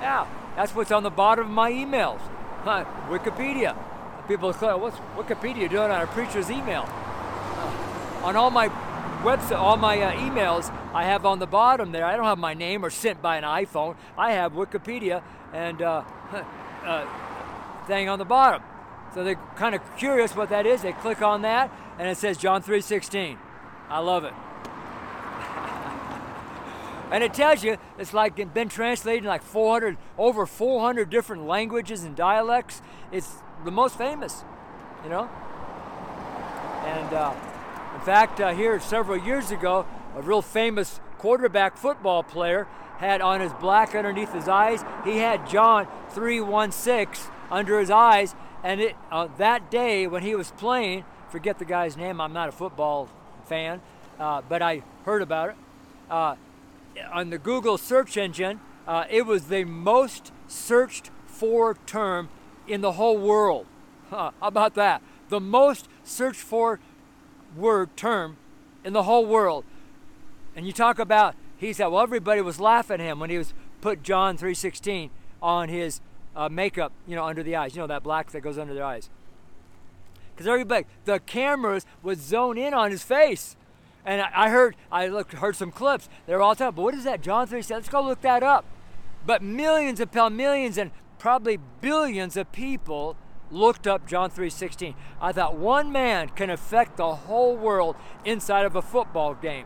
Yeah, 0.00 0.26
that's 0.56 0.74
what's 0.74 0.92
on 0.92 1.02
the 1.02 1.10
bottom 1.10 1.46
of 1.46 1.52
my 1.52 1.72
emails. 1.72 2.20
Wikipedia. 2.64 3.76
People 4.28 4.52
say, 4.52 4.72
"What's 4.74 4.98
Wikipedia 5.16 5.68
doing 5.68 5.90
on 5.90 6.02
a 6.02 6.06
preacher's 6.06 6.50
email?" 6.50 6.88
Uh, 6.88 8.24
on 8.24 8.36
all 8.36 8.50
my 8.50 8.68
website, 9.22 9.58
all 9.58 9.76
my 9.76 10.00
uh, 10.00 10.12
emails, 10.12 10.72
I 10.92 11.04
have 11.04 11.26
on 11.26 11.38
the 11.38 11.46
bottom 11.46 11.92
there. 11.92 12.04
I 12.04 12.16
don't 12.16 12.26
have 12.26 12.38
my 12.38 12.54
name 12.54 12.84
or 12.84 12.90
sent 12.90 13.20
by 13.20 13.36
an 13.36 13.44
iPhone. 13.44 13.96
I 14.16 14.32
have 14.32 14.52
Wikipedia 14.52 15.22
and 15.52 15.82
uh, 15.82 16.04
uh 16.84 17.06
thing 17.86 18.08
on 18.08 18.18
the 18.18 18.24
bottom. 18.24 18.62
So 19.14 19.22
they're 19.22 19.40
kind 19.56 19.74
of 19.74 19.96
curious 19.96 20.34
what 20.34 20.48
that 20.48 20.66
is. 20.66 20.82
They 20.82 20.92
click 20.92 21.22
on 21.22 21.42
that, 21.42 21.70
and 21.98 22.08
it 22.08 22.16
says 22.16 22.36
John 22.36 22.62
3:16. 22.62 23.36
I 23.88 23.98
love 24.00 24.24
it. 24.24 24.32
and 27.12 27.22
it 27.22 27.34
tells 27.34 27.62
you 27.62 27.76
it's 27.98 28.12
like 28.12 28.34
been 28.52 28.68
translated 28.68 29.24
in 29.24 29.28
like 29.28 29.42
400 29.42 29.96
over 30.18 30.46
400 30.46 31.10
different 31.10 31.46
languages 31.46 32.02
and 32.02 32.16
dialects. 32.16 32.82
It's 33.12 33.36
the 33.64 33.70
most 33.70 33.96
famous, 33.96 34.44
you 35.02 35.10
know. 35.10 35.28
And 36.84 37.14
uh, 37.14 37.34
in 37.94 38.00
fact, 38.02 38.40
uh, 38.40 38.54
here 38.54 38.78
several 38.80 39.18
years 39.18 39.50
ago, 39.50 39.86
a 40.14 40.22
real 40.22 40.42
famous 40.42 41.00
quarterback 41.18 41.76
football 41.76 42.22
player 42.22 42.66
had 42.98 43.20
on 43.20 43.40
his 43.40 43.52
black 43.54 43.94
underneath 43.94 44.32
his 44.32 44.48
eyes, 44.48 44.84
he 45.04 45.18
had 45.18 45.48
John 45.48 45.86
3:16 46.14 47.30
under 47.50 47.80
his 47.80 47.90
eyes, 47.90 48.34
and 48.62 48.80
it, 48.80 48.96
uh, 49.10 49.28
that 49.38 49.70
day 49.70 50.06
when 50.06 50.22
he 50.22 50.34
was 50.34 50.50
playing, 50.52 51.04
forget 51.28 51.58
the 51.58 51.64
guy's 51.64 51.96
name, 51.96 52.20
I'm 52.20 52.32
not 52.32 52.48
a 52.48 52.52
football 52.52 53.08
fan, 53.46 53.80
uh, 54.18 54.42
but 54.48 54.62
I 54.62 54.82
heard 55.04 55.22
about 55.22 55.50
it. 55.50 55.56
Uh, 56.10 56.36
on 57.12 57.30
the 57.30 57.38
Google 57.38 57.78
search 57.78 58.16
engine, 58.16 58.60
uh, 58.86 59.04
it 59.10 59.26
was 59.26 59.46
the 59.46 59.64
most 59.64 60.32
searched 60.46 61.10
for 61.26 61.74
term 61.86 62.28
in 62.66 62.80
the 62.80 62.92
whole 62.92 63.18
world. 63.18 63.66
How 64.10 64.32
about 64.42 64.74
that? 64.74 65.02
The 65.28 65.40
most 65.40 65.88
searched 66.04 66.40
for 66.40 66.80
word 67.56 67.96
term 67.96 68.36
in 68.84 68.92
the 68.92 69.04
whole 69.04 69.26
world. 69.26 69.64
And 70.56 70.66
you 70.66 70.72
talk 70.72 70.98
about 70.98 71.34
he 71.56 71.72
said, 71.72 71.86
well, 71.86 72.02
everybody 72.02 72.40
was 72.40 72.60
laughing 72.60 72.94
at 72.94 73.00
him 73.00 73.18
when 73.18 73.30
he 73.30 73.38
was 73.38 73.54
put 73.80 74.02
John 74.02 74.36
3:16 74.36 75.10
on 75.40 75.68
his 75.68 76.00
uh, 76.36 76.48
makeup, 76.48 76.92
you 77.06 77.16
know, 77.16 77.24
under 77.24 77.42
the 77.42 77.56
eyes. 77.56 77.74
You 77.74 77.82
know 77.82 77.86
that 77.86 78.02
black 78.02 78.30
that 78.32 78.40
goes 78.40 78.58
under 78.58 78.74
the 78.74 78.82
eyes. 78.82 79.08
Because 80.34 80.48
everybody, 80.48 80.86
the 81.04 81.20
cameras 81.20 81.86
would 82.02 82.20
zone 82.20 82.58
in 82.58 82.74
on 82.74 82.90
his 82.90 83.02
face. 83.02 83.56
And 84.04 84.20
I, 84.20 84.30
I 84.34 84.48
heard, 84.50 84.74
I 84.90 85.06
looked, 85.06 85.32
heard 85.34 85.54
some 85.54 85.70
clips. 85.70 86.08
They 86.26 86.34
were 86.34 86.42
all 86.42 86.56
talking, 86.56 86.74
but 86.74 86.82
what 86.82 86.94
is 86.94 87.04
that? 87.04 87.22
John 87.22 87.46
3 87.46 87.62
said, 87.62 87.76
let's 87.76 87.88
go 87.88 88.02
look 88.02 88.20
that 88.22 88.42
up. 88.42 88.64
But 89.24 89.42
millions 89.42 90.00
upon 90.00 90.36
millions 90.36 90.76
and 90.76 90.90
probably 91.24 91.58
billions 91.80 92.36
of 92.36 92.52
people 92.52 93.16
looked 93.50 93.86
up 93.86 94.06
John 94.06 94.28
3:16. 94.28 94.94
I 95.22 95.32
thought 95.32 95.56
one 95.56 95.90
man 95.90 96.28
can 96.28 96.50
affect 96.50 96.98
the 96.98 97.14
whole 97.14 97.56
world 97.56 97.96
inside 98.26 98.66
of 98.66 98.76
a 98.76 98.82
football 98.82 99.32
game. 99.32 99.64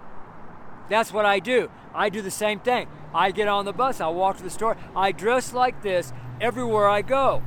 That's 0.88 1.12
what 1.12 1.26
I 1.26 1.40
do. 1.40 1.68
I 1.92 2.10
do 2.10 2.22
the 2.22 2.30
same 2.30 2.60
thing. 2.60 2.86
I 3.12 3.32
get 3.32 3.48
on 3.48 3.64
the 3.64 3.72
bus, 3.72 4.00
I 4.00 4.06
walk 4.06 4.36
to 4.36 4.44
the 4.44 4.50
store, 4.50 4.76
I 4.94 5.10
dress 5.10 5.52
like 5.52 5.82
this 5.82 6.12
everywhere 6.40 6.88
I 6.88 7.02
go. 7.02 7.42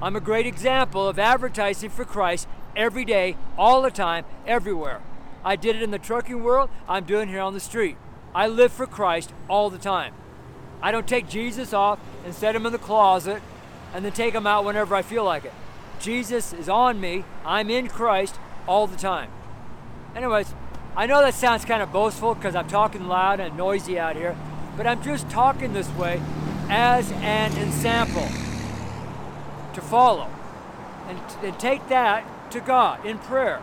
I'm 0.00 0.14
a 0.14 0.20
great 0.20 0.46
example 0.46 1.08
of 1.08 1.18
advertising 1.18 1.90
for 1.90 2.04
Christ 2.04 2.46
every 2.76 3.04
day, 3.04 3.36
all 3.58 3.82
the 3.82 3.90
time, 3.90 4.26
everywhere. 4.46 5.00
I 5.44 5.56
did 5.56 5.74
it 5.74 5.82
in 5.82 5.90
the 5.90 5.98
trucking 5.98 6.40
world, 6.40 6.70
I'm 6.88 7.02
doing 7.02 7.28
it 7.28 7.32
here 7.32 7.40
on 7.40 7.54
the 7.54 7.58
street. 7.58 7.96
I 8.32 8.46
live 8.46 8.70
for 8.70 8.86
Christ 8.86 9.32
all 9.48 9.70
the 9.70 9.78
time. 9.78 10.14
I 10.80 10.92
don't 10.92 11.08
take 11.08 11.28
Jesus 11.28 11.74
off 11.74 11.98
and 12.24 12.34
set 12.34 12.54
him 12.54 12.66
in 12.66 12.72
the 12.72 12.78
closet 12.78 13.42
and 13.94 14.04
then 14.04 14.12
take 14.12 14.34
him 14.34 14.46
out 14.46 14.64
whenever 14.64 14.94
I 14.94 15.02
feel 15.02 15.24
like 15.24 15.44
it. 15.44 15.52
Jesus 15.98 16.52
is 16.52 16.68
on 16.68 17.00
me, 17.00 17.24
I'm 17.44 17.70
in 17.70 17.88
Christ 17.88 18.36
all 18.66 18.86
the 18.86 18.96
time. 18.96 19.30
Anyways, 20.14 20.54
I 20.96 21.06
know 21.06 21.20
that 21.20 21.34
sounds 21.34 21.64
kind 21.64 21.82
of 21.82 21.92
boastful 21.92 22.34
because 22.34 22.54
I'm 22.54 22.68
talking 22.68 23.06
loud 23.06 23.40
and 23.40 23.56
noisy 23.56 23.98
out 23.98 24.16
here, 24.16 24.36
but 24.76 24.86
I'm 24.86 25.02
just 25.02 25.28
talking 25.30 25.72
this 25.72 25.88
way 25.96 26.20
as 26.68 27.10
an 27.12 27.56
example 27.56 28.28
to 29.74 29.80
follow. 29.80 30.28
And, 31.08 31.18
and 31.42 31.58
take 31.58 31.88
that 31.88 32.24
to 32.52 32.60
God 32.60 33.04
in 33.04 33.18
prayer. 33.18 33.62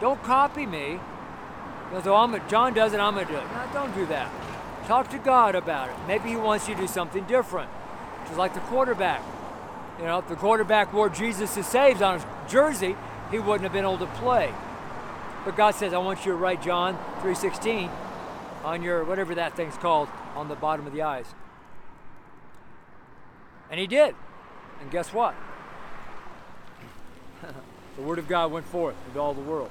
Don't 0.00 0.22
copy 0.22 0.66
me. 0.66 1.00
Because 1.88 2.06
oh, 2.06 2.14
I'm 2.14 2.34
a, 2.34 2.48
John 2.48 2.74
does 2.74 2.92
it, 2.92 3.00
I'm 3.00 3.14
going 3.14 3.26
to 3.26 3.32
do 3.32 3.38
it. 3.38 3.44
No, 3.44 3.70
don't 3.72 3.94
do 3.94 4.06
that. 4.06 4.30
Talk 4.86 5.10
to 5.10 5.18
God 5.18 5.54
about 5.54 5.88
it. 5.88 5.96
Maybe 6.06 6.30
He 6.30 6.36
wants 6.36 6.68
you 6.68 6.74
to 6.74 6.82
do 6.82 6.86
something 6.86 7.24
different. 7.24 7.70
Just 8.26 8.38
like 8.38 8.54
the 8.54 8.60
quarterback. 8.60 9.22
You 9.98 10.04
know, 10.04 10.18
if 10.18 10.28
the 10.28 10.36
quarterback 10.36 10.92
wore 10.92 11.08
Jesus 11.08 11.56
is 11.56 11.66
saves 11.66 12.02
on 12.02 12.20
his 12.20 12.26
jersey, 12.48 12.96
he 13.30 13.38
wouldn't 13.38 13.62
have 13.62 13.72
been 13.72 13.84
able 13.84 13.98
to 13.98 14.06
play. 14.06 14.52
But 15.44 15.56
God 15.56 15.74
says, 15.74 15.92
I 15.92 15.98
want 15.98 16.24
you 16.24 16.32
to 16.32 16.36
write 16.36 16.62
John 16.62 16.98
3.16 17.20 17.90
on 18.64 18.82
your, 18.82 19.04
whatever 19.04 19.34
that 19.34 19.54
thing's 19.56 19.76
called, 19.76 20.08
on 20.34 20.48
the 20.48 20.54
bottom 20.54 20.86
of 20.86 20.92
the 20.92 21.02
eyes. 21.02 21.26
And 23.70 23.78
he 23.78 23.86
did. 23.86 24.14
And 24.80 24.90
guess 24.90 25.12
what? 25.12 25.34
the 27.96 28.02
word 28.02 28.18
of 28.18 28.26
God 28.26 28.50
went 28.50 28.66
forth 28.66 28.96
into 29.06 29.20
all 29.20 29.34
the 29.34 29.40
world. 29.40 29.70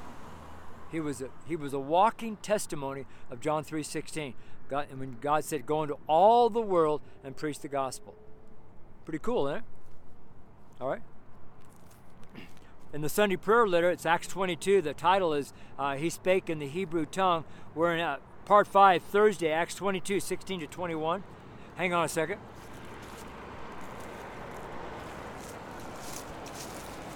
He 0.91 0.99
was 0.99 1.21
a, 1.21 1.29
he 1.47 1.55
was 1.55 1.73
a 1.73 1.79
walking 1.79 2.37
testimony 2.37 3.05
of 3.31 3.39
John 3.41 3.63
3.16. 3.63 4.35
God, 4.69 4.87
and 4.91 4.99
when 4.99 5.17
God 5.19 5.43
said, 5.43 5.65
go 5.65 5.83
into 5.83 5.97
all 6.07 6.49
the 6.49 6.61
world 6.61 7.01
and 7.23 7.35
preach 7.35 7.59
the 7.59 7.67
gospel. 7.67 8.13
Pretty 9.05 9.19
cool, 9.19 9.47
isn't? 9.47 9.65
All 10.79 10.89
right? 10.89 11.01
In 12.93 13.01
the 13.01 13.09
Sunday 13.09 13.35
prayer 13.35 13.67
letter, 13.67 13.89
it's 13.89 14.05
Acts 14.05 14.27
22. 14.27 14.81
The 14.81 14.93
title 14.93 15.33
is 15.33 15.51
uh, 15.79 15.95
He 15.95 16.09
Spake 16.09 16.49
in 16.49 16.59
the 16.59 16.67
Hebrew 16.67 17.05
Tongue. 17.05 17.43
We're 17.73 17.95
in 17.95 17.99
uh, 17.99 18.17
part 18.45 18.67
5, 18.67 19.01
Thursday, 19.03 19.51
Acts 19.51 19.75
22, 19.75 20.19
16 20.19 20.59
to 20.61 20.67
21. 20.67 21.23
Hang 21.75 21.93
on 21.93 22.05
a 22.05 22.09
second. 22.09 22.39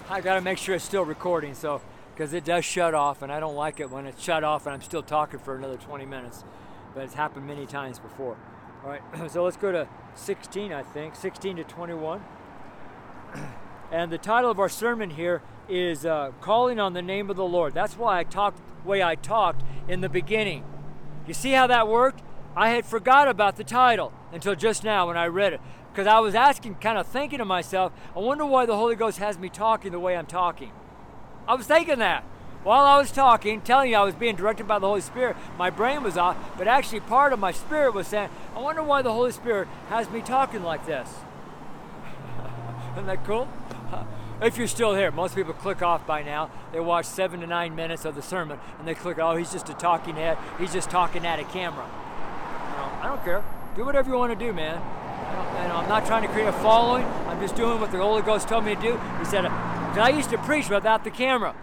I 0.09 0.21
got 0.21 0.35
to 0.35 0.41
make 0.41 0.57
sure 0.57 0.75
it's 0.75 0.85
still 0.85 1.05
recording, 1.05 1.53
so 1.53 1.81
because 2.13 2.33
it 2.33 2.43
does 2.43 2.65
shut 2.65 2.95
off, 2.95 3.21
and 3.21 3.31
I 3.31 3.39
don't 3.39 3.55
like 3.55 3.79
it 3.79 3.91
when 3.91 4.07
it's 4.07 4.23
shut 4.23 4.43
off 4.43 4.65
and 4.65 4.73
I'm 4.73 4.81
still 4.81 5.03
talking 5.03 5.39
for 5.39 5.55
another 5.55 5.77
20 5.77 6.05
minutes. 6.05 6.43
But 6.95 7.03
it's 7.03 7.13
happened 7.13 7.45
many 7.45 7.67
times 7.67 7.99
before. 7.99 8.37
All 8.83 8.91
right, 8.91 9.01
so 9.31 9.43
let's 9.43 9.57
go 9.57 9.71
to 9.71 9.87
16, 10.15 10.71
I 10.71 10.83
think, 10.83 11.15
16 11.15 11.57
to 11.57 11.63
21. 11.63 12.23
And 13.89 14.11
the 14.11 14.17
title 14.17 14.51
of 14.51 14.59
our 14.59 14.67
sermon 14.67 15.11
here 15.11 15.41
is 15.69 16.05
uh, 16.05 16.33
Calling 16.41 16.77
on 16.77 16.91
the 16.91 17.01
Name 17.01 17.29
of 17.29 17.37
the 17.37 17.45
Lord. 17.45 17.73
That's 17.73 17.97
why 17.97 18.19
I 18.19 18.25
talked 18.25 18.57
the 18.83 18.89
way 18.89 19.01
I 19.01 19.15
talked 19.15 19.63
in 19.87 20.01
the 20.01 20.09
beginning. 20.09 20.65
You 21.25 21.33
see 21.33 21.51
how 21.51 21.67
that 21.67 21.87
worked? 21.87 22.21
I 22.53 22.71
had 22.71 22.85
forgot 22.85 23.29
about 23.29 23.55
the 23.55 23.63
title 23.63 24.11
until 24.33 24.55
just 24.55 24.83
now 24.83 25.07
when 25.07 25.15
I 25.15 25.27
read 25.27 25.53
it. 25.53 25.61
Because 25.89 26.05
I 26.05 26.19
was 26.19 26.35
asking, 26.35 26.75
kind 26.75 26.97
of 26.97 27.07
thinking 27.07 27.39
to 27.39 27.45
myself, 27.45 27.93
I 28.13 28.19
wonder 28.19 28.45
why 28.45 28.65
the 28.65 28.75
Holy 28.75 28.97
Ghost 28.97 29.19
has 29.19 29.39
me 29.39 29.47
talking 29.47 29.93
the 29.93 30.01
way 30.01 30.17
I'm 30.17 30.25
talking. 30.25 30.73
I 31.47 31.55
was 31.55 31.65
thinking 31.65 31.99
that. 31.99 32.25
While 32.67 32.83
I 32.83 32.97
was 32.97 33.13
talking, 33.13 33.61
telling 33.61 33.91
you 33.91 33.95
I 33.95 34.03
was 34.03 34.13
being 34.13 34.35
directed 34.35 34.67
by 34.67 34.77
the 34.77 34.87
Holy 34.87 34.99
Spirit, 34.99 35.37
my 35.57 35.69
brain 35.69 36.03
was 36.03 36.17
off, 36.17 36.35
but 36.57 36.67
actually 36.67 36.99
part 36.99 37.31
of 37.31 37.39
my 37.39 37.53
spirit 37.53 37.93
was 37.93 38.07
saying, 38.07 38.29
I 38.53 38.59
wonder 38.59 38.83
why 38.83 39.01
the 39.01 39.13
Holy 39.13 39.31
Spirit 39.31 39.69
has 39.87 40.09
me 40.09 40.19
talking 40.19 40.63
like 40.63 40.85
this. 40.85 41.07
Isn't 42.91 43.05
that 43.05 43.23
cool? 43.23 43.47
if 44.41 44.57
you're 44.57 44.67
still 44.67 44.95
here, 44.95 45.11
most 45.11 45.33
people 45.33 45.53
click 45.53 45.81
off 45.81 46.05
by 46.05 46.23
now. 46.23 46.51
They 46.73 46.81
watch 46.81 47.05
seven 47.05 47.39
to 47.39 47.47
nine 47.47 47.73
minutes 47.73 48.03
of 48.03 48.15
the 48.15 48.21
sermon 48.21 48.59
and 48.79 48.85
they 48.85 48.95
click, 48.95 49.17
oh, 49.17 49.37
he's 49.37 49.53
just 49.53 49.69
a 49.69 49.73
talking 49.73 50.15
head. 50.15 50.37
He's 50.59 50.73
just 50.73 50.89
talking 50.89 51.25
at 51.25 51.39
a 51.39 51.45
camera. 51.45 51.85
You 51.85 52.75
know, 52.75 52.91
I 52.99 53.05
don't 53.07 53.23
care. 53.23 53.45
Do 53.77 53.85
whatever 53.85 54.09
you 54.09 54.17
want 54.17 54.37
to 54.37 54.45
do, 54.45 54.51
man. 54.51 54.75
I'm 54.75 55.87
not 55.87 56.05
trying 56.05 56.23
to 56.23 56.27
create 56.27 56.47
a 56.49 56.51
following. 56.51 57.05
I'm 57.27 57.39
just 57.39 57.55
doing 57.55 57.79
what 57.79 57.93
the 57.93 57.99
Holy 57.99 58.23
Ghost 58.23 58.49
told 58.49 58.65
me 58.65 58.75
to 58.75 58.81
do. 58.81 58.99
He 59.19 59.23
said, 59.23 59.45
I 59.45 60.09
used 60.09 60.31
to 60.31 60.37
preach 60.39 60.69
without 60.69 61.05
the 61.05 61.11
camera. 61.11 61.55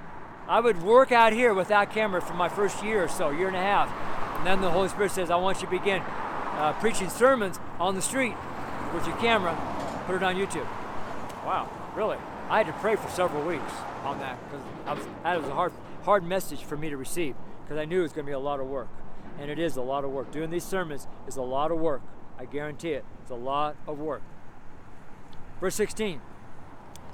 I 0.48 0.60
would 0.60 0.82
work 0.82 1.10
out 1.12 1.32
here 1.32 1.54
without 1.54 1.90
camera 1.90 2.20
for 2.20 2.34
my 2.34 2.48
first 2.48 2.82
year 2.84 3.04
or 3.04 3.08
so, 3.08 3.30
year 3.30 3.48
and 3.48 3.56
a 3.56 3.60
half. 3.60 3.90
And 4.38 4.46
then 4.46 4.60
the 4.60 4.70
Holy 4.70 4.88
Spirit 4.88 5.10
says, 5.10 5.30
I 5.30 5.36
want 5.36 5.62
you 5.62 5.66
to 5.66 5.70
begin 5.70 6.02
uh, 6.02 6.74
preaching 6.80 7.08
sermons 7.08 7.58
on 7.80 7.94
the 7.94 8.02
street 8.02 8.34
with 8.92 9.06
your 9.06 9.16
camera, 9.16 9.56
put 10.06 10.16
it 10.16 10.22
on 10.22 10.36
YouTube. 10.36 10.66
Wow, 11.44 11.68
really? 11.96 12.18
I 12.48 12.58
had 12.58 12.66
to 12.66 12.72
pray 12.74 12.96
for 12.96 13.08
several 13.08 13.44
weeks 13.46 13.72
on 14.04 14.18
that 14.20 14.38
because 14.44 15.06
that 15.22 15.38
was 15.40 15.48
a 15.48 15.54
hard, 15.54 15.72
hard 16.04 16.24
message 16.24 16.62
for 16.62 16.76
me 16.76 16.90
to 16.90 16.96
receive 16.96 17.34
because 17.62 17.78
I 17.78 17.86
knew 17.86 18.00
it 18.00 18.02
was 18.02 18.12
going 18.12 18.26
to 18.26 18.30
be 18.30 18.34
a 18.34 18.38
lot 18.38 18.60
of 18.60 18.66
work. 18.66 18.88
And 19.40 19.50
it 19.50 19.58
is 19.58 19.76
a 19.76 19.82
lot 19.82 20.04
of 20.04 20.10
work. 20.10 20.30
Doing 20.30 20.50
these 20.50 20.64
sermons 20.64 21.08
is 21.26 21.36
a 21.36 21.42
lot 21.42 21.72
of 21.72 21.78
work. 21.78 22.02
I 22.38 22.44
guarantee 22.44 22.92
it. 22.92 23.04
It's 23.22 23.30
a 23.30 23.36
lot 23.36 23.76
of 23.88 23.98
work. 23.98 24.22
Verse 25.60 25.74
16. 25.74 26.20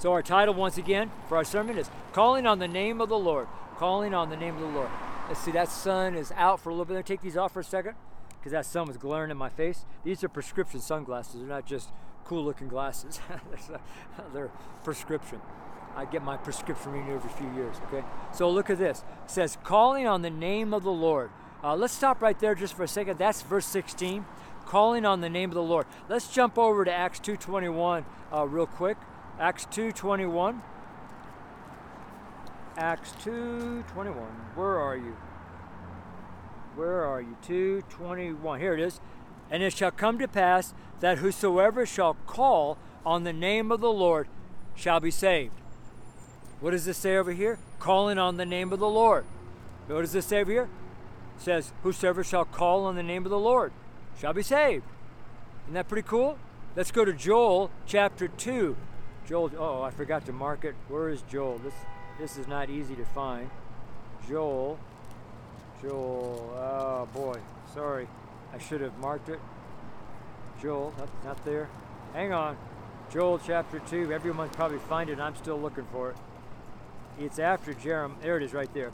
So, 0.01 0.13
our 0.13 0.23
title, 0.23 0.55
once 0.55 0.79
again, 0.79 1.11
for 1.29 1.37
our 1.37 1.45
sermon 1.45 1.77
is 1.77 1.91
Calling 2.15 2.47
on 2.47 2.59
the 2.59 2.67
Name 2.67 3.03
of 3.03 3.11
the 3.11 3.19
Lord. 3.19 3.47
Calling 3.77 4.15
on 4.15 4.31
the 4.31 4.37
Name 4.37 4.55
of 4.55 4.63
the 4.63 4.69
Lord. 4.69 4.89
Let's 5.29 5.41
see, 5.41 5.51
that 5.51 5.69
sun 5.69 6.15
is 6.15 6.33
out 6.37 6.59
for 6.59 6.71
a 6.71 6.73
little 6.73 6.87
bit. 6.87 7.05
Take 7.05 7.21
these 7.21 7.37
off 7.37 7.53
for 7.53 7.61
a 7.61 7.65
second 7.65 7.97
because 8.39 8.53
that 8.53 8.65
sun 8.65 8.89
was 8.89 8.97
glaring 8.97 9.31
in 9.31 9.37
my 9.37 9.51
face. 9.51 9.85
These 10.03 10.25
are 10.25 10.31
prescription 10.31 10.81
sunglasses. 10.81 11.41
They're 11.41 11.47
not 11.51 11.67
just 11.67 11.91
cool 12.25 12.43
looking 12.43 12.67
glasses. 12.67 13.21
They're 14.33 14.51
prescription. 14.85 15.43
I 15.95 16.07
get 16.07 16.23
my 16.23 16.39
prescription 16.39 16.93
renewed 16.93 17.17
every 17.17 17.31
few 17.33 17.53
years, 17.53 17.77
okay? 17.89 18.03
So 18.33 18.49
look 18.49 18.71
at 18.71 18.79
this. 18.79 19.05
It 19.27 19.31
says, 19.31 19.59
calling 19.65 20.07
on 20.07 20.23
the 20.23 20.31
name 20.31 20.73
of 20.73 20.83
the 20.83 20.91
Lord. 20.91 21.29
Uh, 21.63 21.77
let's 21.77 21.93
stop 21.93 22.23
right 22.23 22.39
there 22.39 22.55
just 22.55 22.73
for 22.73 22.85
a 22.85 22.89
second. 22.89 23.19
That's 23.19 23.43
verse 23.43 23.67
16. 23.67 24.25
Calling 24.65 25.05
on 25.05 25.21
the 25.21 25.29
name 25.29 25.51
of 25.51 25.57
the 25.57 25.63
Lord. 25.63 25.85
Let's 26.09 26.33
jump 26.33 26.57
over 26.57 26.87
to 26.87 26.91
Acts 26.91 27.21
2.21 27.21 28.07
uh, 28.33 28.47
real 28.49 28.65
quick. 28.65 28.97
Acts 29.41 29.65
2.21. 29.73 30.61
Acts 32.77 33.13
2.21. 33.25 34.15
Where 34.55 34.79
are 34.79 34.97
you? 34.97 35.17
Where 36.77 37.07
are 37.07 37.23
you? 37.23 37.37
2.21. 37.49 38.59
Here 38.59 38.75
it 38.75 38.81
is. 38.81 39.01
And 39.51 39.63
it 39.63 39.73
shall 39.73 39.93
come 39.93 40.19
to 40.19 40.29
pass 40.29 40.75
that 41.01 41.19
whosoever 41.19 41.87
shall 41.87 42.19
call 42.27 42.77
on 43.07 43.25
the 43.25 43.33
name 43.33 43.73
of 43.73 43.81
the 43.81 43.91
Lord 43.91 44.29
shall 44.75 45.01
be 45.01 45.11
saved. 45.11 45.55
What 46.61 46.73
does 46.73 46.85
this 46.85 46.99
say 46.99 47.17
over 47.17 47.33
here? 47.33 47.59
Calling 47.79 48.19
on 48.19 48.37
the 48.37 48.45
name 48.45 48.75
of 48.75 48.79
the 48.79 48.89
Lord. 48.91 49.25
What 49.87 50.03
does 50.03 50.13
this 50.13 50.27
say 50.27 50.43
over 50.43 50.53
here? 50.53 50.69
It 51.39 51.43
says, 51.43 51.73
Whosoever 51.83 52.23
shall 52.23 52.45
call 52.45 52.85
on 52.85 52.95
the 52.95 53.03
name 53.03 53.25
of 53.25 53.31
the 53.31 53.39
Lord 53.39 53.73
shall 54.21 54.35
be 54.35 54.43
saved. 54.43 54.85
Isn't 55.65 55.75
that 55.75 55.89
pretty 55.89 56.07
cool? 56.07 56.37
Let's 56.77 56.91
go 56.91 57.07
to 57.07 57.15
Joel 57.15 57.71
chapter 57.87 58.29
2. 58.29 58.77
Joel, 59.31 59.53
oh, 59.59 59.83
I 59.83 59.93
forgot 59.93 60.27
to 60.27 60.33
mark 60.33 60.65
it. 60.65 60.75
Where 60.89 61.09
is 61.09 61.23
Joel? 61.31 61.59
This, 61.59 61.75
this 62.19 62.37
is 62.37 62.49
not 62.49 62.69
easy 62.69 62.97
to 62.97 63.05
find. 63.05 63.49
Joel, 64.29 64.77
Joel, 65.81 66.53
oh 66.57 67.09
boy, 67.15 67.39
sorry. 67.73 68.09
I 68.53 68.59
should 68.59 68.81
have 68.81 68.99
marked 68.99 69.29
it. 69.29 69.39
Joel, 70.61 70.93
not, 70.99 71.25
not 71.25 71.45
there. 71.45 71.69
Hang 72.13 72.33
on. 72.33 72.57
Joel 73.13 73.41
chapter 73.47 73.79
2. 73.79 74.13
Everyone's 74.13 74.57
probably 74.57 74.81
find 74.81 75.09
it. 75.09 75.21
I'm 75.21 75.37
still 75.37 75.61
looking 75.61 75.87
for 75.93 76.11
it. 76.11 76.17
It's 77.21 77.39
after 77.39 77.73
Jeremiah. 77.73 78.19
There 78.21 78.37
it 78.37 78.43
is 78.43 78.53
right 78.53 78.73
there. 78.75 78.91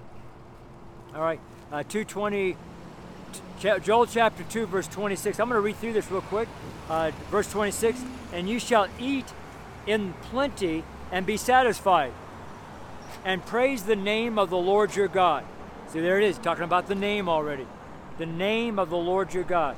All 1.14 1.22
right. 1.22 1.40
Uh, 1.72 1.82
220. 1.82 2.58
Joel 3.58 4.04
chapter 4.04 4.44
2, 4.44 4.66
verse 4.66 4.86
26. 4.86 5.40
I'm 5.40 5.48
going 5.48 5.56
to 5.56 5.62
read 5.62 5.76
through 5.76 5.94
this 5.94 6.10
real 6.10 6.20
quick. 6.20 6.48
Uh, 6.90 7.10
verse 7.30 7.50
26 7.50 8.02
And 8.34 8.46
you 8.46 8.58
shall 8.58 8.86
eat 9.00 9.24
in 9.86 10.14
plenty 10.30 10.84
and 11.12 11.24
be 11.24 11.36
satisfied, 11.36 12.12
and 13.24 13.44
praise 13.44 13.84
the 13.84 13.96
name 13.96 14.38
of 14.38 14.50
the 14.50 14.56
Lord 14.56 14.94
your 14.96 15.08
God. 15.08 15.44
See, 15.88 16.00
there 16.00 16.20
it 16.20 16.24
is, 16.24 16.38
talking 16.38 16.64
about 16.64 16.88
the 16.88 16.94
name 16.94 17.28
already. 17.28 17.66
The 18.18 18.26
name 18.26 18.78
of 18.78 18.90
the 18.90 18.96
Lord 18.96 19.32
your 19.32 19.44
God. 19.44 19.76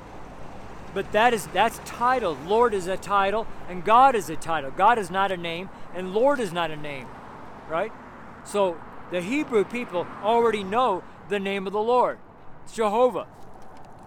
But 0.94 1.12
that 1.12 1.34
is 1.34 1.46
that's 1.48 1.78
title. 1.84 2.36
Lord 2.46 2.72
is 2.72 2.86
a 2.86 2.96
title, 2.96 3.46
and 3.68 3.84
God 3.84 4.14
is 4.14 4.30
a 4.30 4.36
title. 4.36 4.70
God 4.70 4.98
is 4.98 5.10
not 5.10 5.30
a 5.30 5.36
name, 5.36 5.68
and 5.94 6.14
Lord 6.14 6.40
is 6.40 6.52
not 6.52 6.70
a 6.70 6.76
name. 6.76 7.06
Right? 7.68 7.92
So 8.44 8.78
the 9.10 9.20
Hebrew 9.20 9.64
people 9.64 10.06
already 10.22 10.64
know 10.64 11.02
the 11.28 11.38
name 11.38 11.66
of 11.66 11.72
the 11.72 11.82
Lord. 11.82 12.18
It's 12.64 12.74
Jehovah. 12.74 13.26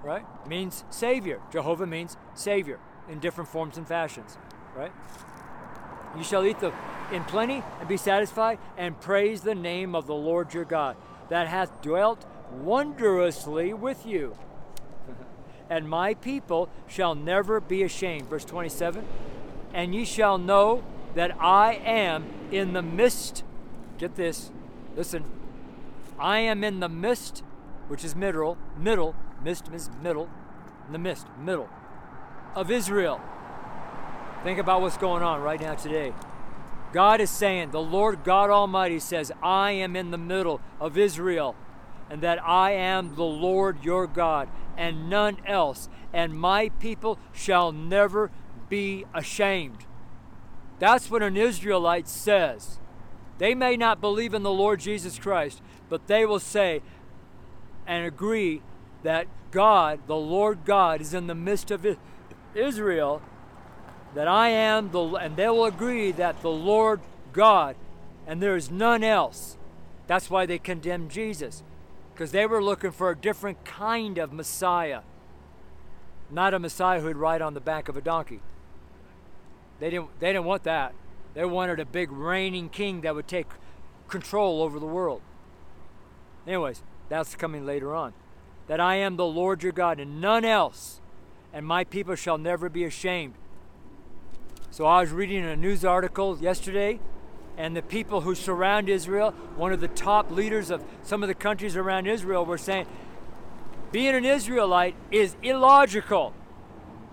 Right? 0.03 0.25
Means 0.47 0.83
Savior. 0.89 1.39
Jehovah 1.51 1.85
means 1.85 2.17
Savior 2.33 2.79
in 3.07 3.19
different 3.19 3.49
forms 3.49 3.77
and 3.77 3.87
fashions. 3.87 4.37
Right? 4.75 4.91
You 6.17 6.23
shall 6.23 6.45
eat 6.45 6.59
the 6.59 6.73
in 7.11 7.23
plenty 7.25 7.63
and 7.79 7.87
be 7.87 7.97
satisfied, 7.97 8.57
and 8.77 8.99
praise 8.99 9.41
the 9.41 9.55
name 9.55 9.95
of 9.95 10.07
the 10.07 10.15
Lord 10.15 10.53
your 10.53 10.65
God, 10.65 10.95
that 11.29 11.47
hath 11.47 11.81
dwelt 11.81 12.25
wondrously 12.51 13.73
with 13.73 14.05
you. 14.05 14.35
and 15.69 15.89
my 15.89 16.13
people 16.13 16.69
shall 16.87 17.15
never 17.15 17.59
be 17.59 17.83
ashamed. 17.83 18.29
Verse 18.29 18.45
27 18.45 19.05
And 19.73 19.93
ye 19.93 20.05
shall 20.05 20.37
know 20.37 20.83
that 21.15 21.35
I 21.41 21.73
am 21.73 22.25
in 22.51 22.73
the 22.73 22.81
midst. 22.81 23.43
Get 23.97 24.15
this, 24.15 24.51
listen. 24.95 25.25
I 26.17 26.39
am 26.39 26.63
in 26.63 26.79
the 26.79 26.89
midst, 26.89 27.43
which 27.87 28.05
is 28.05 28.15
middle, 28.15 28.57
middle, 28.77 29.15
mist 29.43 29.69
is 29.73 29.89
middle, 30.01 30.29
in 30.85 30.93
the 30.93 30.99
mist, 30.99 31.25
middle, 31.39 31.67
of 32.55 32.69
Israel. 32.69 33.19
Think 34.43 34.57
about 34.57 34.81
what's 34.81 34.97
going 34.97 35.21
on 35.21 35.41
right 35.41 35.61
now 35.61 35.75
today. 35.75 36.13
God 36.93 37.21
is 37.21 37.29
saying, 37.29 37.69
the 37.69 37.81
Lord 37.81 38.23
God 38.23 38.49
Almighty 38.49 38.99
says, 38.99 39.31
I 39.41 39.71
am 39.71 39.95
in 39.95 40.09
the 40.09 40.17
middle 40.17 40.59
of 40.79 40.97
Israel, 40.97 41.55
and 42.09 42.21
that 42.21 42.43
I 42.43 42.71
am 42.71 43.15
the 43.15 43.23
Lord 43.23 43.83
your 43.83 44.07
God, 44.07 44.49
and 44.75 45.11
none 45.11 45.37
else, 45.45 45.89
and 46.11 46.33
my 46.33 46.69
people 46.79 47.19
shall 47.31 47.71
never 47.71 48.31
be 48.67 49.05
ashamed. 49.13 49.85
That's 50.79 51.11
what 51.11 51.21
an 51.21 51.37
Israelite 51.37 52.07
says. 52.07 52.79
They 53.37 53.53
may 53.53 53.77
not 53.77 54.01
believe 54.01 54.33
in 54.33 54.41
the 54.41 54.51
Lord 54.51 54.79
Jesus 54.79 55.19
Christ, 55.19 55.61
but 55.87 56.07
they 56.07 56.25
will 56.25 56.39
say 56.39 56.81
and 57.85 58.07
agree 58.07 58.63
that 59.03 59.27
God, 59.51 59.99
the 60.07 60.15
Lord 60.15 60.65
God, 60.65 60.99
is 60.99 61.13
in 61.13 61.27
the 61.27 61.35
midst 61.35 61.69
of 61.69 61.85
Israel 62.55 63.21
that 64.13 64.27
I 64.27 64.49
am 64.49 64.91
the, 64.91 65.01
and 65.15 65.35
they 65.35 65.47
will 65.47 65.65
agree 65.65 66.11
that 66.11 66.41
the 66.41 66.51
Lord 66.51 66.99
God, 67.33 67.75
and 68.27 68.41
there 68.41 68.55
is 68.55 68.69
none 68.69 69.03
else. 69.03 69.57
That's 70.07 70.29
why 70.29 70.45
they 70.45 70.59
condemned 70.59 71.11
Jesus, 71.11 71.63
because 72.13 72.31
they 72.31 72.45
were 72.45 72.63
looking 72.63 72.91
for 72.91 73.09
a 73.09 73.15
different 73.15 73.63
kind 73.63 74.17
of 74.17 74.33
Messiah, 74.33 75.01
not 76.29 76.53
a 76.53 76.59
Messiah 76.59 76.99
who'd 77.01 77.17
ride 77.17 77.41
on 77.41 77.53
the 77.53 77.61
back 77.61 77.87
of 77.87 77.95
a 77.95 78.01
donkey. 78.01 78.41
They 79.79 79.89
didn't, 79.89 80.19
they 80.19 80.33
didn't 80.33 80.45
want 80.45 80.63
that. 80.63 80.93
They 81.33 81.45
wanted 81.45 81.79
a 81.79 81.85
big 81.85 82.11
reigning 82.11 82.69
king 82.69 83.01
that 83.01 83.15
would 83.15 83.27
take 83.27 83.47
control 84.07 84.61
over 84.61 84.79
the 84.79 84.85
world. 84.85 85.21
Anyways, 86.45 86.83
that's 87.09 87.35
coming 87.35 87.65
later 87.65 87.95
on. 87.95 88.13
That 88.67 88.79
I 88.79 88.95
am 88.95 89.15
the 89.15 89.25
Lord 89.25 89.63
your 89.63 89.71
God 89.71 89.99
and 89.99 90.21
none 90.21 90.45
else, 90.45 91.01
and 91.53 91.65
my 91.65 91.83
people 91.83 92.15
shall 92.15 92.37
never 92.37 92.69
be 92.69 92.83
ashamed. 92.83 93.33
So 94.71 94.85
I 94.85 95.01
was 95.01 95.11
reading 95.11 95.43
a 95.43 95.57
news 95.57 95.83
article 95.83 96.37
yesterday, 96.39 97.01
and 97.57 97.75
the 97.75 97.81
people 97.81 98.21
who 98.21 98.33
surround 98.33 98.87
Israel, 98.87 99.31
one 99.57 99.73
of 99.73 99.81
the 99.81 99.89
top 99.89 100.31
leaders 100.31 100.71
of 100.71 100.81
some 101.03 101.23
of 101.23 101.27
the 101.27 101.35
countries 101.35 101.75
around 101.75 102.07
Israel, 102.07 102.45
were 102.45 102.57
saying, 102.57 102.87
being 103.91 104.15
an 104.15 104.23
Israelite 104.23 104.95
is 105.11 105.35
illogical. 105.43 106.33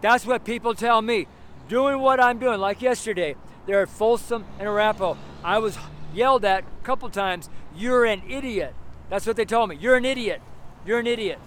That's 0.01 0.25
what 0.25 0.45
people 0.45 0.77
tell 0.77 1.03
me. 1.03 1.27
Doing 1.69 1.99
what 1.99 2.21
I'm 2.21 2.39
doing, 2.39 2.61
like 2.61 2.81
yesterday, 2.81 3.35
there 3.67 3.83
at 3.83 3.89
Folsom 3.89 4.45
and 4.61 4.69
Arapahoe, 4.69 5.19
I 5.43 5.59
was 5.59 5.77
yelled 6.15 6.45
at 6.45 6.63
a 6.63 6.85
couple 6.85 7.11
times, 7.11 7.51
You're 7.75 8.05
an 8.05 8.23
idiot. 8.29 8.73
That's 9.11 9.27
what 9.27 9.35
they 9.35 9.45
told 9.45 9.71
me. 9.71 9.77
You're 9.81 9.97
an 9.97 10.05
idiot. 10.05 10.41
You're 10.87 11.01
an 11.01 11.09
idiot. 11.09 11.41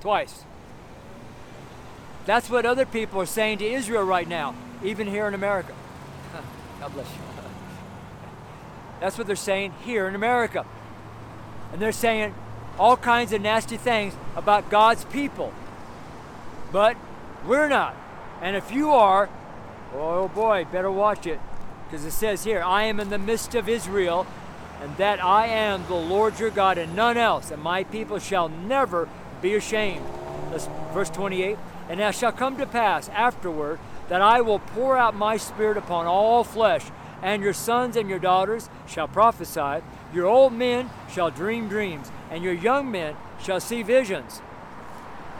Twice. 0.00 0.44
That's 2.24 2.50
what 2.50 2.66
other 2.66 2.84
people 2.84 3.20
are 3.20 3.26
saying 3.26 3.58
to 3.58 3.64
Israel 3.64 4.02
right 4.02 4.26
now 4.26 4.56
even 4.86 5.06
here 5.06 5.26
in 5.26 5.34
America. 5.34 5.74
God 6.80 6.94
bless 6.94 7.06
you. 7.08 7.20
That's 9.00 9.18
what 9.18 9.26
they're 9.26 9.36
saying 9.36 9.74
here 9.84 10.08
in 10.08 10.14
America. 10.14 10.64
And 11.72 11.82
they're 11.82 11.92
saying 11.92 12.34
all 12.78 12.96
kinds 12.96 13.32
of 13.32 13.40
nasty 13.40 13.76
things 13.76 14.14
about 14.34 14.70
God's 14.70 15.04
people. 15.06 15.52
But 16.72 16.96
we're 17.46 17.68
not. 17.68 17.96
And 18.42 18.56
if 18.56 18.70
you 18.70 18.90
are, 18.90 19.28
oh 19.94 20.28
boy, 20.28 20.66
better 20.70 20.90
watch 20.90 21.26
it. 21.26 21.40
Because 21.86 22.04
it 22.04 22.12
says 22.12 22.44
here, 22.44 22.62
I 22.62 22.84
am 22.84 23.00
in 23.00 23.10
the 23.10 23.18
midst 23.18 23.54
of 23.54 23.68
Israel, 23.68 24.26
and 24.82 24.96
that 24.96 25.22
I 25.22 25.46
am 25.46 25.86
the 25.86 25.94
Lord 25.94 26.38
your 26.38 26.50
God, 26.50 26.78
and 26.78 26.94
none 26.96 27.16
else, 27.16 27.50
and 27.50 27.62
my 27.62 27.84
people 27.84 28.18
shall 28.18 28.48
never 28.48 29.08
be 29.40 29.54
ashamed. 29.54 30.04
That's 30.50 30.68
verse 30.92 31.10
28. 31.10 31.56
And 31.88 32.00
now 32.00 32.10
shall 32.10 32.32
come 32.32 32.56
to 32.56 32.66
pass 32.66 33.08
afterward 33.10 33.78
that 34.08 34.20
I 34.20 34.40
will 34.40 34.58
pour 34.58 34.96
out 34.96 35.14
my 35.14 35.36
spirit 35.36 35.76
upon 35.76 36.06
all 36.06 36.44
flesh, 36.44 36.84
and 37.22 37.42
your 37.42 37.52
sons 37.52 37.96
and 37.96 38.08
your 38.08 38.18
daughters 38.18 38.68
shall 38.86 39.08
prophesy, 39.08 39.82
your 40.12 40.26
old 40.26 40.52
men 40.52 40.90
shall 41.10 41.30
dream 41.30 41.68
dreams, 41.68 42.10
and 42.30 42.44
your 42.44 42.52
young 42.52 42.90
men 42.90 43.16
shall 43.42 43.60
see 43.60 43.82
visions. 43.82 44.40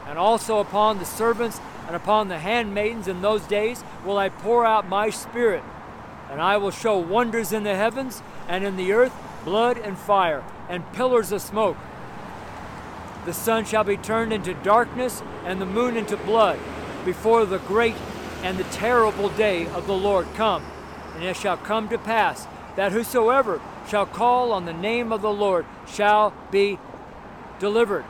And 0.07 0.19
also 0.19 0.59
upon 0.59 0.99
the 0.99 1.05
servants 1.05 1.61
and 1.87 1.95
upon 1.95 2.29
the 2.29 2.39
handmaidens 2.39 3.09
in 3.09 3.23
those 3.23 3.43
days 3.43 3.85
will 4.05 4.19
I 4.19 4.29
pour 4.29 4.65
out 4.65 4.89
my 4.89 5.11
spirit, 5.11 5.63
and 6.31 6.41
I 6.41 6.57
will 6.57 6.71
show 6.71 6.99
wonders 6.99 7.53
in 7.53 7.63
the 7.63 7.77
heavens 7.77 8.23
and 8.49 8.65
in 8.65 8.77
the 8.77 8.93
earth, 8.93 9.13
blood 9.45 9.79
and 9.79 9.97
fire, 9.97 10.45
and 10.69 10.93
pillars 10.93 11.31
of 11.31 11.41
smoke. 11.41 11.77
The 13.25 13.33
sun 13.33 13.65
shall 13.65 13.85
be 13.85 13.97
turned 13.97 14.33
into 14.33 14.55
darkness, 14.55 15.23
and 15.45 15.61
the 15.61 15.67
moon 15.67 15.97
into 15.97 16.17
blood, 16.17 16.59
before 17.05 17.45
the 17.45 17.59
great 17.59 17.97
and 18.47 18.59
the 18.59 18.65
terrible 18.65 19.29
day 19.31 19.67
of 19.67 19.89
the 19.89 19.93
Lord 19.93 20.25
come. 20.35 20.65
And 21.17 21.25
it 21.25 21.37
shall 21.37 21.57
come 21.57 21.89
to 21.89 21.99
pass 21.99 22.47
that 22.77 22.93
whosoever 22.93 23.61
shall 23.89 24.07
call 24.07 24.53
on 24.53 24.67
the 24.67 24.73
name 24.73 25.11
of 25.11 25.21
the 25.21 25.33
Lord 25.33 25.67
shall 25.89 26.33
be 26.53 26.79
delivered. 27.59 28.05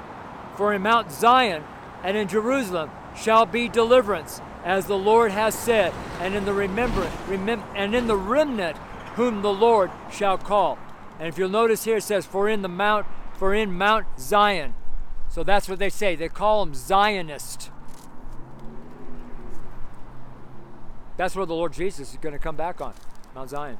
For 0.56 0.74
in 0.74 0.82
Mount 0.82 1.10
Zion 1.10 1.64
and 2.04 2.18
in 2.18 2.28
Jerusalem 2.28 2.90
shall 3.16 3.46
be 3.46 3.66
deliverance, 3.66 4.42
as 4.62 4.84
the 4.84 4.98
Lord 4.98 5.32
has 5.32 5.54
said, 5.54 5.94
and 6.20 6.34
in 6.34 6.44
the 6.44 6.52
remembrance, 6.52 7.14
remem- 7.28 7.64
and 7.74 7.94
in 7.94 8.06
the 8.06 8.16
remnant 8.16 8.76
whom 9.14 9.40
the 9.40 9.52
Lord 9.52 9.90
shall 10.12 10.36
call. 10.36 10.76
And 11.18 11.28
if 11.28 11.38
you'll 11.38 11.48
notice 11.48 11.84
here, 11.84 11.96
it 11.96 12.02
says, 12.02 12.26
"For 12.26 12.46
in 12.46 12.60
the 12.60 12.68
mount, 12.68 13.06
for 13.38 13.54
in 13.54 13.72
Mount 13.72 14.04
Zion." 14.18 14.74
So 15.30 15.42
that's 15.42 15.66
what 15.66 15.78
they 15.78 15.88
say. 15.88 16.14
They 16.14 16.28
call 16.28 16.66
them 16.66 16.74
Zionist. 16.74 17.70
That's 21.16 21.34
where 21.34 21.46
the 21.46 21.54
Lord 21.54 21.72
Jesus 21.72 22.12
is 22.12 22.18
going 22.18 22.34
to 22.34 22.38
come 22.38 22.56
back 22.56 22.80
on, 22.80 22.94
Mount 23.34 23.50
Zion. 23.50 23.78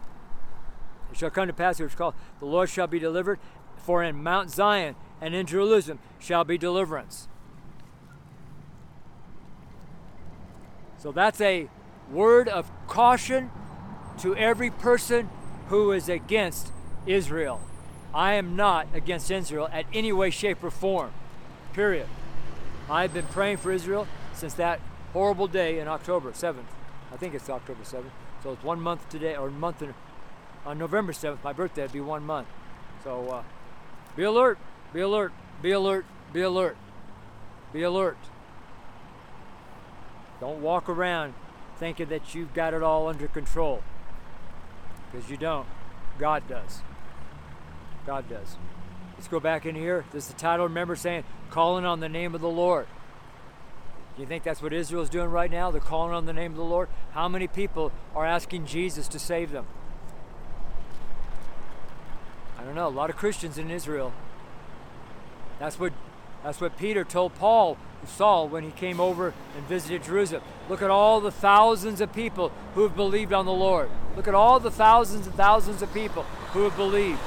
It 1.12 1.18
shall 1.18 1.30
come 1.30 1.46
to 1.46 1.52
pass, 1.52 1.78
which 1.78 1.96
called, 1.96 2.14
the 2.40 2.46
Lord 2.46 2.68
shall 2.68 2.86
be 2.86 2.98
delivered, 2.98 3.38
for 3.76 4.02
in 4.02 4.22
Mount 4.22 4.50
Zion 4.50 4.96
and 5.20 5.34
in 5.34 5.46
Jerusalem 5.46 5.98
shall 6.18 6.44
be 6.44 6.58
deliverance. 6.58 7.28
So 10.98 11.12
that's 11.12 11.40
a 11.40 11.68
word 12.10 12.48
of 12.48 12.70
caution 12.86 13.50
to 14.18 14.34
every 14.34 14.70
person 14.70 15.28
who 15.68 15.92
is 15.92 16.08
against 16.08 16.72
Israel. 17.06 17.60
I 18.14 18.34
am 18.34 18.56
not 18.56 18.88
against 18.94 19.30
Israel 19.30 19.68
at 19.72 19.84
any 19.92 20.12
way, 20.12 20.30
shape, 20.30 20.64
or 20.64 20.70
form. 20.70 21.12
Period. 21.74 22.06
I've 22.88 23.12
been 23.12 23.26
praying 23.26 23.58
for 23.58 23.70
Israel 23.70 24.06
since 24.32 24.54
that 24.54 24.80
horrible 25.12 25.48
day 25.48 25.78
in 25.78 25.86
October 25.86 26.32
7th. 26.32 26.75
I 27.16 27.18
think 27.18 27.32
it's 27.32 27.48
October 27.48 27.82
7th. 27.82 28.10
So 28.42 28.52
it's 28.52 28.62
one 28.62 28.78
month 28.78 29.08
today, 29.08 29.36
or 29.36 29.48
month 29.50 29.80
in, 29.80 29.94
on 30.66 30.76
November 30.76 31.12
7th, 31.12 31.42
my 31.42 31.54
birthday, 31.54 31.84
it'd 31.84 31.94
be 31.94 32.00
one 32.00 32.26
month. 32.26 32.46
So 33.02 33.30
uh, 33.30 33.42
be 34.14 34.22
alert, 34.24 34.58
be 34.92 35.00
alert, 35.00 35.32
be 35.62 35.70
alert, 35.70 36.04
be 36.34 36.42
alert, 36.42 36.76
be 37.72 37.80
alert. 37.80 38.18
Don't 40.40 40.60
walk 40.60 40.90
around 40.90 41.32
thinking 41.78 42.10
that 42.10 42.34
you've 42.34 42.52
got 42.52 42.74
it 42.74 42.82
all 42.82 43.08
under 43.08 43.28
control. 43.28 43.82
Because 45.10 45.30
you 45.30 45.38
don't. 45.38 45.66
God 46.18 46.46
does. 46.46 46.82
God 48.04 48.28
does. 48.28 48.58
Let's 49.14 49.28
go 49.28 49.40
back 49.40 49.64
in 49.64 49.74
here. 49.74 50.04
This 50.12 50.24
is 50.26 50.34
the 50.34 50.38
title, 50.38 50.66
remember, 50.66 50.94
saying, 50.96 51.24
Calling 51.48 51.86
on 51.86 52.00
the 52.00 52.10
name 52.10 52.34
of 52.34 52.42
the 52.42 52.50
Lord. 52.50 52.86
Do 54.16 54.22
you 54.22 54.26
think 54.26 54.44
that's 54.44 54.62
what 54.62 54.72
Israel's 54.72 55.10
doing 55.10 55.30
right 55.30 55.50
now? 55.50 55.70
They're 55.70 55.80
calling 55.80 56.14
on 56.14 56.24
the 56.24 56.32
name 56.32 56.52
of 56.52 56.56
the 56.56 56.64
Lord. 56.64 56.88
How 57.12 57.28
many 57.28 57.46
people 57.46 57.92
are 58.14 58.24
asking 58.24 58.64
Jesus 58.64 59.08
to 59.08 59.18
save 59.18 59.52
them? 59.52 59.66
I 62.58 62.64
don't 62.64 62.74
know. 62.74 62.88
A 62.88 62.88
lot 62.88 63.10
of 63.10 63.16
Christians 63.16 63.58
in 63.58 63.70
Israel. 63.70 64.14
That's 65.58 65.78
what 65.78 65.92
that's 66.42 66.60
what 66.60 66.78
Peter 66.78 67.02
told 67.04 67.34
Paul, 67.34 67.76
Saul, 68.06 68.48
when 68.48 68.62
he 68.62 68.70
came 68.70 69.00
over 69.00 69.34
and 69.56 69.66
visited 69.66 70.04
Jerusalem. 70.04 70.42
Look 70.68 70.80
at 70.80 70.90
all 70.90 71.20
the 71.20 71.32
thousands 71.32 72.00
of 72.00 72.12
people 72.12 72.52
who 72.74 72.84
have 72.84 72.94
believed 72.94 73.32
on 73.32 73.46
the 73.46 73.52
Lord. 73.52 73.90
Look 74.14 74.28
at 74.28 74.34
all 74.34 74.60
the 74.60 74.70
thousands 74.70 75.26
and 75.26 75.34
thousands 75.34 75.82
of 75.82 75.92
people 75.92 76.22
who 76.52 76.62
have 76.62 76.76
believed. 76.76 77.18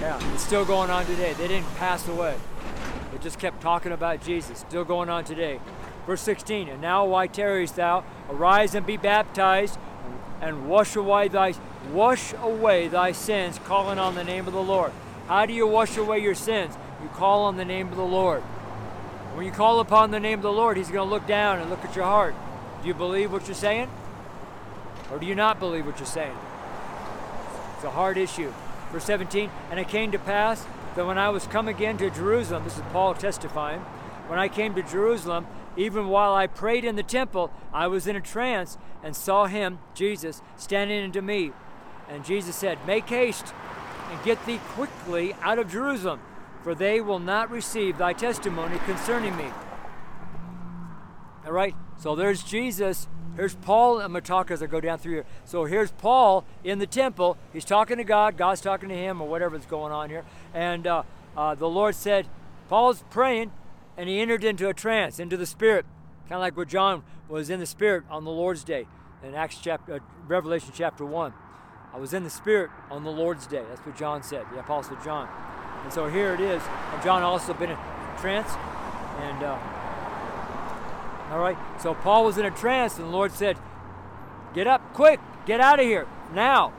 Yeah, 0.00 0.18
it's 0.32 0.44
still 0.44 0.64
going 0.64 0.90
on 0.90 1.04
today. 1.06 1.34
They 1.34 1.46
didn't 1.46 1.68
pass 1.76 2.08
away. 2.08 2.36
Just 3.20 3.38
kept 3.38 3.60
talking 3.60 3.92
about 3.92 4.22
Jesus. 4.22 4.60
Still 4.60 4.84
going 4.84 5.08
on 5.08 5.24
today. 5.24 5.60
Verse 6.06 6.20
16, 6.22 6.68
and 6.68 6.80
now 6.80 7.04
why 7.04 7.26
tarriest 7.26 7.76
thou? 7.76 8.04
Arise 8.30 8.74
and 8.74 8.86
be 8.86 8.96
baptized, 8.96 9.78
and 10.40 10.68
wash 10.68 10.96
away 10.96 11.28
thy 11.28 11.54
wash 11.92 12.32
away 12.34 12.88
thy 12.88 13.12
sins, 13.12 13.58
calling 13.64 13.98
on 13.98 14.14
the 14.14 14.24
name 14.24 14.46
of 14.46 14.52
the 14.52 14.62
Lord. 14.62 14.92
How 15.26 15.46
do 15.46 15.52
you 15.52 15.66
wash 15.66 15.96
away 15.96 16.20
your 16.20 16.34
sins? 16.34 16.76
You 17.02 17.08
call 17.08 17.42
on 17.44 17.56
the 17.56 17.64
name 17.64 17.88
of 17.88 17.96
the 17.96 18.04
Lord. 18.04 18.42
When 19.34 19.44
you 19.44 19.52
call 19.52 19.80
upon 19.80 20.10
the 20.10 20.20
name 20.20 20.38
of 20.38 20.42
the 20.42 20.52
Lord, 20.52 20.76
He's 20.76 20.90
going 20.90 21.06
to 21.06 21.14
look 21.14 21.26
down 21.26 21.60
and 21.60 21.68
look 21.68 21.84
at 21.84 21.94
your 21.94 22.06
heart. 22.06 22.34
Do 22.82 22.88
you 22.88 22.94
believe 22.94 23.32
what 23.32 23.46
you're 23.46 23.54
saying? 23.54 23.90
Or 25.12 25.18
do 25.18 25.26
you 25.26 25.34
not 25.34 25.60
believe 25.60 25.86
what 25.86 25.98
you're 25.98 26.06
saying? 26.06 26.36
It's 27.76 27.84
a 27.84 27.90
hard 27.90 28.16
issue. 28.16 28.52
Verse 28.92 29.04
17, 29.04 29.50
and 29.70 29.78
it 29.78 29.88
came 29.88 30.10
to 30.12 30.18
pass 30.18 30.64
that 30.98 31.06
when 31.06 31.16
I 31.16 31.28
was 31.28 31.46
come 31.46 31.68
again 31.68 31.96
to 31.98 32.10
Jerusalem, 32.10 32.64
this 32.64 32.76
is 32.76 32.82
Paul 32.90 33.14
testifying, 33.14 33.78
when 34.26 34.40
I 34.40 34.48
came 34.48 34.74
to 34.74 34.82
Jerusalem, 34.82 35.46
even 35.76 36.08
while 36.08 36.34
I 36.34 36.48
prayed 36.48 36.84
in 36.84 36.96
the 36.96 37.04
temple, 37.04 37.52
I 37.72 37.86
was 37.86 38.08
in 38.08 38.16
a 38.16 38.20
trance 38.20 38.76
and 39.04 39.14
saw 39.14 39.46
him, 39.46 39.78
Jesus, 39.94 40.42
standing 40.56 41.04
unto 41.04 41.20
me. 41.20 41.52
And 42.08 42.24
Jesus 42.24 42.56
said, 42.56 42.84
Make 42.84 43.08
haste 43.08 43.54
and 44.10 44.24
get 44.24 44.44
thee 44.44 44.58
quickly 44.70 45.34
out 45.34 45.60
of 45.60 45.70
Jerusalem, 45.70 46.18
for 46.64 46.74
they 46.74 47.00
will 47.00 47.20
not 47.20 47.48
receive 47.48 47.96
thy 47.96 48.12
testimony 48.12 48.80
concerning 48.84 49.36
me. 49.36 49.46
All 51.48 51.54
right, 51.54 51.74
so 51.98 52.14
there's 52.14 52.42
Jesus. 52.42 53.08
Here's 53.34 53.54
Paul. 53.54 54.02
I'm 54.02 54.12
going 54.12 54.22
to 54.22 54.28
talk 54.28 54.50
as 54.50 54.62
I 54.62 54.66
go 54.66 54.82
down 54.82 54.98
through 54.98 55.14
here. 55.14 55.24
So 55.46 55.64
here's 55.64 55.90
Paul 55.92 56.44
in 56.62 56.78
the 56.78 56.86
temple. 56.86 57.38
He's 57.54 57.64
talking 57.64 57.96
to 57.96 58.04
God. 58.04 58.36
God's 58.36 58.60
talking 58.60 58.90
to 58.90 58.94
him, 58.94 59.22
or 59.22 59.26
whatever's 59.26 59.64
going 59.64 59.90
on 59.90 60.10
here. 60.10 60.26
And 60.52 60.86
uh, 60.86 61.04
uh, 61.38 61.54
the 61.54 61.66
Lord 61.66 61.94
said, 61.94 62.26
Paul's 62.68 63.02
praying, 63.08 63.50
and 63.96 64.10
he 64.10 64.20
entered 64.20 64.44
into 64.44 64.68
a 64.68 64.74
trance, 64.74 65.18
into 65.18 65.38
the 65.38 65.46
Spirit, 65.46 65.86
kind 66.28 66.34
of 66.34 66.40
like 66.40 66.54
where 66.54 66.66
John 66.66 67.02
was 67.30 67.48
in 67.48 67.60
the 67.60 67.66
Spirit 67.66 68.04
on 68.10 68.24
the 68.24 68.30
Lord's 68.30 68.62
Day 68.62 68.86
in 69.24 69.34
Acts 69.34 69.56
chapter, 69.58 69.94
uh, 69.94 69.98
Revelation 70.26 70.72
chapter 70.74 71.06
one. 71.06 71.32
I 71.94 71.98
was 71.98 72.12
in 72.12 72.24
the 72.24 72.30
Spirit 72.30 72.70
on 72.90 73.04
the 73.04 73.10
Lord's 73.10 73.46
day. 73.46 73.62
That's 73.70 73.80
what 73.86 73.96
John 73.96 74.22
said, 74.22 74.44
the 74.52 74.60
Apostle 74.60 74.98
John. 75.02 75.26
And 75.82 75.90
so 75.94 76.08
here 76.08 76.34
it 76.34 76.40
is. 76.40 76.62
And 76.92 77.02
John 77.02 77.22
also 77.22 77.54
been 77.54 77.70
in 77.70 77.78
trance. 78.18 78.50
And, 79.20 79.42
uh, 79.42 79.77
all 81.30 81.38
right, 81.38 81.58
so 81.80 81.94
Paul 81.94 82.24
was 82.24 82.38
in 82.38 82.46
a 82.46 82.50
trance, 82.50 82.96
and 82.96 83.06
the 83.06 83.10
Lord 83.10 83.32
said, 83.32 83.58
Get 84.54 84.66
up, 84.66 84.94
quick, 84.94 85.20
get 85.46 85.60
out 85.60 85.78
of 85.78 85.84
here, 85.84 86.06
now. 86.32 86.72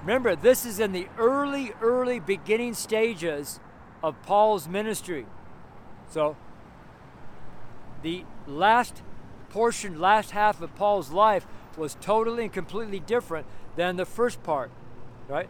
Remember, 0.00 0.36
this 0.36 0.64
is 0.64 0.78
in 0.78 0.92
the 0.92 1.08
early, 1.18 1.72
early 1.80 2.20
beginning 2.20 2.74
stages 2.74 3.58
of 4.02 4.20
Paul's 4.22 4.68
ministry. 4.68 5.26
So, 6.08 6.36
the 8.02 8.24
last 8.46 9.02
portion, 9.50 9.98
last 9.98 10.30
half 10.30 10.62
of 10.62 10.74
Paul's 10.76 11.10
life 11.10 11.46
was 11.76 11.96
totally 12.00 12.44
and 12.44 12.52
completely 12.52 13.00
different 13.00 13.46
than 13.74 13.96
the 13.96 14.04
first 14.04 14.42
part, 14.44 14.70
right? 15.26 15.48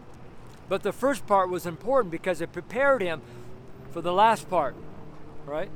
But 0.68 0.82
the 0.82 0.92
first 0.92 1.26
part 1.26 1.50
was 1.50 1.66
important 1.66 2.10
because 2.10 2.40
it 2.40 2.52
prepared 2.52 3.02
him 3.02 3.20
for 3.90 4.00
the 4.00 4.12
last 4.12 4.48
part, 4.48 4.74
right? 5.44 5.70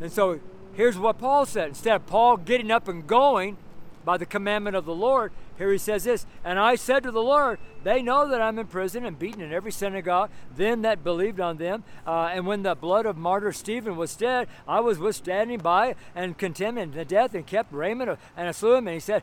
And 0.00 0.12
so 0.12 0.40
here's 0.76 0.98
what 0.98 1.18
Paul 1.18 1.46
said. 1.46 1.68
Instead 1.68 1.96
of 1.96 2.06
Paul 2.06 2.36
getting 2.36 2.70
up 2.70 2.88
and 2.88 3.06
going 3.06 3.56
by 4.04 4.16
the 4.16 4.26
commandment 4.26 4.76
of 4.76 4.84
the 4.84 4.94
Lord, 4.94 5.32
here 5.56 5.70
he 5.70 5.78
says 5.78 6.04
this 6.04 6.26
And 6.44 6.58
I 6.58 6.74
said 6.74 7.02
to 7.04 7.10
the 7.10 7.22
Lord, 7.22 7.58
They 7.84 8.02
know 8.02 8.28
that 8.28 8.42
I'm 8.42 8.58
in 8.58 8.66
prison 8.66 9.04
and 9.04 9.18
beaten 9.18 9.40
in 9.40 9.52
every 9.52 9.72
synagogue, 9.72 10.30
them 10.56 10.82
that 10.82 11.04
believed 11.04 11.40
on 11.40 11.58
them. 11.58 11.84
Uh, 12.06 12.30
and 12.32 12.46
when 12.46 12.62
the 12.62 12.74
blood 12.74 13.06
of 13.06 13.16
martyr 13.16 13.52
Stephen 13.52 13.96
was 13.96 14.16
shed, 14.18 14.48
I 14.66 14.80
was 14.80 14.98
withstanding 14.98 15.60
by 15.60 15.94
and 16.14 16.36
condemned 16.36 16.78
him 16.78 16.92
to 16.92 17.04
death 17.04 17.34
and 17.34 17.46
kept 17.46 17.72
of, 17.72 18.18
and 18.36 18.48
I 18.48 18.52
slew 18.52 18.74
him. 18.74 18.88
And 18.88 18.94
he 18.94 19.00
said, 19.00 19.22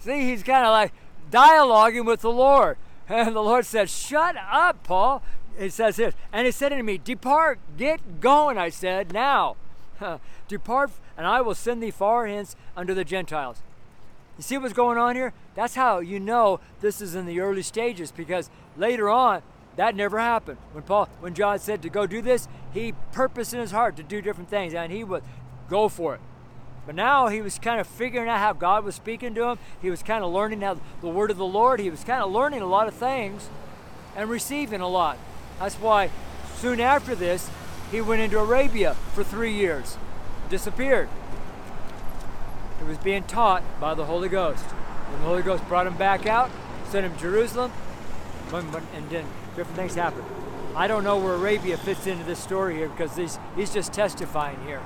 See, 0.00 0.24
he's 0.24 0.42
kind 0.42 0.64
of 0.64 0.72
like 0.72 0.92
dialoguing 1.30 2.04
with 2.06 2.20
the 2.20 2.32
Lord. 2.32 2.76
And 3.10 3.34
the 3.34 3.40
Lord 3.40 3.64
said, 3.64 3.88
Shut 3.88 4.36
up, 4.36 4.82
Paul. 4.84 5.22
He 5.58 5.70
says 5.70 5.96
this. 5.96 6.14
And 6.30 6.44
he 6.44 6.52
said 6.52 6.72
unto 6.72 6.84
me, 6.84 6.98
Depart, 6.98 7.58
get 7.78 8.20
going, 8.20 8.58
I 8.58 8.68
said, 8.68 9.14
now. 9.14 9.56
Depart, 10.48 10.90
and 11.16 11.26
I 11.26 11.40
will 11.40 11.54
send 11.54 11.82
thee 11.82 11.90
far 11.90 12.26
hence 12.26 12.56
unto 12.76 12.94
the 12.94 13.04
Gentiles. 13.04 13.62
You 14.36 14.42
see 14.42 14.58
what's 14.58 14.72
going 14.72 14.98
on 14.98 15.16
here? 15.16 15.32
That's 15.54 15.74
how 15.74 15.98
you 15.98 16.20
know 16.20 16.60
this 16.80 17.00
is 17.00 17.14
in 17.14 17.26
the 17.26 17.40
early 17.40 17.62
stages 17.62 18.12
because 18.12 18.50
later 18.76 19.10
on, 19.10 19.42
that 19.76 19.94
never 19.94 20.18
happened. 20.18 20.58
When 20.72 20.84
Paul, 20.84 21.08
when 21.20 21.34
John 21.34 21.58
said 21.58 21.82
to 21.82 21.88
go 21.88 22.06
do 22.06 22.22
this, 22.22 22.48
he 22.72 22.94
purposed 23.12 23.54
in 23.54 23.60
his 23.60 23.70
heart 23.70 23.96
to 23.96 24.02
do 24.02 24.20
different 24.20 24.50
things 24.50 24.74
and 24.74 24.92
he 24.92 25.04
would 25.04 25.22
go 25.68 25.88
for 25.88 26.14
it. 26.14 26.20
But 26.86 26.94
now 26.94 27.28
he 27.28 27.42
was 27.42 27.58
kind 27.58 27.80
of 27.80 27.86
figuring 27.86 28.28
out 28.28 28.38
how 28.38 28.54
God 28.54 28.84
was 28.84 28.94
speaking 28.94 29.34
to 29.34 29.44
him. 29.44 29.58
He 29.82 29.90
was 29.90 30.02
kind 30.02 30.24
of 30.24 30.32
learning 30.32 30.62
how 30.62 30.80
the 31.00 31.08
word 31.08 31.30
of 31.30 31.36
the 31.36 31.44
Lord. 31.44 31.80
He 31.80 31.90
was 31.90 32.02
kind 32.02 32.22
of 32.22 32.30
learning 32.30 32.62
a 32.62 32.66
lot 32.66 32.88
of 32.88 32.94
things 32.94 33.48
and 34.16 34.30
receiving 34.30 34.80
a 34.80 34.88
lot. 34.88 35.18
That's 35.58 35.74
why 35.76 36.10
soon 36.56 36.80
after 36.80 37.14
this, 37.14 37.50
he 37.90 38.00
went 38.00 38.22
into 38.22 38.38
Arabia 38.38 38.94
for 39.14 39.24
three 39.24 39.52
years, 39.52 39.96
disappeared. 40.48 41.08
He 42.78 42.84
was 42.84 42.98
being 42.98 43.24
taught 43.24 43.62
by 43.80 43.94
the 43.94 44.04
Holy 44.04 44.28
Ghost. 44.28 44.64
When 44.64 45.20
the 45.22 45.28
Holy 45.28 45.42
Ghost 45.42 45.66
brought 45.68 45.86
him 45.86 45.96
back 45.96 46.26
out, 46.26 46.50
sent 46.90 47.06
him 47.06 47.14
to 47.14 47.20
Jerusalem, 47.20 47.72
and 48.52 49.10
then 49.10 49.24
different 49.56 49.76
things 49.76 49.94
happened. 49.94 50.24
I 50.76 50.86
don't 50.86 51.02
know 51.02 51.18
where 51.18 51.34
Arabia 51.34 51.76
fits 51.76 52.06
into 52.06 52.24
this 52.24 52.38
story 52.38 52.76
here 52.76 52.88
because 52.88 53.16
he's, 53.16 53.38
he's 53.56 53.72
just 53.72 53.92
testifying 53.92 54.62
here. 54.64 54.80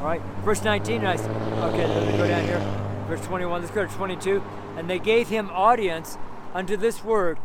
All 0.00 0.06
right, 0.06 0.20
verse 0.44 0.62
19. 0.62 1.04
I, 1.04 1.16
said 1.16 1.30
okay, 1.30 1.86
let 1.86 2.06
me 2.06 2.18
go 2.18 2.26
down 2.26 2.44
here. 2.44 2.58
Verse 3.06 3.24
21. 3.26 3.60
Let's 3.60 3.72
go 3.72 3.86
to 3.86 3.92
22. 3.92 4.42
And 4.76 4.88
they 4.88 4.98
gave 4.98 5.28
him 5.28 5.50
audience 5.50 6.18
unto 6.54 6.76
this 6.76 7.04
word, 7.04 7.38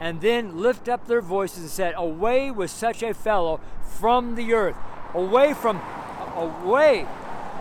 and 0.00 0.22
then 0.22 0.60
lift 0.60 0.88
up 0.88 1.06
their 1.06 1.20
voices 1.20 1.58
and 1.58 1.70
said, 1.70 1.94
Away 1.96 2.50
with 2.50 2.70
such 2.70 3.02
a 3.02 3.12
fellow 3.12 3.60
from 3.82 4.34
the 4.34 4.54
earth. 4.54 4.76
Away 5.14 5.52
from, 5.52 5.80
away. 6.34 7.06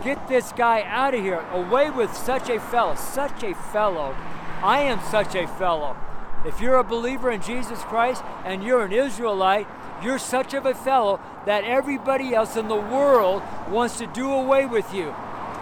Get 0.04 0.30
this 0.30 0.54
guy 0.54 0.84
out 0.84 1.14
of 1.14 1.22
here. 1.22 1.46
Away 1.52 1.90
with 1.90 2.16
such 2.16 2.50
a 2.50 2.60
fellow. 2.60 2.96
Such 2.96 3.44
a 3.44 3.54
fellow. 3.54 4.16
I 4.64 4.80
am 4.82 5.02
such 5.12 5.36
a 5.36 5.48
fellow. 5.48 5.98
If 6.46 6.62
you're 6.62 6.78
a 6.78 6.84
believer 6.86 7.30
in 7.30 7.42
Jesus 7.42 7.82
Christ 7.84 8.24
and 8.46 8.64
you're 8.64 8.86
an 8.86 8.94
Israelite, 8.94 9.68
you're 10.02 10.20
such 10.20 10.54
of 10.54 10.66
a 10.66 10.74
fellow 10.74 11.20
that 11.46 11.66
everybody 11.66 12.34
else 12.34 12.56
in 12.56 12.70
the 12.70 12.76
world 12.76 13.44
wants 13.70 13.98
to 13.98 14.08
do 14.08 14.32
away 14.32 14.66
with 14.66 14.94
you. 14.94 15.14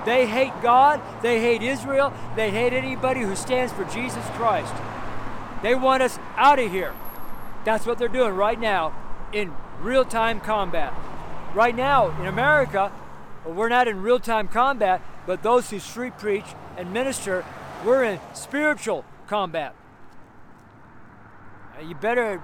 They 0.05 0.27
hate 0.27 0.53
God, 0.61 1.01
they 1.23 1.41
hate 1.41 1.63
Israel, 1.63 2.13
they 2.35 2.51
hate 2.51 2.73
anybody 2.73 3.21
who 3.21 3.35
stands 3.35 3.73
for 3.73 3.83
Jesus 3.85 4.23
Christ. 4.35 4.73
They 5.67 5.75
want 5.75 6.01
us 6.01 6.17
out 6.37 6.59
of 6.59 6.71
here. 6.71 6.93
That's 7.65 7.85
what 7.85 7.97
they're 7.97 8.07
doing 8.07 8.33
right 8.35 8.57
now 8.57 8.93
in 9.33 9.51
real 9.81 10.05
time 10.05 10.39
combat. 10.39 10.93
Right 11.53 11.75
now 11.75 12.17
in 12.21 12.25
America, 12.25 12.89
we're 13.45 13.67
not 13.67 13.89
in 13.89 14.01
real 14.01 14.17
time 14.17 14.47
combat, 14.47 15.01
but 15.25 15.43
those 15.43 15.69
who 15.69 15.79
street 15.79 16.17
preach 16.17 16.45
and 16.77 16.93
minister, 16.93 17.43
we're 17.83 18.05
in 18.05 18.21
spiritual 18.33 19.03
combat. 19.27 19.75
You 21.85 21.95
better 21.95 22.41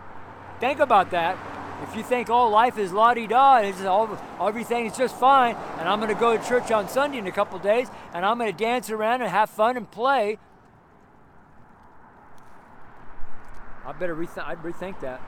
think 0.59 0.81
about 0.81 1.11
that. 1.11 1.37
If 1.81 1.95
you 1.95 2.03
think, 2.03 2.29
oh, 2.29 2.49
life 2.49 2.77
is 2.77 2.91
la 2.91 3.13
di 3.13 3.25
da, 3.25 3.59
and 3.59 3.87
all, 3.87 4.21
everything 4.41 4.87
is 4.87 4.97
just 4.97 5.15
fine, 5.15 5.55
and 5.79 5.87
I'm 5.87 6.01
going 6.01 6.13
to 6.13 6.19
go 6.19 6.35
to 6.35 6.45
church 6.45 6.71
on 6.71 6.89
Sunday 6.89 7.19
in 7.19 7.27
a 7.27 7.31
couple 7.31 7.57
days, 7.59 7.87
and 8.13 8.25
I'm 8.25 8.37
going 8.37 8.51
to 8.51 8.57
dance 8.57 8.89
around 8.89 9.21
and 9.21 9.31
have 9.31 9.49
fun 9.49 9.77
and 9.77 9.89
play, 9.89 10.39
I 13.85 13.91
better 13.91 14.15
rethink, 14.15 14.45
I'd 14.45 14.63
rethink 14.63 14.99
that. 15.01 15.21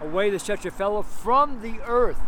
Away 0.00 0.30
to 0.30 0.38
such 0.38 0.64
a 0.64 0.70
fellow 0.70 1.02
from 1.02 1.62
the 1.62 1.80
earth. 1.86 2.20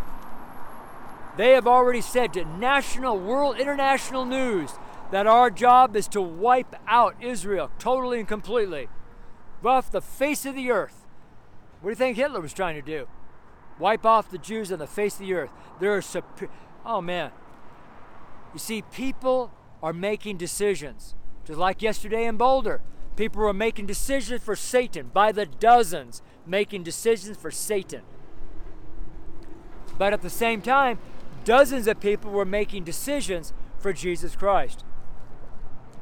They 1.36 1.52
have 1.52 1.66
already 1.66 2.00
said 2.00 2.32
to 2.34 2.44
national, 2.44 3.18
world, 3.18 3.58
international 3.58 4.24
news 4.24 4.72
that 5.10 5.26
our 5.26 5.50
job 5.50 5.94
is 5.96 6.08
to 6.08 6.20
wipe 6.20 6.74
out 6.86 7.14
Israel 7.20 7.70
totally 7.78 8.18
and 8.18 8.28
completely 8.28 8.88
off 9.64 9.90
the 9.90 10.00
face 10.00 10.46
of 10.46 10.54
the 10.54 10.70
earth. 10.70 11.04
What 11.80 11.90
do 11.90 11.92
you 11.92 11.96
think 11.96 12.16
Hitler 12.16 12.40
was 12.40 12.52
trying 12.52 12.76
to 12.76 12.82
do? 12.82 13.08
Wipe 13.78 14.06
off 14.06 14.30
the 14.30 14.38
Jews 14.38 14.72
on 14.72 14.78
the 14.78 14.86
face 14.86 15.14
of 15.14 15.20
the 15.20 15.34
earth. 15.34 15.50
They're 15.80 16.00
super- 16.00 16.48
oh 16.84 17.00
man. 17.00 17.32
You 18.52 18.58
see, 18.58 18.82
people 18.82 19.50
are 19.82 19.92
making 19.92 20.38
decisions. 20.38 21.14
Just 21.44 21.58
like 21.58 21.82
yesterday 21.82 22.24
in 22.24 22.36
Boulder, 22.36 22.80
people 23.16 23.42
were 23.42 23.52
making 23.52 23.86
decisions 23.86 24.42
for 24.42 24.54
Satan 24.54 25.10
by 25.12 25.32
the 25.32 25.46
dozens, 25.46 26.22
making 26.46 26.82
decisions 26.82 27.36
for 27.36 27.50
Satan. 27.50 28.02
But 29.98 30.12
at 30.12 30.22
the 30.22 30.30
same 30.30 30.60
time, 30.60 30.98
dozens 31.44 31.86
of 31.86 32.00
people 32.00 32.30
were 32.30 32.44
making 32.44 32.84
decisions 32.84 33.52
for 33.78 33.92
Jesus 33.92 34.36
Christ. 34.36 34.84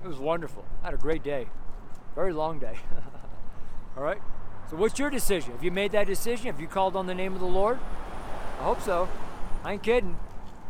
It 0.02 0.08
was 0.08 0.18
wonderful. 0.18 0.64
I 0.82 0.86
had 0.86 0.94
a 0.94 0.98
great 0.98 1.22
day. 1.22 1.46
Very 2.14 2.32
long 2.32 2.58
day. 2.58 2.76
All 3.96 4.02
right? 4.02 4.20
So, 4.70 4.76
what's 4.76 4.98
your 4.98 5.10
decision? 5.10 5.52
Have 5.52 5.64
you 5.64 5.70
made 5.70 5.92
that 5.92 6.06
decision? 6.06 6.46
Have 6.46 6.60
you 6.60 6.66
called 6.66 6.96
on 6.96 7.06
the 7.06 7.14
name 7.14 7.34
of 7.34 7.40
the 7.40 7.46
Lord? 7.46 7.78
I 8.60 8.64
hope 8.64 8.80
so. 8.80 9.08
I 9.62 9.74
ain't 9.74 9.82
kidding. 9.82 10.18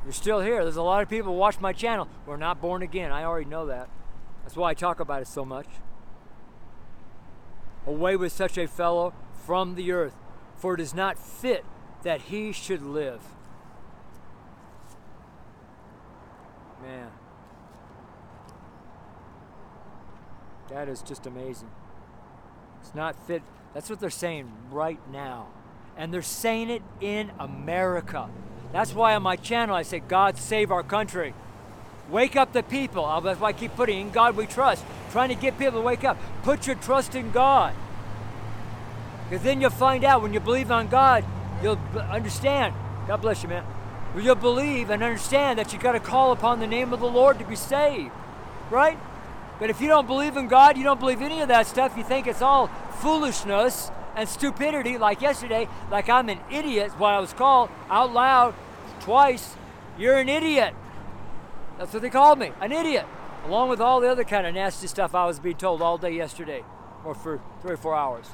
You're 0.05 0.13
still 0.13 0.41
here. 0.41 0.63
There's 0.63 0.77
a 0.77 0.83
lot 0.83 1.03
of 1.03 1.09
people 1.09 1.35
watch 1.35 1.61
my 1.61 1.73
channel 1.73 2.09
who 2.27 2.33
are 2.33 2.37
not 2.37 2.61
born 2.61 2.83
again. 2.83 3.11
I 3.11 3.25
already 3.25 3.49
know 3.49 3.67
that. 3.67 3.89
That's 4.43 4.57
why 4.57 4.71
I 4.71 4.75
talk 4.75 5.01
about 5.01 5.23
it 5.23 5.29
so 5.29 5.45
much. 5.45 5.67
Away 7.87 8.17
with 8.17 8.33
such 8.33 8.57
a 8.57 8.67
fellow 8.67 9.13
from 9.45 9.75
the 9.75 9.93
earth, 9.93 10.15
for 10.57 10.75
it 10.75 10.81
is 10.81 10.95
not 10.95 11.19
fit 11.19 11.65
that 12.03 12.23
he 12.23 12.53
should 12.53 12.83
live. 12.83 13.21
Man. 16.83 17.11
That 20.71 20.89
is 20.89 21.03
just 21.03 21.27
amazing. 21.27 21.71
It's 22.81 22.95
not 22.95 23.17
fit. 23.27 23.43
That's 23.75 23.91
what 23.91 24.01
they're 24.01 24.11
saying 24.11 24.51
right 24.71 25.01
now. 25.11 25.49
And 25.97 26.13
they're 26.13 26.23
saying 26.23 26.71
it 26.71 26.83
in 27.01 27.33
America. 27.39 28.29
That's 28.73 28.95
why 28.95 29.15
on 29.15 29.23
my 29.23 29.37
channel 29.37 29.77
I 29.77 29.83
say, 29.83 30.01
God 30.01 30.37
save 30.37 30.73
our 30.73 30.83
country. 30.83 31.35
Wake 32.11 32.37
up 32.37 32.53
the 32.53 32.63
people. 32.63 33.05
Oh, 33.05 33.21
that's 33.21 33.41
why 33.41 33.49
I 33.49 33.53
keep 33.53 33.75
putting 33.77 34.01
in 34.01 34.11
God 34.11 34.37
we 34.37 34.47
trust. 34.47 34.85
Trying 35.11 35.31
to 35.31 35.35
get 35.35 35.59
people 35.59 35.81
to 35.81 35.85
wake 35.85 36.05
up. 36.05 36.19
Put 36.43 36.67
your 36.67 36.77
trust 36.77 37.15
in 37.15 37.31
God. 37.31 37.75
Because 39.29 39.43
then 39.45 39.61
you'll 39.61 39.71
find 39.71 40.05
out 40.05 40.23
when 40.23 40.35
you 40.35 40.41
believe 40.41 40.71
on 40.71 40.89
God, 40.89 41.25
you'll 41.63 41.79
understand. 42.11 42.75
God 43.07 43.23
bless 43.23 43.43
you, 43.43 43.49
man. 43.49 43.65
You'll 44.17 44.35
believe 44.35 44.91
and 44.91 45.03
understand 45.03 45.59
that 45.59 45.73
you 45.73 45.79
got 45.79 45.93
to 45.93 46.01
call 46.01 46.33
upon 46.33 46.61
the 46.61 46.67
name 46.67 46.93
of 46.93 47.01
the 47.01 47.09
Lord 47.09 47.39
to 47.39 47.45
be 47.45 47.57
saved. 47.57 48.13
Right? 48.71 48.99
But 49.59 49.71
if 49.71 49.81
you 49.81 49.89
don't 49.89 50.07
believe 50.07 50.37
in 50.37 50.49
God, 50.49 50.77
you 50.77 50.85
don't 50.85 51.01
believe 51.01 51.23
any 51.23 51.41
of 51.41 51.49
that 51.49 51.67
stuff, 51.67 51.97
you 51.97 52.05
think 52.05 52.27
it's 52.27 52.43
all 52.43 52.69
foolishness 53.01 53.91
and 54.17 54.29
stupidity, 54.29 54.99
like 54.99 55.21
yesterday, 55.21 55.69
like 55.91 56.09
I'm 56.09 56.29
an 56.29 56.39
idiot, 56.51 56.93
why 56.99 57.15
I 57.15 57.21
was 57.21 57.33
called 57.33 57.71
out 57.89 58.13
loud 58.13 58.55
twice, 59.01 59.55
you're 59.99 60.19
an 60.19 60.29
idiot. 60.29 60.75
That's 61.79 61.93
what 61.93 62.03
they 62.03 62.11
called 62.11 62.39
me, 62.39 62.53
an 62.61 62.73
idiot. 62.73 63.07
Along 63.47 63.69
with 63.69 63.81
all 63.81 64.01
the 64.01 64.09
other 64.11 64.25
kind 64.25 64.47
of 64.47 64.55
nasty 64.55 64.87
stuff 64.87 65.15
I 65.15 65.27
was 65.27 65.39
being 65.39 65.57
told 65.57 65.83
all 65.83 65.99
day 65.99 66.13
yesterday, 66.13 66.65
or 67.05 67.15
for 67.15 67.41
three 67.61 67.73
or 67.73 67.77
four 67.77 67.95
hours. 67.95 68.27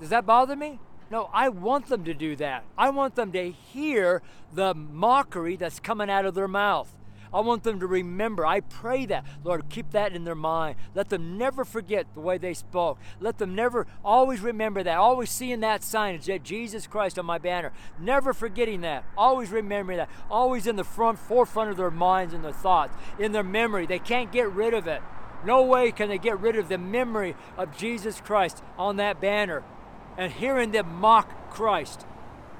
Does 0.00 0.08
that 0.10 0.24
bother 0.24 0.56
me? 0.56 0.78
No, 1.10 1.30
I 1.32 1.48
want 1.50 1.86
them 1.86 2.04
to 2.04 2.14
do 2.14 2.34
that. 2.36 2.64
I 2.76 2.90
want 2.90 3.14
them 3.14 3.32
to 3.32 3.50
hear 3.50 4.22
the 4.52 4.74
mockery 4.74 5.56
that's 5.56 5.78
coming 5.78 6.10
out 6.10 6.24
of 6.24 6.34
their 6.34 6.48
mouth. 6.48 6.95
I 7.32 7.40
want 7.40 7.62
them 7.62 7.80
to 7.80 7.86
remember. 7.86 8.46
I 8.46 8.60
pray 8.60 9.06
that. 9.06 9.24
Lord, 9.44 9.68
keep 9.68 9.90
that 9.90 10.12
in 10.12 10.24
their 10.24 10.34
mind. 10.34 10.76
Let 10.94 11.08
them 11.08 11.38
never 11.38 11.64
forget 11.64 12.06
the 12.14 12.20
way 12.20 12.38
they 12.38 12.54
spoke. 12.54 12.98
Let 13.20 13.38
them 13.38 13.54
never 13.54 13.86
always 14.04 14.40
remember 14.40 14.82
that. 14.82 14.98
Always 14.98 15.30
seeing 15.30 15.60
that 15.60 15.82
sign, 15.82 16.20
Jesus 16.20 16.86
Christ 16.86 17.18
on 17.18 17.26
my 17.26 17.38
banner. 17.38 17.72
Never 17.98 18.32
forgetting 18.32 18.82
that. 18.82 19.04
Always 19.16 19.50
remembering 19.50 19.98
that. 19.98 20.10
Always 20.30 20.66
in 20.66 20.76
the 20.76 20.84
front 20.84 21.18
forefront 21.18 21.70
of 21.70 21.76
their 21.76 21.90
minds 21.90 22.34
and 22.34 22.44
their 22.44 22.52
thoughts, 22.52 22.96
in 23.18 23.32
their 23.32 23.44
memory. 23.44 23.86
They 23.86 23.98
can't 23.98 24.32
get 24.32 24.50
rid 24.52 24.74
of 24.74 24.86
it. 24.86 25.02
No 25.44 25.62
way 25.62 25.92
can 25.92 26.08
they 26.08 26.18
get 26.18 26.40
rid 26.40 26.56
of 26.56 26.68
the 26.68 26.78
memory 26.78 27.36
of 27.56 27.76
Jesus 27.76 28.20
Christ 28.20 28.62
on 28.78 28.96
that 28.96 29.20
banner 29.20 29.62
and 30.16 30.32
hearing 30.32 30.72
them 30.72 30.94
mock 30.96 31.50
Christ. 31.50 32.06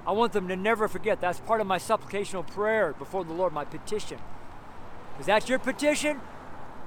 I 0.06 0.12
want 0.12 0.32
them 0.32 0.46
to 0.48 0.56
never 0.56 0.86
forget. 0.86 1.20
That's 1.20 1.40
part 1.40 1.60
of 1.60 1.66
my 1.66 1.78
supplicational 1.78 2.46
prayer 2.46 2.92
before 2.92 3.24
the 3.24 3.32
Lord, 3.32 3.52
my 3.52 3.64
petition. 3.64 4.18
Is 5.18 5.26
that 5.26 5.48
your 5.48 5.58
petition? 5.58 6.20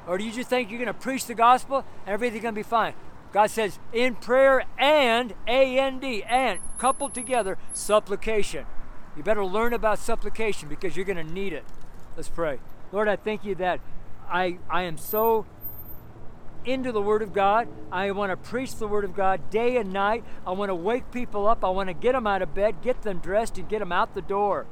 Or 0.08 0.18
do 0.18 0.24
you 0.24 0.32
just 0.32 0.50
think 0.50 0.70
you're 0.70 0.80
going 0.80 0.88
to 0.88 0.94
preach 0.94 1.26
the 1.26 1.36
gospel 1.36 1.86
and 2.06 2.14
everything's 2.14 2.44
going 2.44 2.56
to 2.56 2.60
be 2.60 2.64
fine? 2.64 2.94
God 3.32 3.52
says, 3.52 3.78
in 3.94 4.16
prayer 4.16 4.64
and, 4.78 5.34
A-N-D, 5.48 6.24
and, 6.24 6.60
coupled 6.80 7.14
together, 7.14 7.58
supplication. 7.74 8.66
You 9.16 9.22
better 9.22 9.46
learn 9.46 9.74
about 9.74 10.00
supplication 10.00 10.68
because 10.68 10.96
you're 10.96 11.06
going 11.06 11.26
to 11.26 11.34
need 11.34 11.54
it. 11.54 11.64
Let's 12.16 12.30
pray. 12.30 12.60
Lord, 12.92 13.08
I 13.08 13.16
thank 13.16 13.46
you 13.46 13.54
that 13.56 13.82
I, 14.28 14.58
I 14.70 14.84
am 14.84 14.98
so 14.98 15.46
into 16.66 16.92
the 16.92 17.02
Word 17.02 17.22
of 17.22 17.34
God. 17.34 17.68
I 17.92 18.12
want 18.12 18.32
to 18.32 18.38
preach 18.38 18.76
the 18.76 18.88
Word 18.88 19.06
of 19.06 19.16
God 19.16 19.50
day 19.50 19.78
and 19.78 19.94
night. 19.94 20.24
I 20.46 20.52
want 20.52 20.70
to 20.70 20.76
wake 20.76 21.12
people 21.12 21.48
up. 21.48 21.64
I 21.64 21.70
want 21.70 21.90
to 21.90 21.94
get 21.94 22.14
them 22.14 22.28
out 22.28 22.42
of 22.42 22.54
bed, 22.54 22.82
get 22.82 23.04
them 23.04 23.20
dressed, 23.20 23.58
and 23.58 23.70
get 23.70 23.80
them 23.80 23.92
out 23.92 24.16
the 24.16 24.22
door. 24.22 24.66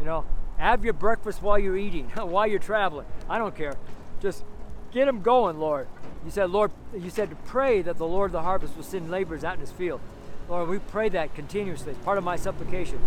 You 0.00 0.06
know, 0.06 0.24
have 0.58 0.84
your 0.84 0.94
breakfast 0.94 1.42
while 1.42 1.58
you're 1.58 1.76
eating, 1.76 2.06
while 2.16 2.46
you're 2.46 2.58
traveling. 2.58 3.06
I 3.28 3.38
don't 3.38 3.56
care. 3.56 3.74
Just 4.20 4.44
get 4.92 5.06
them 5.06 5.22
going, 5.22 5.58
Lord. 5.58 5.88
You 6.24 6.30
said, 6.30 6.50
Lord, 6.50 6.70
you 6.96 7.10
said 7.10 7.30
to 7.30 7.36
pray 7.36 7.82
that 7.82 7.98
the 7.98 8.06
Lord 8.06 8.28
of 8.28 8.32
the 8.32 8.42
harvest 8.42 8.76
will 8.76 8.84
send 8.84 9.10
laborers 9.10 9.42
out 9.42 9.54
in 9.54 9.60
his 9.60 9.72
field. 9.72 10.00
Lord, 10.48 10.68
we 10.68 10.78
pray 10.78 11.08
that 11.08 11.34
continuously. 11.34 11.92
It's 11.92 12.04
part 12.04 12.18
of 12.18 12.24
my 12.24 12.36
supplication. 12.36 13.00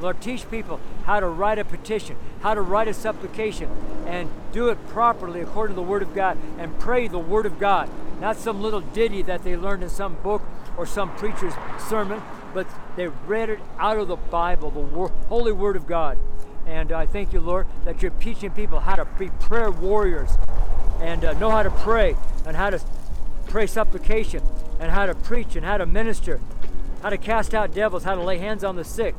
Lord, 0.00 0.20
teach 0.20 0.50
people 0.50 0.80
how 1.04 1.20
to 1.20 1.26
write 1.26 1.58
a 1.58 1.64
petition, 1.64 2.16
how 2.40 2.54
to 2.54 2.60
write 2.60 2.88
a 2.88 2.94
supplication, 2.94 3.70
and 4.06 4.30
do 4.52 4.68
it 4.68 4.88
properly 4.88 5.40
according 5.40 5.74
to 5.74 5.80
the 5.80 5.86
Word 5.86 6.02
of 6.02 6.14
God, 6.14 6.38
and 6.58 6.78
pray 6.78 7.08
the 7.08 7.18
Word 7.18 7.46
of 7.46 7.58
God. 7.58 7.88
Not 8.20 8.36
some 8.36 8.60
little 8.60 8.80
ditty 8.80 9.22
that 9.22 9.42
they 9.42 9.56
learned 9.56 9.82
in 9.82 9.88
some 9.88 10.14
book 10.16 10.42
or 10.76 10.86
some 10.86 11.14
preacher's 11.16 11.54
sermon, 11.88 12.22
but 12.52 12.66
they 12.96 13.08
read 13.08 13.48
it 13.50 13.60
out 13.78 13.98
of 13.98 14.08
the 14.08 14.16
Bible, 14.16 14.70
the 14.70 15.08
Holy 15.28 15.52
Word 15.52 15.76
of 15.76 15.86
God. 15.86 16.18
And 16.66 16.90
I 16.92 17.06
thank 17.06 17.32
you, 17.32 17.40
Lord, 17.40 17.66
that 17.84 18.02
you're 18.02 18.10
teaching 18.10 18.50
people 18.50 18.80
how 18.80 18.96
to 18.96 19.04
be 19.18 19.28
prayer 19.28 19.70
warriors 19.70 20.36
and 21.00 21.24
uh, 21.24 21.32
know 21.34 21.50
how 21.50 21.62
to 21.62 21.70
pray 21.70 22.16
and 22.44 22.56
how 22.56 22.70
to 22.70 22.80
pray 23.46 23.66
supplication 23.66 24.42
and 24.80 24.90
how 24.90 25.06
to 25.06 25.14
preach 25.14 25.56
and 25.56 25.64
how 25.64 25.78
to 25.78 25.86
minister, 25.86 26.40
how 27.02 27.10
to 27.10 27.18
cast 27.18 27.54
out 27.54 27.72
devils, 27.72 28.04
how 28.04 28.14
to 28.14 28.22
lay 28.22 28.38
hands 28.38 28.64
on 28.64 28.76
the 28.76 28.84
sick, 28.84 29.14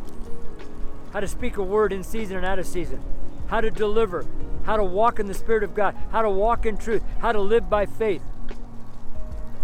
how 1.13 1.19
to 1.19 1.27
speak 1.27 1.57
a 1.57 1.63
word 1.63 1.93
in 1.93 2.03
season 2.03 2.35
and 2.37 2.45
out 2.45 2.59
of 2.59 2.67
season, 2.67 3.01
how 3.47 3.61
to 3.61 3.71
deliver, 3.71 4.25
how 4.65 4.75
to 4.75 4.83
walk 4.83 5.19
in 5.19 5.27
the 5.27 5.33
Spirit 5.33 5.63
of 5.63 5.73
God, 5.73 5.95
how 6.11 6.21
to 6.21 6.29
walk 6.29 6.65
in 6.65 6.77
truth, 6.77 7.01
how 7.19 7.31
to 7.31 7.39
live 7.39 7.69
by 7.69 7.85
faith, 7.85 8.21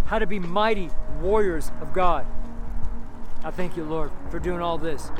how 0.06 0.20
to 0.20 0.26
be 0.26 0.40
mighty 0.40 0.90
warriors 1.20 1.72
of 1.82 1.94
God. 1.94 2.26
I 3.44 3.52
thank 3.52 3.76
you, 3.76 3.84
Lord, 3.84 4.12
for 4.32 4.40
doing 4.40 4.62
all 4.62 4.78
this. 4.78 5.12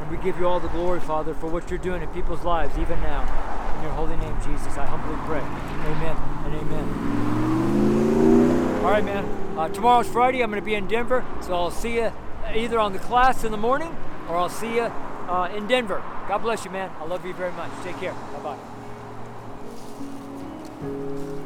And 0.00 0.10
we 0.10 0.16
give 0.18 0.38
you 0.38 0.48
all 0.48 0.60
the 0.60 0.68
glory, 0.68 1.00
Father, 1.00 1.34
for 1.34 1.46
what 1.48 1.68
you're 1.70 1.78
doing 1.78 2.02
in 2.02 2.08
people's 2.08 2.42
lives, 2.42 2.78
even 2.78 3.00
now. 3.00 3.22
In 3.76 3.82
your 3.82 3.92
holy 3.92 4.16
name, 4.16 4.36
Jesus, 4.42 4.76
I 4.76 4.86
humbly 4.86 5.16
pray. 5.26 5.40
Amen 5.40 6.16
and 6.44 6.54
amen. 6.54 6.86
All 8.84 8.90
right, 8.90 9.04
man. 9.04 9.24
Uh, 9.58 9.68
tomorrow's 9.68 10.08
Friday. 10.08 10.42
I'm 10.42 10.50
going 10.50 10.60
to 10.62 10.64
be 10.64 10.74
in 10.74 10.86
Denver, 10.88 11.24
so 11.42 11.54
I'll 11.54 11.70
see 11.70 11.96
you 11.96 12.12
either 12.54 12.78
on 12.78 12.92
the 12.92 12.98
class 12.98 13.44
in 13.44 13.52
the 13.52 13.58
morning 13.58 13.94
or 14.28 14.36
I'll 14.36 14.48
see 14.48 14.76
you 14.76 14.82
uh, 14.82 15.50
in 15.54 15.66
Denver. 15.66 16.02
God 16.28 16.38
bless 16.38 16.64
you, 16.64 16.70
man. 16.70 16.90
I 16.98 17.04
love 17.04 17.24
you 17.26 17.34
very 17.34 17.52
much. 17.52 17.70
Take 17.84 17.98
care. 17.98 18.14
Bye 18.42 18.56
bye. 20.82 21.39